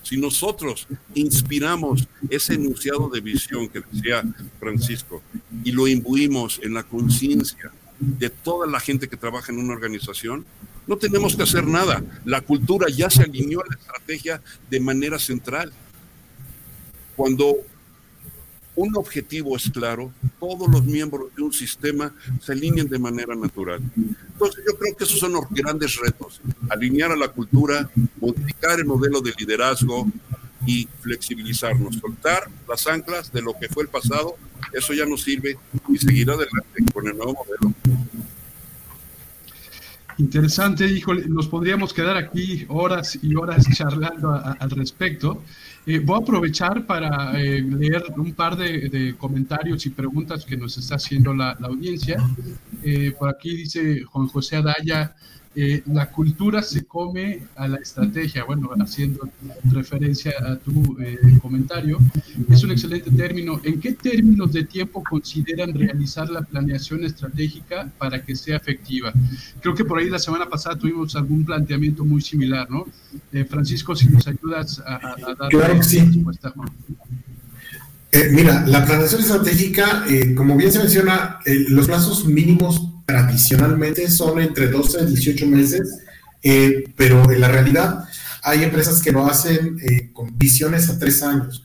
si 0.01 0.17
nosotros 0.17 0.87
inspiramos 1.13 2.07
ese 2.29 2.55
enunciado 2.55 3.09
de 3.09 3.21
visión 3.21 3.69
que 3.69 3.81
decía 3.91 4.23
Francisco 4.59 5.21
y 5.63 5.71
lo 5.71 5.87
imbuimos 5.87 6.59
en 6.63 6.73
la 6.73 6.83
conciencia 6.83 7.71
de 7.99 8.29
toda 8.29 8.67
la 8.67 8.79
gente 8.79 9.07
que 9.07 9.17
trabaja 9.17 9.51
en 9.51 9.59
una 9.59 9.73
organización, 9.73 10.45
no 10.87 10.97
tenemos 10.97 11.35
que 11.35 11.43
hacer 11.43 11.65
nada. 11.65 12.03
La 12.25 12.41
cultura 12.41 12.87
ya 12.89 13.09
se 13.09 13.23
alineó 13.23 13.61
a 13.61 13.67
la 13.69 13.75
estrategia 13.75 14.41
de 14.69 14.79
manera 14.79 15.17
central. 15.17 15.71
Cuando 17.15 17.57
un 18.75 18.95
objetivo 18.97 19.55
es 19.55 19.69
claro, 19.69 20.11
todos 20.39 20.67
los 20.67 20.83
miembros 20.83 21.33
de 21.35 21.43
un 21.43 21.53
sistema 21.53 22.13
se 22.41 22.53
alinean 22.53 22.87
de 22.87 22.99
manera 22.99 23.35
natural. 23.35 23.81
Entonces 23.95 24.63
yo 24.67 24.77
creo 24.77 24.95
que 24.95 25.03
esos 25.03 25.19
son 25.19 25.33
los 25.33 25.47
grandes 25.49 25.95
retos, 25.97 26.41
alinear 26.69 27.11
a 27.11 27.15
la 27.15 27.27
cultura, 27.27 27.89
modificar 28.19 28.79
el 28.79 28.85
modelo 28.85 29.21
de 29.21 29.33
liderazgo 29.37 30.07
y 30.65 30.87
flexibilizarnos, 31.01 31.95
soltar 31.95 32.49
las 32.67 32.87
anclas 32.87 33.31
de 33.31 33.41
lo 33.41 33.53
que 33.59 33.67
fue 33.67 33.83
el 33.83 33.89
pasado, 33.89 34.35
eso 34.71 34.93
ya 34.93 35.05
nos 35.05 35.23
sirve 35.23 35.57
y 35.89 35.97
seguir 35.97 36.29
adelante 36.29 36.83
con 36.93 37.07
el 37.07 37.17
nuevo 37.17 37.33
modelo. 37.33 37.73
Interesante, 40.17 40.85
híjole, 40.87 41.27
nos 41.27 41.47
podríamos 41.47 41.93
quedar 41.93 42.17
aquí 42.17 42.65
horas 42.67 43.17
y 43.21 43.35
horas 43.35 43.65
charlando 43.75 44.31
al 44.31 44.69
respecto. 44.69 45.41
Eh, 45.85 45.99
voy 45.99 46.19
a 46.19 46.23
aprovechar 46.23 46.85
para 46.85 47.39
eh, 47.41 47.61
leer 47.61 48.03
un 48.15 48.33
par 48.33 48.55
de, 48.55 49.15
comentarios 49.17 49.85
y 49.85 49.89
preguntas 49.89 50.45
que 50.45 50.55
nos 50.55 50.77
está 50.77 50.95
haciendo 50.95 51.33
la, 51.33 51.51
audiencia. 51.63 52.17
Eh, 52.83 53.13
por 53.17 53.29
aquí 53.29 53.55
dice 53.55 54.03
Juan 54.03 54.27
José 54.27 54.57
Adaya, 54.57 55.15
eh, 55.55 55.83
la 55.85 56.09
cultura 56.09 56.63
se 56.63 56.85
come 56.85 57.43
a 57.55 57.67
la 57.67 57.77
estrategia. 57.77 58.43
Bueno, 58.43 58.71
haciendo 58.79 59.29
referencia 59.65 60.33
a 60.43 60.55
tu 60.55 60.97
eh, 60.99 61.19
comentario, 61.41 61.99
es 62.49 62.63
un 62.63 62.71
excelente 62.71 63.11
término. 63.11 63.61
¿En 63.63 63.79
qué 63.79 63.93
términos 63.93 64.51
de 64.51 64.63
tiempo 64.63 65.03
consideran 65.03 65.73
realizar 65.73 66.29
la 66.29 66.41
planeación 66.41 67.03
estratégica 67.03 67.91
para 67.99 68.23
que 68.23 68.35
sea 68.35 68.57
efectiva? 68.57 69.13
Creo 69.61 69.75
que 69.75 69.85
por 69.85 69.99
ahí 69.99 70.09
la 70.09 70.19
semana 70.19 70.49
pasada 70.49 70.75
tuvimos 70.75 71.15
algún 71.15 71.45
planteamiento 71.45 72.03
muy 72.03 72.21
similar, 72.21 72.69
¿no? 72.69 72.87
Eh, 73.31 73.45
Francisco, 73.45 73.95
si 73.95 74.07
nos 74.07 74.27
ayudas 74.27 74.81
a, 74.83 74.95
a 74.95 75.35
dar 75.35 75.49
claro 75.49 75.75
que 75.75 75.83
sí. 75.83 75.99
respuesta. 75.99 76.51
mira, 78.31 78.65
la 78.65 78.85
planeación 78.85 79.21
estratégica, 79.21 80.05
como 80.35 80.57
bien 80.57 80.71
se 80.71 80.79
menciona, 80.79 81.39
los 81.45 81.85
plazos 81.85 82.25
mínimos 82.25 82.92
tradicionalmente 83.05 84.09
son 84.09 84.41
entre 84.41 84.67
12 84.67 85.03
y 85.03 85.05
18 85.07 85.47
meses, 85.47 85.99
eh, 86.41 86.83
pero 86.95 87.29
en 87.31 87.41
la 87.41 87.49
realidad 87.49 88.05
hay 88.43 88.63
empresas 88.63 89.01
que 89.01 89.11
lo 89.11 89.25
hacen 89.25 89.77
eh, 89.81 90.11
con 90.11 90.37
visiones 90.37 90.89
a 90.89 90.99
tres 90.99 91.23
años. 91.23 91.63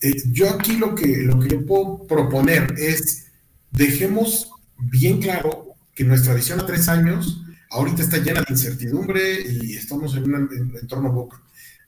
Eh, 0.00 0.22
yo 0.26 0.50
aquí 0.50 0.76
lo 0.76 0.94
que, 0.94 1.18
lo 1.18 1.40
que 1.40 1.48
yo 1.48 1.66
puedo 1.66 2.06
proponer 2.06 2.74
es, 2.78 3.26
dejemos 3.70 4.50
bien 4.78 5.20
claro 5.20 5.74
que 5.94 6.04
nuestra 6.04 6.34
visión 6.34 6.60
a 6.60 6.66
tres 6.66 6.88
años 6.88 7.42
ahorita 7.70 8.02
está 8.02 8.18
llena 8.18 8.40
de 8.40 8.52
incertidumbre 8.52 9.40
y 9.42 9.74
estamos 9.74 10.16
en 10.16 10.32
un 10.32 10.76
entorno 10.80 11.12
boca, 11.12 11.42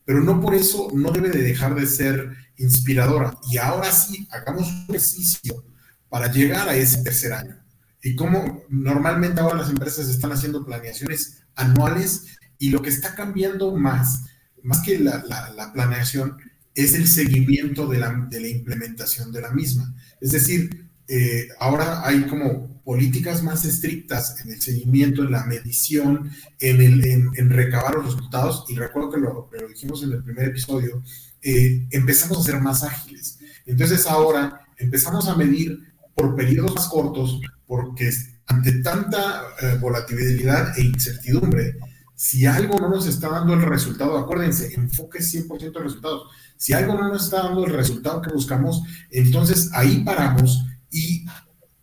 pero 0.05 0.21
no 0.21 0.41
por 0.41 0.55
eso 0.55 0.89
no 0.93 1.11
debe 1.11 1.31
de 1.31 1.43
dejar 1.43 1.75
de 1.75 1.87
ser 1.87 2.31
inspiradora. 2.57 3.39
Y 3.51 3.59
ahora 3.59 3.93
sí, 3.93 4.27
hagamos 4.31 4.69
un 4.69 4.85
ejercicio 4.89 5.65
para 6.09 6.31
llegar 6.31 6.69
a 6.69 6.77
ese 6.77 7.03
tercer 7.03 7.33
año 7.33 7.60
y 8.03 8.17
cómo 8.17 8.65
normalmente 8.69 9.41
ahora 9.41 9.59
las 9.59 9.71
empresas 9.71 10.09
están 10.09 10.33
haciendo 10.33 10.65
planeaciones 10.65 11.43
anuales 11.55 12.27
y 12.59 12.71
lo 12.71 12.83
que 12.83 12.91
está 12.91 13.15
cambiando 13.15 13.75
más, 13.77 14.25
más 14.63 14.81
que 14.81 14.99
la, 14.99 15.25
la, 15.57 15.73
planeación, 15.73 16.37
es 16.75 16.95
el 16.95 17.07
seguimiento 17.07 17.87
de 17.87 17.99
la, 17.99 18.27
de 18.31 18.41
la, 18.41 18.49
implementación 18.49 19.33
de 19.33 19.41
la 19.41 19.51
misma. 19.51 19.95
Es 20.21 20.31
decir, 20.33 20.89
eh, 21.09 21.49
ahora 21.59 22.07
hay 22.07 22.23
como 22.23 22.83
políticas 22.85 23.43
más 23.43 23.65
estrictas 23.65 24.41
en 24.45 24.53
el 24.53 24.61
seguimiento, 24.61 25.23
en 25.23 25.33
la 25.33 25.45
medición, 25.45 26.31
en, 26.59 26.81
el, 26.81 27.05
en, 27.05 27.51
recabar 27.51 27.95
los 27.95 28.07
resultados, 28.07 28.65
y 28.69 28.75
recuerdo 28.77 29.11
que 29.11 29.21
lo, 29.21 29.51
lo 29.53 29.69
dijimos 29.69 30.03
en 30.03 30.13
el 30.13 30.23
primer 30.23 30.49
episodio, 30.49 31.03
eh, 31.43 31.87
empezamos 31.91 32.39
a 32.39 32.43
ser 32.43 32.61
más 32.61 32.83
ágiles. 32.83 33.39
Entonces 33.67 34.07
ahora 34.07 34.67
empezamos 34.77 35.29
a 35.29 35.37
medir 35.37 35.90
por 36.21 36.37
periodos 36.37 36.75
más 36.75 36.89
cortos, 36.89 37.41
porque 37.67 38.11
ante 38.47 38.73
tanta 38.83 39.43
eh, 39.63 39.79
volatilidad 39.81 40.79
e 40.79 40.83
incertidumbre, 40.83 41.79
si 42.15 42.45
algo 42.45 42.79
no 42.79 42.91
nos 42.91 43.07
está 43.07 43.31
dando 43.31 43.55
el 43.55 43.63
resultado, 43.63 44.19
acuérdense, 44.19 44.75
enfoque 44.75 45.21
100% 45.21 45.77
en 45.79 45.83
resultados. 45.83 46.25
Si 46.59 46.75
algo 46.75 46.93
no 46.95 47.09
nos 47.09 47.25
está 47.25 47.45
dando 47.45 47.65
el 47.65 47.73
resultado 47.73 48.21
que 48.21 48.33
buscamos, 48.33 48.83
entonces 49.11 49.71
ahí 49.73 50.05
paramos 50.05 50.67
y 50.91 51.25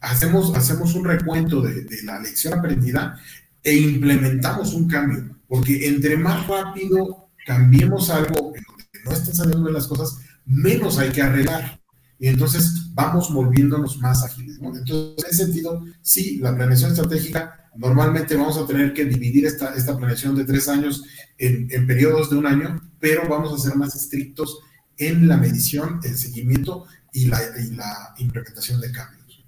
hacemos, 0.02 0.56
hacemos 0.56 0.94
un 0.94 1.06
recuento 1.06 1.62
de, 1.62 1.82
de 1.86 2.04
la 2.04 2.20
lección 2.20 2.54
aprendida 2.54 3.20
e 3.64 3.76
implementamos 3.76 4.76
un 4.76 4.88
cambio. 4.88 5.36
Porque 5.48 5.88
entre 5.88 6.16
más 6.16 6.46
rápido 6.46 7.30
cambiemos 7.48 8.12
algo 8.12 8.54
en 8.56 8.64
donde 8.68 8.86
no 9.04 9.12
estén 9.14 9.36
saliendo 9.36 9.72
las 9.72 9.88
cosas, 9.88 10.20
menos 10.46 11.00
hay 11.00 11.10
que 11.10 11.24
arreglar. 11.24 11.80
Y 12.20 12.28
entonces 12.28 12.94
vamos 12.94 13.32
volviéndonos 13.32 13.98
más 14.00 14.24
ágiles. 14.24 14.58
Entonces, 14.62 15.14
en 15.18 15.26
ese 15.30 15.46
sentido, 15.46 15.86
sí, 16.02 16.38
la 16.38 16.56
planeación 16.56 16.92
estratégica, 16.92 17.70
normalmente 17.76 18.36
vamos 18.36 18.58
a 18.58 18.66
tener 18.66 18.94
que 18.94 19.06
dividir 19.06 19.46
esta, 19.46 19.76
esta 19.76 19.96
planeación 19.96 20.36
de 20.36 20.46
tres 20.46 20.68
años 20.68 21.04
en, 21.38 21.68
en 21.72 21.86
periodos 21.86 22.30
de 22.30 22.38
un 22.38 22.48
año, 22.48 22.82
pero 23.00 23.28
vamos 23.30 23.54
a 23.54 23.64
ser 23.64 23.78
más 23.78 23.96
estrictos 23.96 24.60
en 24.98 25.28
la 25.28 25.38
medición, 25.38 26.00
el 26.04 26.18
seguimiento 26.18 26.86
y 27.14 27.26
la, 27.26 27.40
y 27.64 27.76
la 27.76 28.16
implementación 28.18 28.82
de 28.82 28.92
cambios. 28.92 29.46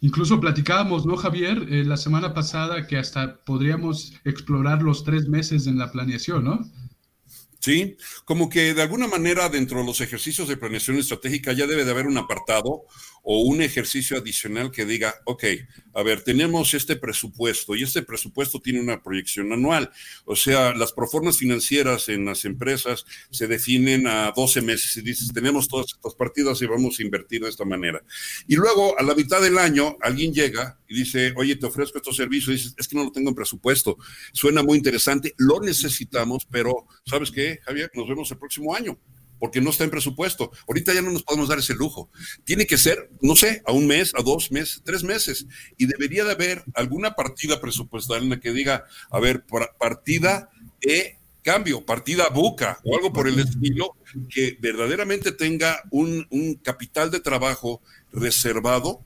Incluso 0.00 0.38
platicábamos, 0.38 1.06
¿no, 1.06 1.16
Javier? 1.16 1.66
Eh, 1.70 1.82
la 1.82 1.96
semana 1.96 2.34
pasada 2.34 2.86
que 2.86 2.98
hasta 2.98 3.42
podríamos 3.42 4.12
explorar 4.24 4.82
los 4.82 5.02
tres 5.02 5.28
meses 5.28 5.66
en 5.66 5.78
la 5.78 5.90
planeación, 5.90 6.44
¿no? 6.44 6.60
¿Sí? 7.64 7.96
Como 8.26 8.50
que 8.50 8.74
de 8.74 8.82
alguna 8.82 9.08
manera 9.08 9.48
dentro 9.48 9.78
de 9.78 9.86
los 9.86 10.02
ejercicios 10.02 10.48
de 10.48 10.58
planeación 10.58 10.98
estratégica 10.98 11.54
ya 11.54 11.66
debe 11.66 11.86
de 11.86 11.90
haber 11.90 12.06
un 12.06 12.18
apartado 12.18 12.82
o 13.24 13.40
un 13.40 13.62
ejercicio 13.62 14.18
adicional 14.18 14.70
que 14.70 14.84
diga, 14.84 15.14
ok, 15.24 15.44
a 15.94 16.02
ver, 16.02 16.22
tenemos 16.22 16.74
este 16.74 16.94
presupuesto 16.94 17.74
y 17.74 17.82
este 17.82 18.02
presupuesto 18.02 18.60
tiene 18.60 18.80
una 18.80 19.02
proyección 19.02 19.50
anual. 19.52 19.90
O 20.26 20.36
sea, 20.36 20.74
las 20.74 20.92
proformas 20.92 21.38
financieras 21.38 22.10
en 22.10 22.26
las 22.26 22.44
empresas 22.44 23.06
se 23.30 23.46
definen 23.46 24.06
a 24.06 24.30
12 24.36 24.60
meses 24.60 24.96
y 24.98 25.00
dices, 25.00 25.32
tenemos 25.32 25.68
todas 25.68 25.86
estas 25.94 26.14
partidas 26.14 26.60
y 26.60 26.66
vamos 26.66 26.98
a 26.98 27.02
invertir 27.02 27.40
de 27.42 27.48
esta 27.48 27.64
manera. 27.64 28.02
Y 28.46 28.56
luego, 28.56 28.98
a 28.98 29.02
la 29.02 29.14
mitad 29.14 29.40
del 29.40 29.56
año, 29.56 29.96
alguien 30.02 30.34
llega 30.34 30.78
y 30.86 30.94
dice, 30.94 31.32
oye, 31.36 31.56
te 31.56 31.66
ofrezco 31.66 31.96
estos 31.96 32.16
servicios. 32.16 32.54
Dices, 32.56 32.74
es 32.76 32.86
que 32.86 32.96
no 32.96 33.04
lo 33.04 33.12
tengo 33.12 33.30
en 33.30 33.34
presupuesto. 33.34 33.96
Suena 34.32 34.62
muy 34.62 34.76
interesante, 34.76 35.34
lo 35.38 35.60
necesitamos, 35.60 36.46
pero 36.50 36.86
¿sabes 37.06 37.30
qué, 37.30 37.60
Javier? 37.64 37.90
Nos 37.94 38.06
vemos 38.06 38.30
el 38.30 38.38
próximo 38.38 38.74
año 38.74 38.98
porque 39.38 39.60
no 39.60 39.70
está 39.70 39.84
en 39.84 39.90
presupuesto. 39.90 40.50
Ahorita 40.68 40.94
ya 40.94 41.02
no 41.02 41.10
nos 41.10 41.22
podemos 41.22 41.48
dar 41.48 41.58
ese 41.58 41.74
lujo. 41.74 42.10
Tiene 42.44 42.66
que 42.66 42.78
ser, 42.78 43.10
no 43.20 43.36
sé, 43.36 43.62
a 43.66 43.72
un 43.72 43.86
mes, 43.86 44.12
a 44.16 44.22
dos 44.22 44.50
meses, 44.50 44.82
tres 44.84 45.02
meses. 45.02 45.46
Y 45.76 45.86
debería 45.86 46.24
de 46.24 46.32
haber 46.32 46.64
alguna 46.74 47.14
partida 47.14 47.60
presupuestal 47.60 48.22
en 48.22 48.30
la 48.30 48.40
que 48.40 48.52
diga, 48.52 48.84
a 49.10 49.20
ver, 49.20 49.44
partida 49.78 50.50
de 50.80 51.18
cambio, 51.42 51.84
partida 51.84 52.28
buca 52.30 52.80
o 52.84 52.96
algo 52.96 53.12
por 53.12 53.28
el 53.28 53.38
estilo, 53.38 53.96
que 54.30 54.56
verdaderamente 54.60 55.30
tenga 55.30 55.82
un, 55.90 56.26
un 56.30 56.54
capital 56.54 57.10
de 57.10 57.20
trabajo 57.20 57.82
reservado 58.12 59.04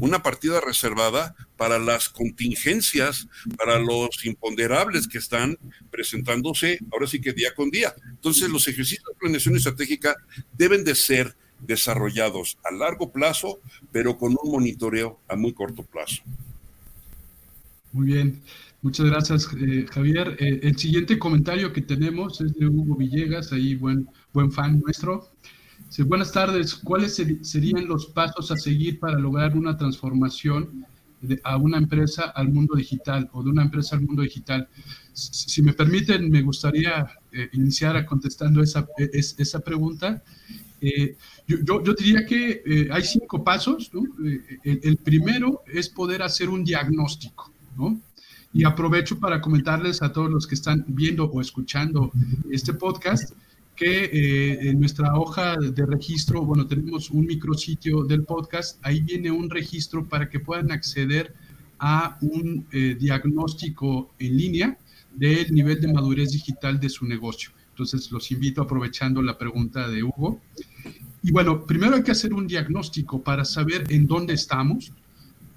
una 0.00 0.22
partida 0.22 0.60
reservada 0.60 1.34
para 1.56 1.78
las 1.78 2.08
contingencias, 2.08 3.28
para 3.56 3.78
los 3.78 4.24
imponderables 4.24 5.06
que 5.06 5.18
están 5.18 5.58
presentándose 5.90 6.78
ahora 6.92 7.06
sí 7.06 7.20
que 7.20 7.32
día 7.32 7.54
con 7.54 7.70
día. 7.70 7.94
Entonces, 8.10 8.48
los 8.48 8.66
ejercicios 8.68 9.04
de 9.06 9.18
planeación 9.18 9.56
estratégica 9.56 10.16
deben 10.56 10.84
de 10.84 10.94
ser 10.94 11.36
desarrollados 11.60 12.58
a 12.64 12.74
largo 12.74 13.12
plazo, 13.12 13.60
pero 13.92 14.16
con 14.16 14.36
un 14.42 14.50
monitoreo 14.50 15.20
a 15.28 15.36
muy 15.36 15.52
corto 15.52 15.82
plazo. 15.84 16.22
Muy 17.92 18.06
bien, 18.06 18.42
muchas 18.80 19.06
gracias 19.06 19.48
eh, 19.60 19.86
Javier. 19.90 20.36
Eh, 20.40 20.60
el 20.62 20.76
siguiente 20.78 21.18
comentario 21.18 21.72
que 21.72 21.82
tenemos 21.82 22.40
es 22.40 22.54
de 22.54 22.66
Hugo 22.66 22.96
Villegas, 22.96 23.52
ahí 23.52 23.74
buen, 23.74 24.08
buen 24.32 24.50
fan 24.50 24.80
nuestro 24.80 25.30
buenas 26.00 26.32
tardes. 26.32 26.74
¿Cuáles 26.74 27.22
serían 27.42 27.86
los 27.86 28.06
pasos 28.06 28.50
a 28.50 28.56
seguir 28.56 28.98
para 28.98 29.18
lograr 29.18 29.56
una 29.56 29.76
transformación 29.76 30.86
de, 31.20 31.38
a 31.44 31.58
una 31.58 31.76
empresa 31.76 32.32
al 32.34 32.48
mundo 32.48 32.74
digital 32.74 33.28
o 33.32 33.42
de 33.42 33.50
una 33.50 33.62
empresa 33.62 33.96
al 33.96 34.02
mundo 34.02 34.22
digital? 34.22 34.68
Si 35.12 35.60
me 35.60 35.74
permiten, 35.74 36.30
me 36.30 36.40
gustaría 36.40 37.06
eh, 37.30 37.50
iniciar 37.52 38.04
contestando 38.06 38.62
esa, 38.62 38.88
e, 38.96 39.10
esa 39.12 39.60
pregunta. 39.60 40.22
Eh, 40.80 41.16
yo, 41.46 41.82
yo, 41.84 41.92
diría 41.92 42.24
que 42.24 42.62
eh, 42.64 42.88
hay 42.90 43.02
cinco 43.02 43.44
pasos. 43.44 43.90
El, 44.64 44.80
el, 44.82 44.96
primero 44.96 45.62
es 45.66 45.90
poder 45.90 46.22
hacer 46.22 46.48
un 46.48 46.64
diagnóstico. 46.64 47.52
¿no? 47.76 48.00
Y 48.54 48.64
aprovecho 48.64 49.18
para 49.18 49.42
comentarles 49.42 50.00
a 50.00 50.10
todos 50.10 50.30
los 50.30 50.46
que 50.46 50.54
están 50.54 50.84
viendo 50.88 51.26
o 51.26 51.40
escuchando 51.40 52.10
este 52.50 52.72
podcast 52.72 53.34
que 53.76 54.04
eh, 54.04 54.68
en 54.68 54.80
nuestra 54.80 55.14
hoja 55.14 55.56
de 55.56 55.86
registro, 55.86 56.44
bueno, 56.44 56.66
tenemos 56.66 57.10
un 57.10 57.26
micrositio 57.26 58.04
del 58.04 58.24
podcast, 58.24 58.78
ahí 58.82 59.00
viene 59.00 59.30
un 59.30 59.48
registro 59.48 60.06
para 60.06 60.28
que 60.28 60.40
puedan 60.40 60.70
acceder 60.70 61.34
a 61.78 62.16
un 62.20 62.66
eh, 62.70 62.96
diagnóstico 62.98 64.14
en 64.18 64.36
línea 64.36 64.78
del 65.14 65.52
nivel 65.52 65.80
de 65.80 65.92
madurez 65.92 66.30
digital 66.30 66.78
de 66.78 66.88
su 66.88 67.06
negocio. 67.06 67.50
Entonces, 67.70 68.12
los 68.12 68.30
invito 68.30 68.62
aprovechando 68.62 69.22
la 69.22 69.36
pregunta 69.36 69.88
de 69.88 70.02
Hugo. 70.02 70.40
Y 71.22 71.32
bueno, 71.32 71.64
primero 71.66 71.96
hay 71.96 72.02
que 72.02 72.12
hacer 72.12 72.34
un 72.34 72.46
diagnóstico 72.46 73.22
para 73.22 73.44
saber 73.44 73.84
en 73.90 74.06
dónde 74.06 74.34
estamos. 74.34 74.92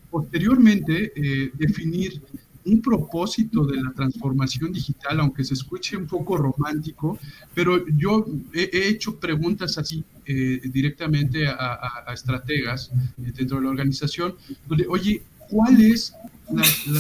Posteriormente, 0.09 1.11
eh, 1.15 1.51
definir 1.53 2.21
un 2.65 2.81
propósito 2.81 3.65
de 3.65 3.81
la 3.81 3.91
transformación 3.93 4.71
digital, 4.71 5.19
aunque 5.19 5.43
se 5.43 5.53
escuche 5.53 5.95
un 5.95 6.07
poco 6.07 6.35
romántico, 6.37 7.17
pero 7.53 7.87
yo 7.87 8.25
he, 8.53 8.87
hecho 8.89 9.19
preguntas 9.19 9.77
así 9.77 10.03
eh, 10.25 10.61
directamente 10.65 11.47
a, 11.47 12.11
estrategas 12.13 12.91
eh, 13.17 13.31
dentro 13.35 13.57
de 13.57 13.63
la 13.63 13.69
organización, 13.69 14.35
donde, 14.67 14.87
oye, 14.87 15.21
¿cuál 15.49 15.79
es 15.81 16.13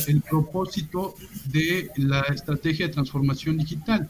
el 0.07 0.21
propósito 0.21 1.15
de 1.51 1.89
la 1.97 2.21
estrategia 2.21 2.87
de 2.87 2.93
transformación 2.93 3.57
digital? 3.57 4.07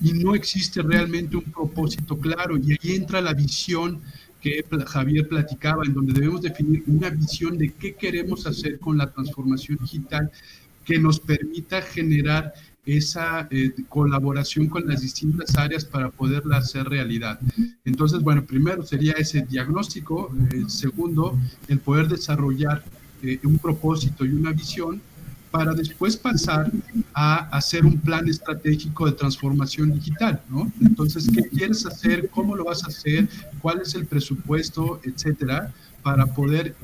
Y 0.00 0.12
no 0.12 0.34
existe 0.34 0.82
realmente 0.82 1.36
un 1.36 1.44
propósito 1.44 2.16
claro, 2.16 2.56
y 2.56 2.72
ahí 2.72 2.96
entra 2.96 3.20
la 3.20 3.34
visión 3.34 4.00
que 4.42 4.64
Javier 4.86 5.28
platicaba, 5.28 5.84
en 5.86 5.94
donde 5.94 6.12
debemos 6.12 6.42
definir 6.42 6.82
una 6.88 7.10
visión 7.10 7.56
de 7.56 7.72
qué 7.72 7.94
queremos 7.94 8.44
hacer 8.46 8.80
con 8.80 8.98
la 8.98 9.10
transformación 9.10 9.78
digital 9.80 10.30
que 10.84 10.98
nos 10.98 11.20
permita 11.20 11.82
generar 11.82 12.52
esa 12.84 13.46
eh, 13.50 13.72
colaboración 13.88 14.66
con 14.66 14.86
las 14.88 15.02
distintas 15.02 15.56
áreas 15.56 15.84
para 15.84 16.10
poderla 16.10 16.56
hacer 16.58 16.88
realidad. 16.88 17.38
Entonces, 17.84 18.20
bueno, 18.20 18.44
primero 18.44 18.84
sería 18.84 19.12
ese 19.12 19.42
diagnóstico, 19.42 20.34
eh, 20.52 20.64
segundo, 20.66 21.38
el 21.68 21.78
poder 21.78 22.08
desarrollar 22.08 22.82
eh, 23.22 23.38
un 23.44 23.58
propósito 23.58 24.24
y 24.24 24.30
una 24.30 24.50
visión 24.50 25.00
para 25.52 25.74
después 25.74 26.16
pasar 26.16 26.72
a 27.12 27.36
hacer 27.56 27.84
un 27.84 28.00
plan 28.00 28.26
estratégico 28.26 29.06
de 29.06 29.12
transformación 29.12 29.92
digital, 29.92 30.42
¿no? 30.48 30.72
Entonces, 30.80 31.28
¿qué 31.32 31.42
quieres 31.42 31.84
hacer? 31.84 32.30
¿Cómo 32.30 32.56
lo 32.56 32.64
vas 32.64 32.82
a 32.84 32.86
hacer? 32.86 33.28
¿Cuál 33.60 33.82
es 33.82 33.94
el 33.94 34.06
presupuesto? 34.06 34.98
Etcétera, 35.04 35.72
para 36.02 36.26
poder 36.26 36.74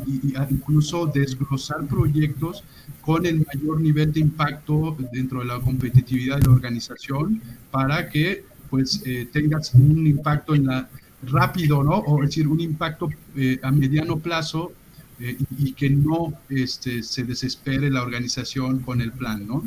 incluso 0.51 1.07
desglosar 1.07 1.87
proyectos 1.87 2.63
con 3.01 3.27
el 3.27 3.45
mayor 3.47 3.81
nivel 3.81 4.13
de 4.13 4.21
impacto 4.21 4.97
dentro 5.13 5.41
de 5.41 5.47
la 5.47 5.61
competitividad 5.61 6.39
de 6.39 6.47
la 6.47 6.53
organización 6.53 7.41
para 7.71 8.09
que 8.09 8.45
pues 8.71 9.03
eh, 9.07 9.29
tengas 9.33 9.75
un 9.75 10.07
impacto 10.07 10.55
en 10.55 10.67
la 10.67 10.89
rápido, 11.23 11.83
¿no? 11.83 11.97
O 11.97 12.23
es 12.23 12.31
decir, 12.31 12.47
un 12.47 12.61
impacto 12.61 13.09
eh, 13.37 13.59
a 13.63 13.71
mediano 13.71 14.19
plazo 14.19 14.73
eh, 15.21 15.37
y, 15.59 15.73
que 15.73 15.91
no 15.91 16.35
este, 16.49 17.03
se 17.03 17.25
desespere 17.25 17.91
la 17.91 18.03
organización 18.03 18.81
con 18.81 19.01
el 19.01 19.13
plan, 19.13 19.47
¿no? 19.47 19.65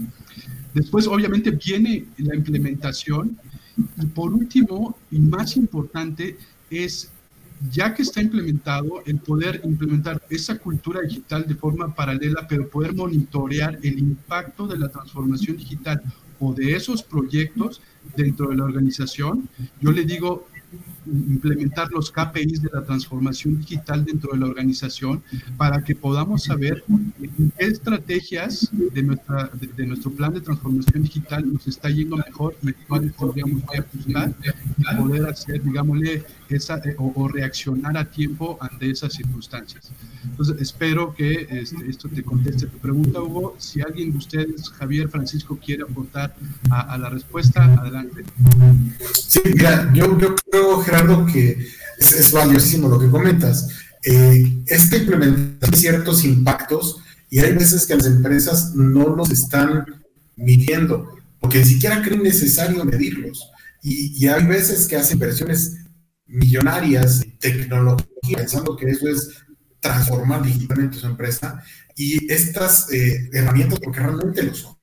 Después, 0.74 1.08
obviamente, 1.08 1.52
viene 1.52 2.06
la 2.18 2.36
implementación 2.36 3.38
y 4.02 4.06
por 4.08 4.34
último, 4.34 4.98
y 5.10 5.20
más 5.20 5.58
importante, 5.58 6.38
es 6.70 7.12
ya 7.70 7.94
que 7.94 8.02
está 8.02 8.22
implementado, 8.22 9.04
el 9.06 9.20
poder 9.20 9.62
implementar 9.64 10.22
esa 10.30 10.58
cultura 10.58 11.02
digital 11.02 11.46
de 11.48 11.56
forma 11.56 11.94
paralela, 11.94 12.48
pero 12.48 12.68
poder 12.70 12.94
monitorear 12.96 13.78
el 13.84 14.00
impacto 14.00 14.68
de 14.68 14.80
la 14.80 14.90
transformación 14.90 15.58
digital 15.58 16.02
o 16.40 16.54
de 16.54 16.76
esos 16.76 17.04
proyectos 17.04 17.82
dentro 18.16 18.50
de 18.50 18.56
la 18.56 18.64
organización, 18.64 19.48
yo 19.80 19.92
le 19.92 20.06
digo, 20.06 20.48
implementar 21.06 21.92
los 21.92 22.12
KPIs 22.12 22.62
de 22.62 22.70
la 22.74 22.84
transformación 22.84 23.60
digital 23.60 24.06
dentro 24.06 24.32
de 24.32 24.40
la 24.40 24.46
organización 24.46 25.22
para 25.58 25.84
que 25.84 25.96
podamos 25.96 26.44
saber 26.44 26.84
qué 27.20 27.66
estrategias 27.66 28.70
de, 28.72 29.04
nuestra, 29.04 29.50
de, 29.54 29.86
nuestro 29.86 30.12
plan 30.12 30.34
de 30.34 30.42
transformación 30.42 31.04
digital 31.04 31.52
nos 31.52 31.68
está 31.68 31.90
yendo 31.90 32.18
mejor 32.18 32.56
y 32.62 32.72
cuáles 32.88 33.14
podríamos 33.14 33.64
ajustar 33.64 34.34
y 34.78 34.96
poder 34.96 35.26
hacer, 35.26 35.64
digámosle, 35.64 36.24
esa, 36.56 36.78
eh, 36.78 36.96
o, 36.98 37.28
reaccionar 37.28 37.98
a 37.98 38.10
tiempo 38.10 38.58
ante 38.62 38.90
esas 38.90 39.14
circunstancias. 39.14 39.92
Entonces, 40.24 40.56
espero 40.60 41.14
que 41.14 41.48
este, 41.50 41.90
esto 41.90 42.10
te 42.10 42.24
conteste 42.24 42.68
tu 42.68 42.78
pregunta, 42.78 43.22
Hugo. 43.22 43.56
Si 43.60 43.82
alguien 43.82 44.12
de 44.12 44.18
ustedes, 44.18 44.70
Javier, 44.70 45.10
Francisco, 45.10 45.60
quiere 45.64 45.84
aportar 45.84 46.36
a, 46.70 46.98
la 46.98 47.10
respuesta, 47.10 47.64
adelante. 47.64 48.24
Sí, 49.14 49.42
mira, 49.46 49.92
yo, 49.94 50.18
yo 50.20 50.36
creo, 50.36 50.82
Gerardo, 50.82 51.26
que 51.26 51.68
es, 51.98 52.32
valiosísimo 52.32 52.90
lo 52.90 53.00
que 53.00 53.10
comentas. 53.10 53.70
Eh, 54.04 54.64
esta 54.68 54.98
implementación 54.98 55.76
ciertos 55.76 56.24
impactos 56.24 56.98
y 57.30 57.40
hay 57.40 57.54
veces 57.54 57.86
que 57.86 57.96
las 57.96 58.08
empresas 58.08 58.74
no 58.74 59.16
los 59.16 59.30
están 59.30 59.86
midiendo 60.36 61.22
porque 61.42 61.58
ni 61.58 61.66
siquiera 61.66 62.02
creen 62.02 62.24
necesario 62.24 62.86
medirlos. 62.86 63.50
Y, 63.84 64.24
y 64.24 64.28
hay 64.28 64.46
veces 64.46 64.88
que 64.88 64.96
hacen 64.96 65.16
inversiones 65.16 65.78
millonarias 66.32 67.22
en 67.24 67.38
tecnología, 67.38 68.38
pensando 68.38 68.76
que 68.76 68.90
eso 68.90 69.08
es 69.08 69.30
transformar 69.80 70.44
digitalmente 70.44 70.98
su 70.98 71.08
empresa. 71.08 71.64
Y 71.96 72.32
estas 72.32 72.92
eh, 72.92 73.30
herramientas, 73.34 73.80
porque 73.80 74.00
realmente 74.00 74.44
lo 74.44 74.56
son, 74.56 74.78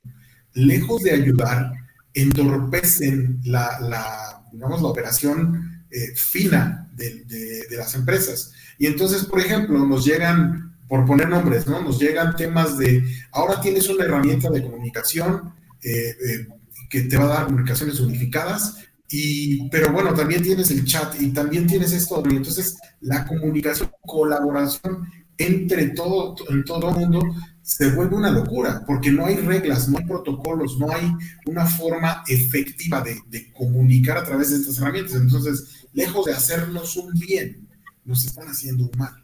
lejos 0.55 1.03
de 1.03 1.13
ayudar, 1.13 1.73
entorpecen 2.15 3.41
la, 3.45 3.79
la 3.81 4.45
digamos, 4.53 4.83
la 4.83 4.89
operación 4.89 5.85
eh, 5.91 6.15
fina 6.15 6.91
de, 6.95 7.25
de, 7.25 7.77
las 7.77 7.95
empresas. 7.95 8.53
Y 8.79 8.87
entonces, 8.87 9.25
por 9.25 9.41
ejemplo, 9.41 9.85
nos 9.87 10.05
llegan, 10.05 10.77
por 10.89 11.07
poner 11.07 11.29
nombres, 11.29 11.67
¿no? 11.67 11.81
Nos 11.83 11.99
llegan 11.99 12.37
temas 12.37 12.77
de, 12.77 13.05
ahora 13.33 13.61
tienes 13.61 13.89
una 13.89 14.05
herramienta 14.05 14.51
de 14.51 14.63
comunicación 14.63 15.55
eh, 15.83 16.47
que 16.91 17.03
te 17.03 17.17
va 17.17 17.25
a 17.25 17.29
dar 17.29 17.45
comunicaciones 17.47 18.01
unificadas, 18.01 18.77
y, 19.11 19.69
pero 19.71 19.93
bueno, 19.93 20.13
también 20.13 20.43
tienes 20.43 20.71
el 20.71 20.85
chat 20.85 21.21
y 21.21 21.31
también 21.31 21.67
tienes 21.67 21.93
esto. 21.93 22.23
Y 22.31 22.37
entonces 22.37 22.77
la 23.01 23.27
comunicación, 23.27 23.91
colaboración 24.03 25.09
entre 25.39 25.89
todo, 25.91 26.35
en 26.51 26.65
todo 26.65 26.91
mundo 26.91 27.21
se 27.63 27.91
vuelve 27.91 28.17
una 28.17 28.31
locura, 28.31 28.83
porque 28.87 29.11
no 29.11 29.27
hay 29.27 29.37
reglas, 29.37 29.89
no 29.89 29.99
hay 29.99 30.05
protocolos, 30.05 30.79
no 30.79 30.91
hay 30.91 31.13
una 31.47 31.67
forma 31.67 32.25
efectiva 32.27 33.03
de, 33.03 33.53
comunicar 33.53 34.19
a 34.19 34.25
través 34.25 34.51
de 34.51 34.57
estas 34.57 34.79
herramientas. 34.79 35.15
Entonces, 35.17 35.87
lejos 35.93 36.25
de 36.25 36.33
hacernos 36.33 36.97
un 36.97 37.13
bien, 37.13 37.69
nos 38.05 38.25
están 38.25 38.49
haciendo 38.49 38.85
un 38.85 38.99
mal 38.99 39.23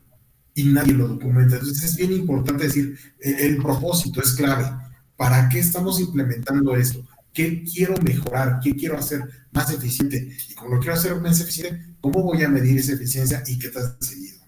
y 0.55 0.64
nadie 0.64 0.93
lo 0.93 1.09
documenta. 1.09 1.57
Entonces, 1.57 1.85
es 1.85 1.97
bien 1.97 2.12
importante 2.12 2.64
decir, 2.64 2.99
el 3.20 3.57
propósito 3.57 4.20
es 4.20 4.35
clave. 4.35 4.70
¿Para 5.16 5.49
qué 5.49 5.61
estamos 5.61 5.99
implementando 6.01 6.76
esto? 6.76 7.03
¿Qué 7.35 7.64
quiero 7.64 7.97
mejorar? 8.01 8.61
¿Qué 8.62 8.76
quiero 8.76 8.97
hacer 8.97 9.20
más 9.51 9.68
eficiente? 9.72 10.35
Y 10.49 10.55
como 10.55 10.76
lo 10.76 10.80
quiero 10.80 10.95
hacer 10.95 11.20
más 11.20 11.41
eficiente, 11.41 11.97
¿cómo 12.01 12.22
voy 12.22 12.41
a 12.45 12.49
medir 12.49 12.78
esa 12.78 12.93
eficiencia 12.93 13.43
y 13.49 13.59
qué 13.59 13.70
tal 13.70 13.97
seguido? 14.01 14.39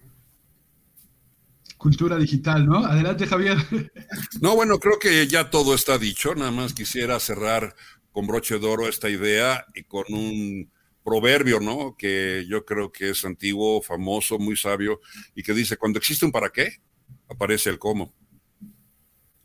Cultura 1.76 2.16
digital, 2.16 2.64
¿no? 2.64 2.86
Adelante, 2.86 3.26
Javier. 3.26 3.58
No, 4.40 4.54
bueno, 4.54 4.78
creo 4.78 4.98
que 5.00 5.26
ya 5.26 5.50
todo 5.50 5.74
está 5.74 5.98
dicho. 5.98 6.34
Nada 6.34 6.52
más 6.52 6.74
quisiera 6.74 7.18
cerrar 7.18 7.74
con 8.12 8.26
broche 8.26 8.58
de 8.58 8.66
oro 8.66 8.88
esta 8.88 9.10
idea 9.10 9.66
y 9.74 9.82
con 9.82 10.04
un 10.10 10.70
proverbio, 11.04 11.58
¿no? 11.58 11.96
Que 11.98 12.46
yo 12.48 12.64
creo 12.64 12.92
que 12.92 13.10
es 13.10 13.24
antiguo, 13.24 13.82
famoso, 13.82 14.38
muy 14.38 14.56
sabio, 14.56 15.00
y 15.34 15.42
que 15.42 15.54
dice, 15.54 15.76
cuando 15.76 15.98
existe 15.98 16.24
un 16.24 16.32
para 16.32 16.50
qué, 16.50 16.80
aparece 17.28 17.70
el 17.70 17.78
cómo. 17.78 18.14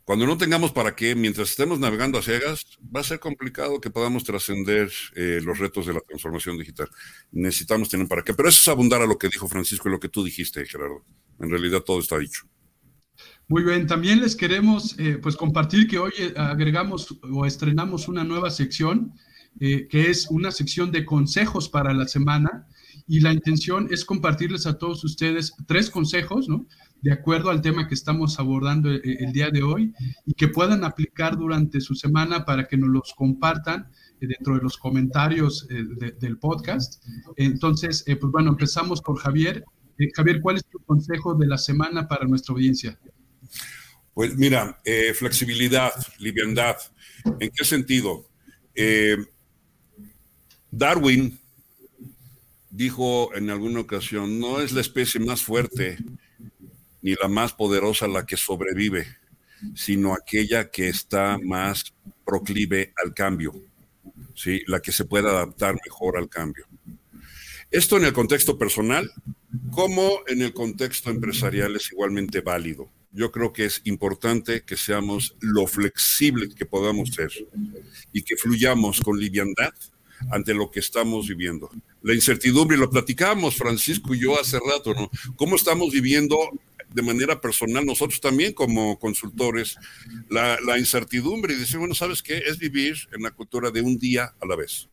Cuando 0.04 0.26
no 0.26 0.36
tengamos 0.36 0.72
para 0.72 0.96
qué, 0.96 1.14
mientras 1.14 1.50
estemos 1.50 1.78
navegando 1.78 2.18
a 2.18 2.22
ciegas, 2.22 2.66
va 2.94 3.00
a 3.00 3.04
ser 3.04 3.20
complicado 3.20 3.80
que 3.80 3.90
podamos 3.90 4.24
trascender 4.24 4.90
eh, 5.14 5.40
los 5.42 5.58
retos 5.58 5.86
de 5.86 5.94
la 5.94 6.00
transformación 6.00 6.58
digital. 6.58 6.88
Necesitamos 7.30 7.88
tener 7.88 8.08
para 8.08 8.22
qué. 8.22 8.34
Pero 8.34 8.48
eso 8.48 8.60
es 8.60 8.68
abundar 8.68 9.00
a 9.00 9.06
lo 9.06 9.16
que 9.16 9.28
dijo 9.28 9.46
Francisco 9.46 9.88
y 9.88 9.92
lo 9.92 10.00
que 10.00 10.08
tú 10.08 10.24
dijiste, 10.24 10.66
Gerardo. 10.66 11.04
En 11.38 11.50
realidad 11.50 11.82
todo 11.82 12.00
está 12.00 12.18
dicho. 12.18 12.42
Muy 13.46 13.62
bien, 13.62 13.86
también 13.86 14.20
les 14.20 14.34
queremos 14.34 14.98
eh, 14.98 15.18
pues 15.22 15.36
compartir 15.36 15.86
que 15.86 15.98
hoy 15.98 16.12
eh, 16.18 16.32
agregamos 16.36 17.16
o 17.22 17.46
estrenamos 17.46 18.08
una 18.08 18.24
nueva 18.24 18.50
sección, 18.50 19.12
que 19.60 19.86
es 19.92 20.28
una 20.30 20.50
sección 20.50 20.90
de 20.90 21.04
consejos 21.04 21.68
para 21.68 21.92
la 21.92 22.08
semana. 22.08 22.66
Y 23.06 23.20
la 23.20 23.32
intención 23.32 23.86
es 23.90 24.04
compartirles 24.04 24.66
a 24.66 24.78
todos 24.78 25.04
ustedes 25.04 25.52
tres 25.66 25.90
consejos, 25.90 26.48
¿no? 26.48 26.66
De 27.02 27.12
acuerdo 27.12 27.50
al 27.50 27.60
tema 27.60 27.88
que 27.88 27.94
estamos 27.94 28.38
abordando 28.38 28.90
eh, 28.90 29.00
el, 29.02 29.32
día 29.32 29.50
de 29.50 29.62
hoy 29.62 29.92
y 30.24 30.34
que 30.34 30.48
puedan 30.48 30.84
aplicar 30.84 31.36
durante 31.36 31.80
su 31.80 31.96
semana 31.96 32.44
para 32.44 32.68
que 32.68 32.76
nos 32.76 32.88
los 32.88 33.12
compartan 33.14 33.88
eh, 34.20 34.28
dentro 34.28 34.54
de 34.54 34.62
los 34.62 34.78
comentarios 34.78 35.66
eh, 35.68 35.84
del 36.18 36.38
podcast. 36.38 37.04
Entonces, 37.36 38.04
pues 38.06 38.32
bueno, 38.32 38.50
empezamos 38.50 39.02
por 39.02 39.18
Javier. 39.18 39.64
Javier, 40.14 40.40
¿cuál 40.40 40.56
es 40.56 40.64
tu 40.64 40.78
consejo 40.78 41.34
de 41.34 41.46
la 41.46 41.58
semana 41.58 42.06
para 42.06 42.24
nuestra 42.24 42.54
audiencia? 42.54 42.98
Pues 44.14 44.36
mira, 44.36 44.80
flexibilidad, 45.14 45.90
liviandad. 46.18 46.76
¿En 47.40 47.50
qué 47.50 47.64
sentido? 47.64 48.26
Darwin 50.70 51.38
dijo 52.70 53.34
en 53.34 53.50
alguna 53.50 53.80
ocasión, 53.80 54.38
no 54.38 54.60
es 54.60 54.72
la 54.72 54.80
especie 54.80 55.20
más 55.20 55.42
fuerte 55.42 55.98
ni 57.02 57.14
la 57.20 57.28
más 57.28 57.52
poderosa 57.52 58.06
la 58.06 58.24
que 58.24 58.36
sobrevive, 58.36 59.06
sino 59.74 60.14
aquella 60.14 60.70
que 60.70 60.88
está 60.88 61.38
más 61.42 61.92
proclive 62.24 62.92
al 63.04 63.12
cambio, 63.12 63.52
¿sí? 64.34 64.62
la 64.66 64.80
que 64.80 64.92
se 64.92 65.04
puede 65.04 65.28
adaptar 65.28 65.76
mejor 65.84 66.16
al 66.16 66.28
cambio. 66.28 66.66
Esto 67.70 67.96
en 67.96 68.04
el 68.04 68.12
contexto 68.12 68.58
personal, 68.58 69.10
como 69.70 70.20
en 70.26 70.42
el 70.42 70.52
contexto 70.52 71.10
empresarial, 71.10 71.74
es 71.76 71.90
igualmente 71.90 72.40
válido. 72.40 72.90
Yo 73.12 73.30
creo 73.30 73.52
que 73.52 73.64
es 73.64 73.80
importante 73.84 74.62
que 74.62 74.76
seamos 74.76 75.36
lo 75.40 75.66
flexible 75.66 76.48
que 76.54 76.66
podamos 76.66 77.10
ser 77.10 77.30
y 78.12 78.22
que 78.22 78.36
fluyamos 78.36 79.00
con 79.00 79.18
liviandad 79.18 79.72
ante 80.30 80.54
lo 80.54 80.70
que 80.70 80.80
estamos 80.80 81.28
viviendo. 81.28 81.70
La 82.02 82.14
incertidumbre, 82.14 82.76
lo 82.76 82.90
platicábamos 82.90 83.56
Francisco 83.56 84.14
y 84.14 84.20
yo 84.20 84.38
hace 84.40 84.58
rato, 84.58 84.94
¿no? 84.94 85.10
¿Cómo 85.36 85.56
estamos 85.56 85.92
viviendo 85.92 86.36
de 86.94 87.02
manera 87.02 87.40
personal, 87.40 87.84
nosotros 87.84 88.20
también 88.20 88.52
como 88.52 88.98
consultores, 88.98 89.76
la, 90.28 90.78
incertidumbre 90.78 91.54
y 91.54 91.58
decir, 91.58 91.78
bueno, 91.78 91.94
¿sabes 91.94 92.22
qué? 92.22 92.38
Es 92.38 92.58
vivir 92.58 92.96
en 93.12 93.22
la 93.22 93.30
cultura 93.30 93.70
de 93.70 93.80
un 93.80 93.98
día 93.98 94.34
a 94.40 94.46
la 94.46 94.56
vez. 94.56 94.88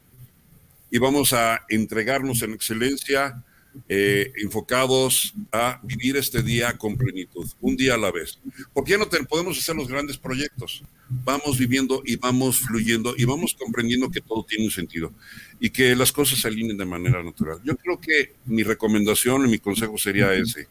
Y 0.91 0.97
vamos 0.97 1.34
a 1.34 1.66
entregarnos 1.70 2.41
en 2.41 2.54
excelencia, 2.54 3.43
eh, 3.88 4.32
enfocados 4.38 5.34
a 5.52 5.80
vivir 5.84 6.18
este 6.18 6.41
día 6.41 6.78
con 6.78 6.97
plenitud, 6.97 7.47
un 7.62 7.76
día 7.78 7.93
a 7.93 7.97
la 7.97 8.12
vez. 8.12 8.39
Porque 8.74 8.91
ya 8.91 8.97
no 8.97 9.08
podemos 9.28 9.58
hacer 9.58 9.76
los 9.76 9.88
grandes 9.88 10.18
proyectos. 10.18 10.84
Vamos 11.08 11.58
viviendo 11.58 12.02
y 12.06 12.16
vamos 12.16 12.60
fluyendo 12.60 13.14
y 13.18 13.26
vamos 13.26 13.56
comprendiendo 13.58 14.10
que 14.10 14.22
todo 14.22 14.43
tiene 14.43 14.66
un 14.66 14.72
sentido 14.72 15.14
y 15.60 15.70
que 15.70 15.95
las 15.95 16.12
cosas 16.12 16.39
se 16.39 16.47
alineen 16.47 16.78
de 16.78 16.86
manera 16.86 17.24
natural. 17.24 17.60
Yo 17.64 17.76
creo 17.78 18.00
que 18.00 18.34
mi 18.45 18.64
recomendación 18.64 19.45
y 19.45 19.50
mi 19.50 19.60
consejo 19.60 19.97
sería 19.97 20.34
ese 20.34 20.68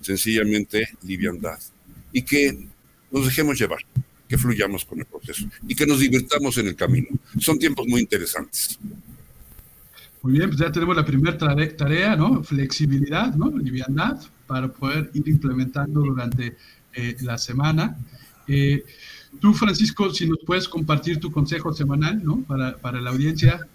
sencillamente 0.00 0.88
liviandad. 1.02 1.58
Y 2.12 2.22
que 2.22 2.66
nos 3.10 3.26
dejemos 3.26 3.58
llevar, 3.58 3.80
que 4.28 4.38
fluyamos 4.38 4.84
con 4.84 5.00
el 5.00 5.06
proceso 5.06 5.46
y 5.66 5.74
que 5.74 5.86
nos 5.86 6.00
divirtamos 6.00 6.56
en 6.58 6.68
el 6.68 6.76
camino. 6.76 7.08
Son 7.38 7.58
tiempos 7.58 7.86
muy 7.86 8.00
interesantes. 8.00 8.78
Muy 10.22 10.34
bien, 10.34 10.48
pues 10.50 10.60
ya 10.60 10.70
tenemos 10.70 10.96
la 10.96 11.04
primera 11.04 11.36
tarea, 11.36 12.14
¿no? 12.14 12.44
Flexibilidad, 12.44 13.34
¿no? 13.34 13.50
Liviandad, 13.50 14.20
para 14.46 14.68
poder 14.68 15.10
ir 15.14 15.28
implementando 15.28 16.00
durante 16.00 16.56
eh, 16.94 17.16
la 17.22 17.36
semana. 17.36 17.96
Eh, 18.46 18.84
tú, 19.40 19.52
Francisco, 19.52 20.10
si 20.14 20.28
nos 20.28 20.38
puedes 20.46 20.68
compartir 20.68 21.18
tu 21.18 21.32
consejo 21.32 21.72
semanal, 21.72 22.22
¿no? 22.22 22.42
Para, 22.42 22.76
para 22.76 23.00
la 23.00 23.10
audiencia. 23.10 23.66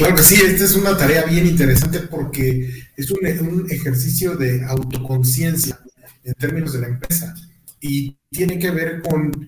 Claro 0.00 0.16
que 0.16 0.22
sí, 0.22 0.36
esta 0.36 0.64
es 0.64 0.76
una 0.76 0.96
tarea 0.96 1.26
bien 1.26 1.46
interesante 1.46 1.98
porque 2.00 2.86
es 2.96 3.10
un, 3.10 3.66
ejercicio 3.68 4.34
de 4.34 4.64
autoconciencia 4.64 5.78
en 6.24 6.32
términos 6.32 6.72
de 6.72 6.80
la 6.80 6.86
empresa 6.86 7.34
y 7.82 8.16
tiene 8.30 8.58
que 8.58 8.70
ver 8.70 9.02
con, 9.02 9.46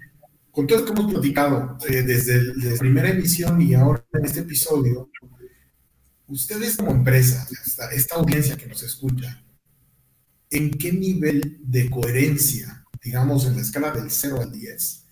con 0.51 0.67
todo 0.67 0.81
lo 0.81 0.85
que 0.85 0.93
hemos 0.93 1.11
platicado 1.11 1.79
eh, 1.89 2.03
desde, 2.03 2.55
la 2.55 2.77
primera 2.77 3.09
emisión 3.09 3.63
y 3.63 3.73
ahora 3.73 4.05
en 4.13 4.27
este 4.27 4.41
episodio. 4.41 5.09
Ustedes 6.27 6.77
como 6.77 6.91
empresa, 6.91 7.49
esta, 7.65 7.91
esta 7.91 8.17
audiencia 8.17 8.55
que 8.59 8.67
nos 8.67 8.83
escucha, 8.83 9.43
¿en 10.51 10.71
qué 10.73 10.93
nivel 10.93 11.61
de 11.63 11.89
coherencia, 11.89 12.85
digamos 13.03 13.47
en 13.47 13.57
la 13.57 13.63
escala 13.63 13.91
del 13.91 14.11
0 14.11 14.41
al 14.43 14.53
10, 14.53 15.05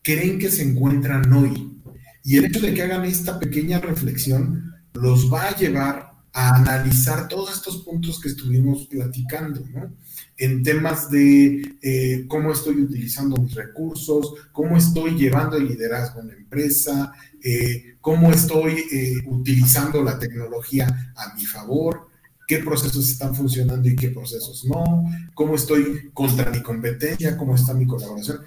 creen 0.00 0.38
que 0.38 0.48
se 0.48 0.62
encuentran 0.62 1.32
hoy? 1.32 1.76
Y 2.24 2.38
el 2.38 2.46
hecho 2.46 2.60
de 2.60 2.74
que 2.74 2.82
hagan 2.82 3.04
esta 3.04 3.38
pequeña 3.38 3.80
reflexión 3.80 4.74
los 4.94 5.32
va 5.32 5.48
a 5.48 5.56
llevar 5.56 6.10
a 6.32 6.56
analizar 6.56 7.26
todos 7.28 7.52
estos 7.52 7.78
puntos 7.78 8.20
que 8.20 8.28
estuvimos 8.28 8.86
platicando, 8.86 9.64
¿no? 9.72 9.92
En 10.36 10.62
temas 10.62 11.10
de 11.10 11.76
eh, 11.82 12.24
cómo 12.28 12.52
estoy 12.52 12.80
utilizando 12.82 13.36
mis 13.36 13.54
recursos, 13.54 14.34
cómo 14.52 14.76
estoy 14.76 15.16
llevando 15.16 15.56
el 15.56 15.68
liderazgo 15.68 16.20
en 16.20 16.28
la 16.28 16.34
empresa, 16.34 17.12
eh, 17.42 17.96
cómo 18.00 18.30
estoy 18.30 18.84
eh, 18.92 19.16
utilizando 19.26 20.02
la 20.02 20.18
tecnología 20.18 21.12
a 21.16 21.34
mi 21.34 21.44
favor, 21.44 22.08
qué 22.46 22.58
procesos 22.58 23.10
están 23.10 23.34
funcionando 23.34 23.88
y 23.88 23.96
qué 23.96 24.10
procesos 24.10 24.64
no, 24.64 25.04
cómo 25.34 25.56
estoy 25.56 26.10
contra 26.14 26.50
mi 26.50 26.62
competencia, 26.62 27.36
cómo 27.36 27.54
está 27.54 27.74
mi 27.74 27.86
colaboración. 27.86 28.38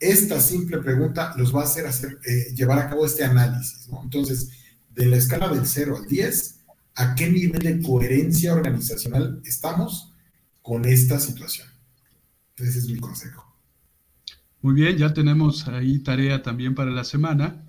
Esta 0.00 0.40
simple 0.40 0.78
pregunta 0.78 1.34
los 1.36 1.54
va 1.54 1.60
a 1.60 1.64
hacer, 1.64 1.86
hacer 1.86 2.18
llevar 2.54 2.78
a 2.78 2.88
cabo 2.88 3.04
este 3.04 3.22
análisis. 3.22 3.86
Entonces, 4.02 4.50
de 4.94 5.06
la 5.06 5.16
escala 5.16 5.48
del 5.48 5.66
0 5.66 5.98
al 5.98 6.06
10, 6.06 6.60
a 6.96 7.14
qué 7.14 7.30
nivel 7.30 7.60
de 7.60 7.82
coherencia 7.82 8.54
organizacional 8.54 9.40
estamos 9.44 10.12
con 10.62 10.86
esta 10.86 11.20
situación. 11.20 11.68
Ese 12.56 12.78
es 12.78 12.88
mi 12.88 12.98
consejo. 12.98 13.46
Muy 14.62 14.74
bien, 14.74 14.96
ya 14.96 15.12
tenemos 15.12 15.66
ahí 15.68 15.98
tarea 16.00 16.42
también 16.42 16.74
para 16.74 16.90
la 16.90 17.04
semana. 17.04 17.66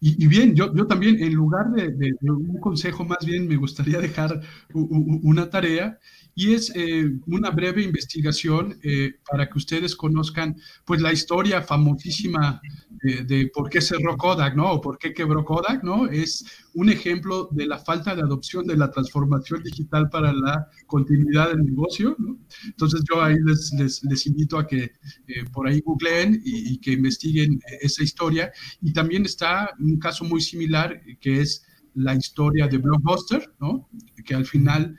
Y, 0.00 0.28
bien, 0.28 0.54
yo, 0.54 0.72
yo 0.74 0.86
también, 0.86 1.20
en 1.20 1.34
lugar 1.34 1.72
de, 1.72 2.14
un 2.22 2.60
consejo, 2.60 3.04
más 3.04 3.24
bien 3.24 3.48
me 3.48 3.56
gustaría 3.56 3.98
dejar 3.98 4.40
una 4.72 5.50
tarea 5.50 5.98
y 6.38 6.54
es 6.54 6.70
eh, 6.76 7.10
una 7.26 7.50
breve 7.50 7.82
investigación 7.82 8.78
eh, 8.84 9.14
para 9.28 9.48
que 9.48 9.58
ustedes 9.58 9.96
conozcan 9.96 10.54
pues 10.84 11.00
la 11.00 11.12
historia 11.12 11.62
famosísima 11.62 12.60
de, 13.02 13.50
por 13.52 13.68
qué 13.68 13.80
cerró 13.80 14.16
Kodak, 14.16 14.54
¿no? 14.54 14.70
O 14.70 14.80
por 14.80 14.98
qué 14.98 15.12
quebró 15.12 15.44
Kodak, 15.44 15.82
¿no? 15.82 16.06
Es 16.06 16.44
un 16.74 16.90
ejemplo 16.90 17.48
de 17.50 17.66
la 17.66 17.78
falta 17.78 18.14
de 18.14 18.22
adopción 18.22 18.64
de 18.66 18.76
la 18.76 18.88
transformación 18.88 19.64
digital 19.64 20.10
para 20.10 20.32
la 20.32 20.68
continuidad 20.86 21.48
del 21.48 21.64
negocio, 21.64 22.14
¿no? 22.20 22.38
Entonces 22.66 23.02
yo 23.10 23.20
ahí 23.20 23.36
les, 23.44 23.72
les, 23.76 24.04
les 24.04 24.26
invito 24.28 24.58
a 24.58 24.66
que 24.68 24.92
eh, 25.26 25.44
por 25.52 25.66
ahí 25.66 25.80
googleen 25.80 26.40
y, 26.44 26.74
y 26.74 26.78
que 26.78 26.92
investiguen 26.92 27.58
esa 27.80 28.04
historia. 28.04 28.52
Y 28.80 28.92
también 28.92 29.24
está 29.24 29.74
un 29.80 29.98
caso 29.98 30.24
muy 30.24 30.40
similar 30.40 31.00
que 31.20 31.40
es 31.40 31.64
la 31.98 32.14
historia 32.14 32.68
de 32.68 32.78
Blockbuster, 32.78 33.52
¿no? 33.58 33.88
Que 34.24 34.34
al 34.34 34.46
final 34.46 34.96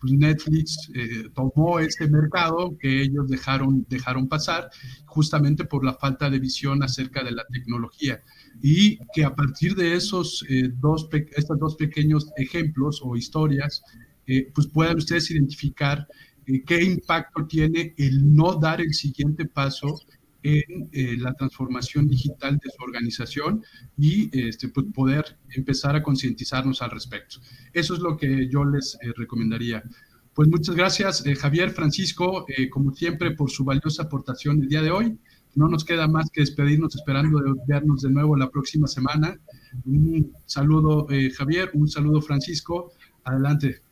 pues 0.00 0.12
Netflix 0.12 0.90
eh, 0.94 1.28
tomó 1.34 1.78
ese 1.78 2.08
mercado 2.08 2.76
que 2.78 3.02
ellos 3.02 3.28
dejaron, 3.28 3.86
dejaron 3.88 4.28
pasar 4.28 4.70
justamente 5.06 5.64
por 5.64 5.84
la 5.84 5.94
falta 5.94 6.30
de 6.30 6.38
visión 6.38 6.82
acerca 6.82 7.22
de 7.22 7.32
la 7.32 7.44
tecnología. 7.52 8.22
Y 8.62 8.98
que 9.12 9.24
a 9.24 9.34
partir 9.34 9.74
de 9.74 9.94
esos 9.94 10.44
eh, 10.48 10.70
dos, 10.74 11.08
estos 11.12 11.58
dos 11.58 11.76
pequeños 11.76 12.30
ejemplos 12.36 13.00
o 13.04 13.16
historias, 13.16 13.82
eh, 14.26 14.50
pues 14.54 14.66
puedan 14.68 14.96
ustedes 14.96 15.30
identificar 15.30 16.06
qué 16.66 16.82
impacto 16.82 17.46
tiene 17.46 17.94
el 17.98 18.34
no 18.34 18.54
dar 18.54 18.80
el 18.80 18.94
siguiente 18.94 19.44
paso 19.44 20.00
en 20.42 20.88
eh, 20.92 21.16
la 21.18 21.34
transformación 21.34 22.06
digital 22.08 22.58
de 22.58 22.70
su 22.70 22.82
organización 22.82 23.64
y 23.96 24.30
este, 24.38 24.68
pues, 24.68 24.86
poder 24.94 25.36
empezar 25.50 25.96
a 25.96 26.02
concientizarnos 26.02 26.82
al 26.82 26.90
respecto. 26.90 27.38
Eso 27.72 27.94
es 27.94 28.00
lo 28.00 28.16
que 28.16 28.48
yo 28.48 28.64
les 28.64 28.96
eh, 29.02 29.12
recomendaría. 29.16 29.82
Pues 30.34 30.48
muchas 30.48 30.76
gracias, 30.76 31.26
eh, 31.26 31.34
Javier, 31.34 31.70
Francisco, 31.70 32.46
como 32.70 32.94
siempre, 32.94 33.32
por 33.32 33.50
su 33.50 33.64
valiosa 33.64 34.04
aportación 34.04 34.62
el 34.62 34.68
día 34.68 34.82
de 34.82 34.92
hoy. 34.92 35.18
No 35.56 35.66
nos 35.66 35.84
queda 35.84 36.06
más 36.06 36.30
que 36.30 36.42
despedirnos 36.42 36.94
esperando 36.94 37.40
de 37.40 37.52
vernos 37.66 38.02
de 38.02 38.10
nuevo 38.10 38.36
la 38.36 38.48
próxima 38.48 38.86
semana. 38.86 39.36
Un 39.84 40.32
saludo, 40.46 41.08
Javier, 41.36 41.70
un 41.74 41.88
saludo, 41.88 42.20
Francisco. 42.22 42.92
Adelante. 43.24 43.82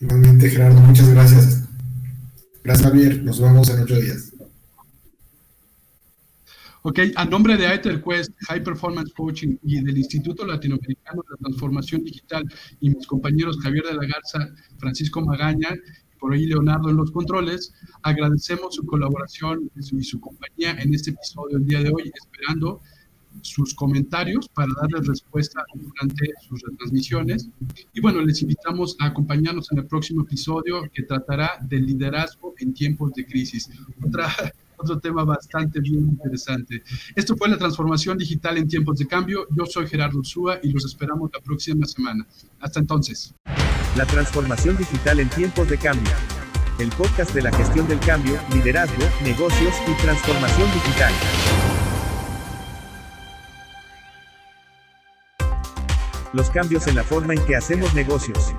Igualmente, 0.00 0.48
Gerardo, 0.48 0.80
muchas 0.80 1.10
gracias. 1.10 1.68
Gracias, 2.64 2.88
Javier. 2.88 3.22
Nos 3.22 3.40
vemos 3.40 3.68
en 3.68 3.80
ocho 3.80 4.00
días. 4.00 4.35
Ok, 6.88 7.00
a 7.16 7.24
nombre 7.24 7.56
de 7.56 7.66
Quest, 8.00 8.30
High 8.46 8.62
Performance 8.62 9.12
Coaching 9.12 9.56
y 9.64 9.82
del 9.82 9.98
Instituto 9.98 10.46
Latinoamericano 10.46 11.20
de 11.28 11.36
Transformación 11.38 12.04
Digital 12.04 12.44
y 12.78 12.90
mis 12.90 13.04
compañeros 13.08 13.58
Javier 13.60 13.86
de 13.86 13.94
la 13.94 14.06
Garza, 14.06 14.54
Francisco 14.78 15.20
Magaña 15.20 15.70
y 15.74 16.16
por 16.16 16.32
ahí 16.32 16.46
Leonardo 16.46 16.88
en 16.88 16.96
los 16.98 17.10
controles, 17.10 17.74
agradecemos 18.02 18.76
su 18.76 18.86
colaboración 18.86 19.68
y 19.74 20.04
su 20.04 20.20
compañía 20.20 20.76
en 20.80 20.94
este 20.94 21.10
episodio 21.10 21.56
el 21.56 21.66
día 21.66 21.82
de 21.82 21.90
hoy, 21.90 22.12
esperando 22.14 22.80
sus 23.42 23.74
comentarios 23.74 24.48
para 24.50 24.68
darles 24.80 25.08
respuesta 25.08 25.64
durante 25.74 26.34
sus 26.48 26.62
retransmisiones. 26.62 27.48
Y 27.94 28.00
bueno, 28.00 28.20
les 28.20 28.42
invitamos 28.42 28.96
a 29.00 29.06
acompañarnos 29.06 29.72
en 29.72 29.78
el 29.78 29.86
próximo 29.86 30.22
episodio 30.22 30.88
que 30.94 31.02
tratará 31.02 31.50
del 31.62 31.84
liderazgo 31.84 32.54
en 32.58 32.72
tiempos 32.72 33.12
de 33.14 33.26
crisis. 33.26 33.68
Otra 34.06 34.28
otro 34.76 34.98
tema 34.98 35.24
bastante 35.24 35.80
bien 35.80 36.04
interesante. 36.04 36.82
Esto 37.14 37.36
fue 37.36 37.48
la 37.48 37.58
transformación 37.58 38.18
digital 38.18 38.58
en 38.58 38.68
tiempos 38.68 38.98
de 38.98 39.06
cambio. 39.06 39.46
Yo 39.56 39.66
soy 39.66 39.86
Gerardo 39.86 40.18
Ursúa 40.18 40.58
y 40.62 40.72
los 40.72 40.84
esperamos 40.84 41.30
la 41.32 41.40
próxima 41.40 41.86
semana. 41.86 42.26
Hasta 42.60 42.80
entonces. 42.80 43.34
La 43.96 44.06
transformación 44.06 44.76
digital 44.76 45.20
en 45.20 45.28
tiempos 45.30 45.68
de 45.68 45.78
cambio. 45.78 46.12
El 46.78 46.90
podcast 46.90 47.34
de 47.34 47.42
la 47.42 47.52
gestión 47.52 47.88
del 47.88 47.98
cambio, 48.00 48.38
liderazgo, 48.52 49.02
negocios 49.24 49.74
y 49.88 50.02
transformación 50.02 50.68
digital. 50.74 51.12
Los 56.34 56.50
cambios 56.50 56.86
en 56.86 56.96
la 56.96 57.02
forma 57.02 57.32
en 57.32 57.42
que 57.46 57.56
hacemos 57.56 57.94
negocios. 57.94 58.52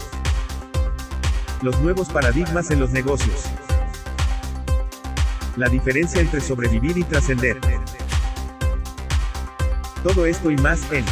Los 1.61 1.80
nuevos 1.82 2.09
paradigmas 2.09 2.72
en 2.72 2.80
los 2.80 2.89
negocios. 2.89 3.45
La 5.58 5.68
diferencia 5.70 6.22
entre 6.22 6.39
sobrevivir 6.39 6.99
y 6.99 7.03
trascender. 7.03 7.60
Todo 10.03 10.28
esto 10.28 10.51
y 10.51 10.55
más 10.58 10.91
en 10.91 11.03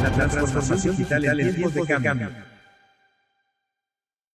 la 0.00 0.28
transformación 0.28 0.96
digital 0.96 1.40
en 1.40 1.54
tiempos 1.56 1.74
de 1.74 2.02
cambio. 2.02 2.51